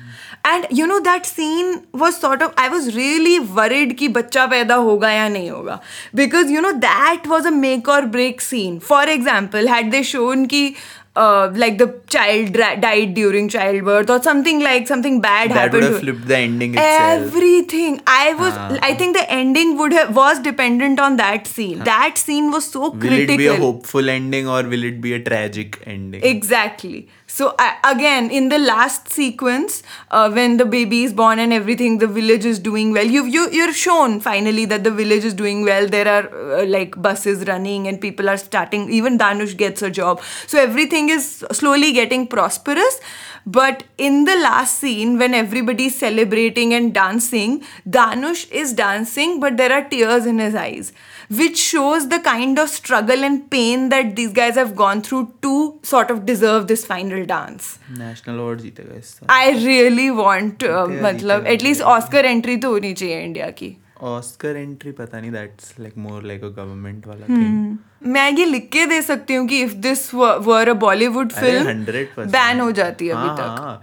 And 0.46 0.66
you 0.72 0.86
know 0.86 0.98
that 1.00 1.24
scene 1.24 1.78
was 1.96 2.14
sort 2.14 2.42
of 2.42 2.60
I 2.60 2.68
was 2.68 2.88
really 2.96 3.38
worried 3.52 3.96
कि 3.98 4.08
बच्चा 4.16 4.46
पैदा 4.46 4.74
होगा 4.88 5.10
या 5.10 5.28
नहीं 5.28 5.50
होगा 5.50 5.78
because 6.16 6.50
you 6.52 6.60
know 6.60 6.72
that 6.84 7.26
was 7.26 7.46
a 7.46 7.50
make 7.50 7.88
और 7.88 8.04
break 8.16 8.40
scene 8.40 8.78
for 8.88 9.08
example 9.08 9.68
had 9.68 9.90
they 9.90 10.02
shown 10.04 10.44
कि 10.46 10.74
uh, 11.16 11.50
like 11.54 11.78
the 11.78 12.00
child 12.08 12.52
dra- 12.52 12.76
died 12.80 13.14
during 13.14 13.48
childbirth 13.48 14.10
or 14.10 14.20
something 14.22 14.60
like 14.60 14.88
something 14.88 15.20
bad 15.20 15.50
that 15.50 15.54
happened 15.56 15.82
That 15.82 15.86
would 15.86 15.92
have 15.92 16.00
flipped 16.00 16.26
the 16.26 16.36
ending 16.36 16.74
itself. 16.74 17.26
Everything. 17.26 18.00
I 18.06 18.34
was 18.34 18.52
Ah. 18.62 18.78
i 18.82 18.94
think 19.02 19.16
the 19.16 19.24
ending 19.30 19.76
would 19.78 19.92
have 19.92 20.14
was 20.16 20.40
dependent 20.40 20.98
on 21.08 21.16
that 21.22 21.46
scene. 21.46 21.84
That 21.90 22.18
scene 22.18 22.50
was 22.50 22.66
so 22.66 22.80
will 22.80 22.90
critical 22.90 23.26
Will 23.26 23.34
it 23.34 23.38
be 23.38 23.46
a 23.46 23.56
hopeful 23.56 24.08
ending 24.08 24.48
or 24.48 24.62
will 24.74 24.82
it 24.92 25.00
be 25.00 25.12
a 25.14 25.20
tragic 25.30 25.80
ending? 25.86 26.22
Exactly. 26.24 27.08
So 27.34 27.52
again, 27.82 28.30
in 28.30 28.48
the 28.48 28.58
last 28.60 29.08
sequence, 29.08 29.82
uh, 30.12 30.30
when 30.30 30.56
the 30.56 30.64
baby 30.64 31.02
is 31.02 31.12
born 31.12 31.40
and 31.40 31.52
everything, 31.52 31.98
the 31.98 32.06
village 32.06 32.44
is 32.44 32.60
doing 32.60 32.92
well. 32.92 33.04
You 33.04 33.24
you 33.24 33.50
you're 33.50 33.72
shown 33.72 34.20
finally 34.20 34.66
that 34.66 34.84
the 34.84 34.92
village 34.92 35.24
is 35.24 35.34
doing 35.34 35.64
well. 35.64 35.88
There 35.88 36.06
are 36.06 36.28
uh, 36.60 36.64
like 36.66 36.94
buses 37.08 37.44
running 37.48 37.88
and 37.88 38.00
people 38.00 38.30
are 38.30 38.36
starting. 38.36 38.88
Even 39.00 39.18
Dhanush 39.18 39.56
gets 39.56 39.82
a 39.82 39.90
job. 39.90 40.22
So 40.46 40.60
everything 40.60 41.08
is 41.08 41.44
slowly 41.50 41.92
getting 41.92 42.28
prosperous. 42.28 43.00
But 43.46 43.82
in 43.98 44.24
the 44.24 44.36
last 44.36 44.78
scene, 44.78 45.18
when 45.18 45.34
everybody's 45.34 45.98
celebrating 45.98 46.72
and 46.72 46.94
dancing, 46.94 47.62
Dhanush 47.88 48.50
is 48.50 48.72
dancing, 48.72 49.38
but 49.40 49.58
there 49.58 49.72
are 49.72 49.82
tears 49.88 50.24
in 50.24 50.38
his 50.38 50.54
eyes, 50.54 50.92
which 51.39 51.59
shows 51.63 52.05
the 52.11 52.17
kind 52.27 52.59
of 52.61 52.69
struggle 52.75 53.25
and 53.27 53.41
pain 53.55 53.81
that 53.89 54.07
these 54.19 54.31
guys 54.39 54.55
have 54.61 54.71
gone 54.79 55.01
through 55.07 55.21
to 55.47 55.51
sort 55.89 56.13
of 56.13 56.21
deserve 56.29 56.65
this 56.71 56.85
final 56.91 57.25
dance. 57.33 57.67
National 57.97 58.39
award 58.39 58.61
जीतेगा 58.61 58.97
इस 58.99 59.13
साल 59.15 59.35
I 59.35 59.51
really 59.65 60.07
want, 60.21 60.53
uh, 60.53 60.87
जीतेगा, 60.87 61.07
मतलब 61.07 61.35
जीतेगा, 61.37 61.51
at least 61.53 61.81
Oscar 61.97 62.25
entry 62.25 62.57
तो 62.65 62.71
होनी 62.71 62.93
चाहिए 62.93 63.21
India 63.23 63.49
की 63.61 63.75
ऑस्कर 64.13 64.55
एंट्री 64.57 64.91
पता 64.97 65.19
नहीं 65.19 65.31
that's 65.31 65.73
like 65.79 65.97
more 66.07 66.23
like 66.23 66.43
a 66.43 66.47
government 66.47 67.07
वाला 67.07 67.25
Hmm. 67.25 67.37
थिंग 67.37 67.92
मैं 68.06 68.30
ये 68.30 68.44
लिख 68.44 68.68
के 68.72 68.84
दे 68.86 69.00
सकती 69.02 69.34
हूँ 69.34 69.46
कि 69.48 69.60
if 69.62 69.72
this 69.82 70.02
were 70.14 70.68
a 70.68 70.72
Bollywood 70.80 71.32
film 71.32 71.74
ban 72.18 72.60
हो 72.60 72.70
जाती 72.72 73.06
है 73.06 73.12
अभी 73.12 73.28
हाँ, 73.28 73.36
तक। 73.36 73.62
हाँ, 73.62 73.82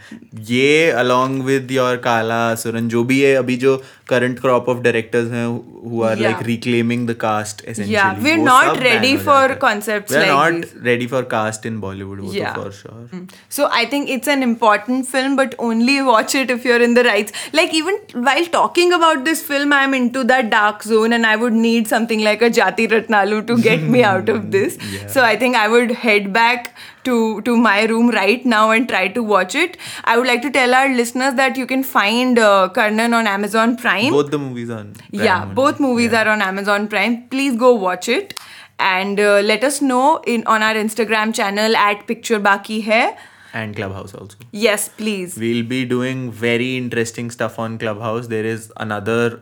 ये 0.49 0.89
अलोंग 0.93 1.41
विद 1.43 1.71
योर 1.71 1.95
काला 2.03 2.43
सुरन 2.55 2.87
जो 2.89 3.03
भी 3.03 3.19
है 3.21 3.33
अभी 3.35 3.55
जो 3.57 3.75
करंट 4.09 4.39
क्रॉप 4.39 4.69
ऑफ़ 4.69 4.79
डायरेक्टर्स 4.79 5.31
हैं 5.31 5.45
who 5.85 6.01
are 6.03 6.17
like 6.19 6.41
reclaiming 6.43 7.07
the 7.07 7.13
caste 7.21 7.63
essentially 7.65 8.23
we 8.23 8.31
are 8.31 8.37
not 8.39 8.79
ready 8.79 9.15
for 9.19 9.53
concepts 9.61 10.13
like 10.13 10.25
we 10.25 10.35
are 10.35 10.51
not 10.51 10.85
ready 10.85 11.07
for 11.07 11.23
caste 11.31 11.65
in 11.65 11.79
Bollywood 11.79 12.21
वो 12.21 12.33
तो 12.33 12.53
for 12.55 12.71
sure 12.71 13.25
so 13.51 13.67
I 13.69 13.85
think 13.93 14.09
it's 14.09 14.27
an 14.27 14.43
important 14.43 15.05
film 15.05 15.35
but 15.35 15.55
only 15.69 15.99
watch 16.09 16.35
it 16.35 16.51
if 16.51 16.67
you 16.67 16.73
are 16.73 16.81
in 16.81 16.93
the 16.93 17.05
rights 17.07 17.49
like 17.55 17.75
even 17.75 17.99
while 18.17 18.45
talking 18.53 18.93
about 18.93 19.23
this 19.25 19.45
film 19.47 19.73
I 19.73 19.83
am 19.83 19.95
into 19.95 20.23
that 20.33 20.51
dark 20.51 20.87
zone 20.87 21.13
and 21.13 21.25
I 21.25 21.35
would 21.37 21.59
need 21.59 21.87
something 21.87 22.23
like 22.23 22.43
a 22.43 22.47
Jathi 22.59 22.85
Ratnalu 22.91 23.41
to 23.41 23.55
get 23.61 23.89
me 23.89 24.01
out 24.13 24.29
of 24.35 24.43
mm, 24.43 24.51
this. 24.51 24.77
Yeah. 24.91 25.07
So 25.07 25.23
I 25.23 25.35
think 25.43 25.55
I 25.55 25.67
would 25.67 25.91
head 26.05 26.31
back 26.37 26.75
to 27.09 27.41
to 27.49 27.57
my 27.65 27.83
room 27.91 28.11
right 28.17 28.45
now 28.45 28.63
and 28.77 28.87
try 28.93 29.07
to 29.17 29.23
watch 29.31 29.55
it. 29.63 29.77
I 30.03 30.17
would 30.17 30.27
like 30.27 30.41
to 30.47 30.51
tell 30.59 30.77
our 30.81 30.93
listeners 31.01 31.35
that 31.41 31.57
you 31.63 31.67
can 31.73 31.83
find 31.91 32.39
uh, 32.39 32.69
Karnan 32.79 33.17
on 33.21 33.27
Amazon 33.35 33.75
Prime. 33.77 34.11
Both 34.19 34.31
the 34.37 34.43
movies 34.45 34.69
on. 34.69 34.93
Prime 35.01 35.25
yeah, 35.25 35.41
only. 35.43 35.55
both 35.63 35.79
movies 35.79 36.11
yeah. 36.11 36.23
are 36.23 36.33
on 36.35 36.47
Amazon 36.51 36.87
Prime. 36.95 37.19
Please 37.35 37.59
go 37.65 37.73
watch 37.73 38.09
it 38.09 38.39
and 38.79 39.19
uh, 39.19 39.39
let 39.51 39.63
us 39.63 39.81
know 39.81 40.05
in 40.35 40.47
on 40.47 40.63
our 40.69 40.73
Instagram 40.85 41.33
channel 41.41 41.75
at 41.75 42.07
Picture 42.07 42.39
Baaki 42.39 42.83
Hai 42.85 43.17
and 43.53 43.75
Clubhouse 43.75 44.13
also. 44.13 44.37
Yes, 44.51 44.89
please. 44.89 45.37
We'll 45.37 45.65
be 45.65 45.85
doing 45.85 46.31
very 46.31 46.77
interesting 46.77 47.31
stuff 47.31 47.59
on 47.59 47.77
Clubhouse. 47.77 48.27
There 48.27 48.45
is 48.45 48.71
another 48.77 49.41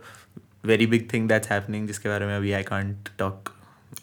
very 0.64 0.86
big 0.86 1.10
thing 1.12 1.28
that's 1.28 1.48
happening 1.48 1.88
जिसके 1.88 2.10
बारे 2.10 2.26
में 2.28 2.36
अभी 2.38 2.54
I 2.60 2.64
can't 2.64 3.10
talk 3.18 3.54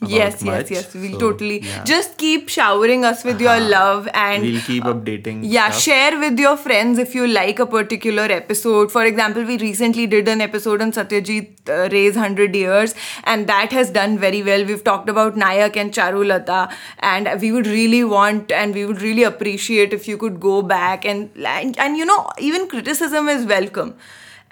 yes, 0.05 0.43
yes, 0.43 0.43
much. 0.43 0.71
yes. 0.71 0.93
We'll 0.93 1.13
So, 1.13 1.19
totally 1.19 1.61
yeah. 1.63 1.83
just 1.83 2.17
keep 2.17 2.49
showering 2.49 3.03
us 3.05 3.23
with 3.23 3.41
your 3.41 3.59
love 3.59 4.07
and 4.13 4.43
we'll 4.43 4.61
keep 4.61 4.83
updating 4.83 5.39
yeah, 5.43 5.69
stuff. 5.69 5.81
share 5.81 6.19
with 6.19 6.37
your 6.39 6.55
friends 6.57 6.99
if 6.99 7.15
you 7.15 7.27
like 7.27 7.59
a 7.59 7.65
particular 7.65 8.23
episode. 8.23 8.91
For 8.91 9.03
example, 9.05 9.43
we 9.43 9.57
recently 9.57 10.05
did 10.05 10.27
an 10.27 10.41
episode 10.41 10.81
on 10.81 10.91
Satyajit 10.91 11.69
uh, 11.69 11.89
Ray's 11.91 12.15
100 12.15 12.55
Years, 12.55 12.93
and 13.23 13.47
that 13.47 13.71
has 13.71 13.89
done 13.89 14.17
very 14.19 14.43
well. 14.43 14.63
We've 14.65 14.83
talked 14.83 15.09
about 15.09 15.35
Nayak 15.35 15.75
and 15.77 15.91
Charulata, 15.91 16.71
and 16.99 17.29
we 17.41 17.51
would 17.51 17.67
really 17.67 18.03
want 18.03 18.51
and 18.51 18.73
we 18.75 18.85
would 18.85 19.01
really 19.01 19.23
appreciate 19.23 19.93
if 19.93 20.07
you 20.07 20.17
could 20.17 20.39
go 20.39 20.61
back 20.61 21.05
and, 21.05 21.31
and, 21.45 21.77
and 21.79 21.97
you 21.97 22.05
know, 22.05 22.29
even 22.37 22.67
criticism 22.67 23.27
is 23.29 23.45
welcome. 23.45 23.95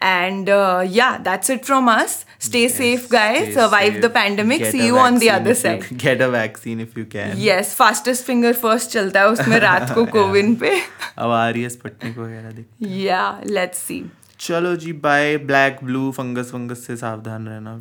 And 0.08 0.48
uh, 0.48 0.82
yeah, 0.88 1.18
that's 1.24 1.50
it 1.54 1.66
from 1.66 1.88
us. 1.94 2.12
Stay 2.38 2.62
Yes, 2.62 2.76
safe, 2.76 3.02
guys. 3.14 3.40
stay 3.40 3.52
Survive 3.56 3.96
the 3.96 4.08
safe. 4.08 4.14
pandemic. 4.14 4.60
Get 4.62 4.70
See 4.72 4.80
a 4.80 4.86
you 4.86 4.98
on 4.98 5.18
the 5.18 5.26
vaccine 5.26 5.40
other 5.40 5.50
if 5.50 5.64
you- 5.64 5.90
side. 5.90 5.98
get 6.04 6.22
a 6.26 6.28
vaccine 6.34 6.80
if 6.84 6.94
you 7.00 7.04
can 7.14 7.34
yes 7.46 7.74
fastest 7.80 8.24
finger 8.26 8.52
first 8.62 8.90
चलता 8.90 9.20
है 9.20 9.28
उसमें 9.34 9.58
रात 9.66 9.92
को 9.94 10.04
कोविन 10.14 10.54
पे 10.62 10.70
अब 11.18 11.30
आ 11.30 11.48
रही 11.48 11.62
है 11.62 11.68
Sputnik 11.76 12.18
वगैरह 12.18 12.50
देख 12.60 12.88
या 13.02 13.20
लेट्स 13.58 13.78
सी 13.88 14.02
चलो 14.46 14.74
जी 14.84 14.92
bye 15.06 15.36
black 15.52 15.78
blue 15.84 16.10
fungus 16.18 16.50
fungus 16.52 16.86
से 16.86 16.96
सावधान 17.06 17.48
रहना 17.48 17.76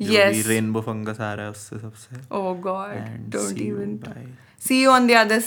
जो 0.00 0.12
Yes. 0.12 0.32
भी 0.34 0.42
रेनबो 0.42 0.80
फंगस 0.90 1.20
आ 1.20 1.32
रहा 1.34 1.44
है 1.44 1.50
उससे 1.50 1.78
सबसे 1.78 2.20
Oh 2.38 2.54
god, 2.68 2.94
And 3.00 3.28
don't 3.34 3.58
see 3.58 3.66
you. 3.66 3.74
even. 3.76 3.98
Bye. 4.06 4.28
See 4.68 4.80
you 4.84 4.94
on 4.98 5.10
the 5.10 5.16
other 5.24 5.40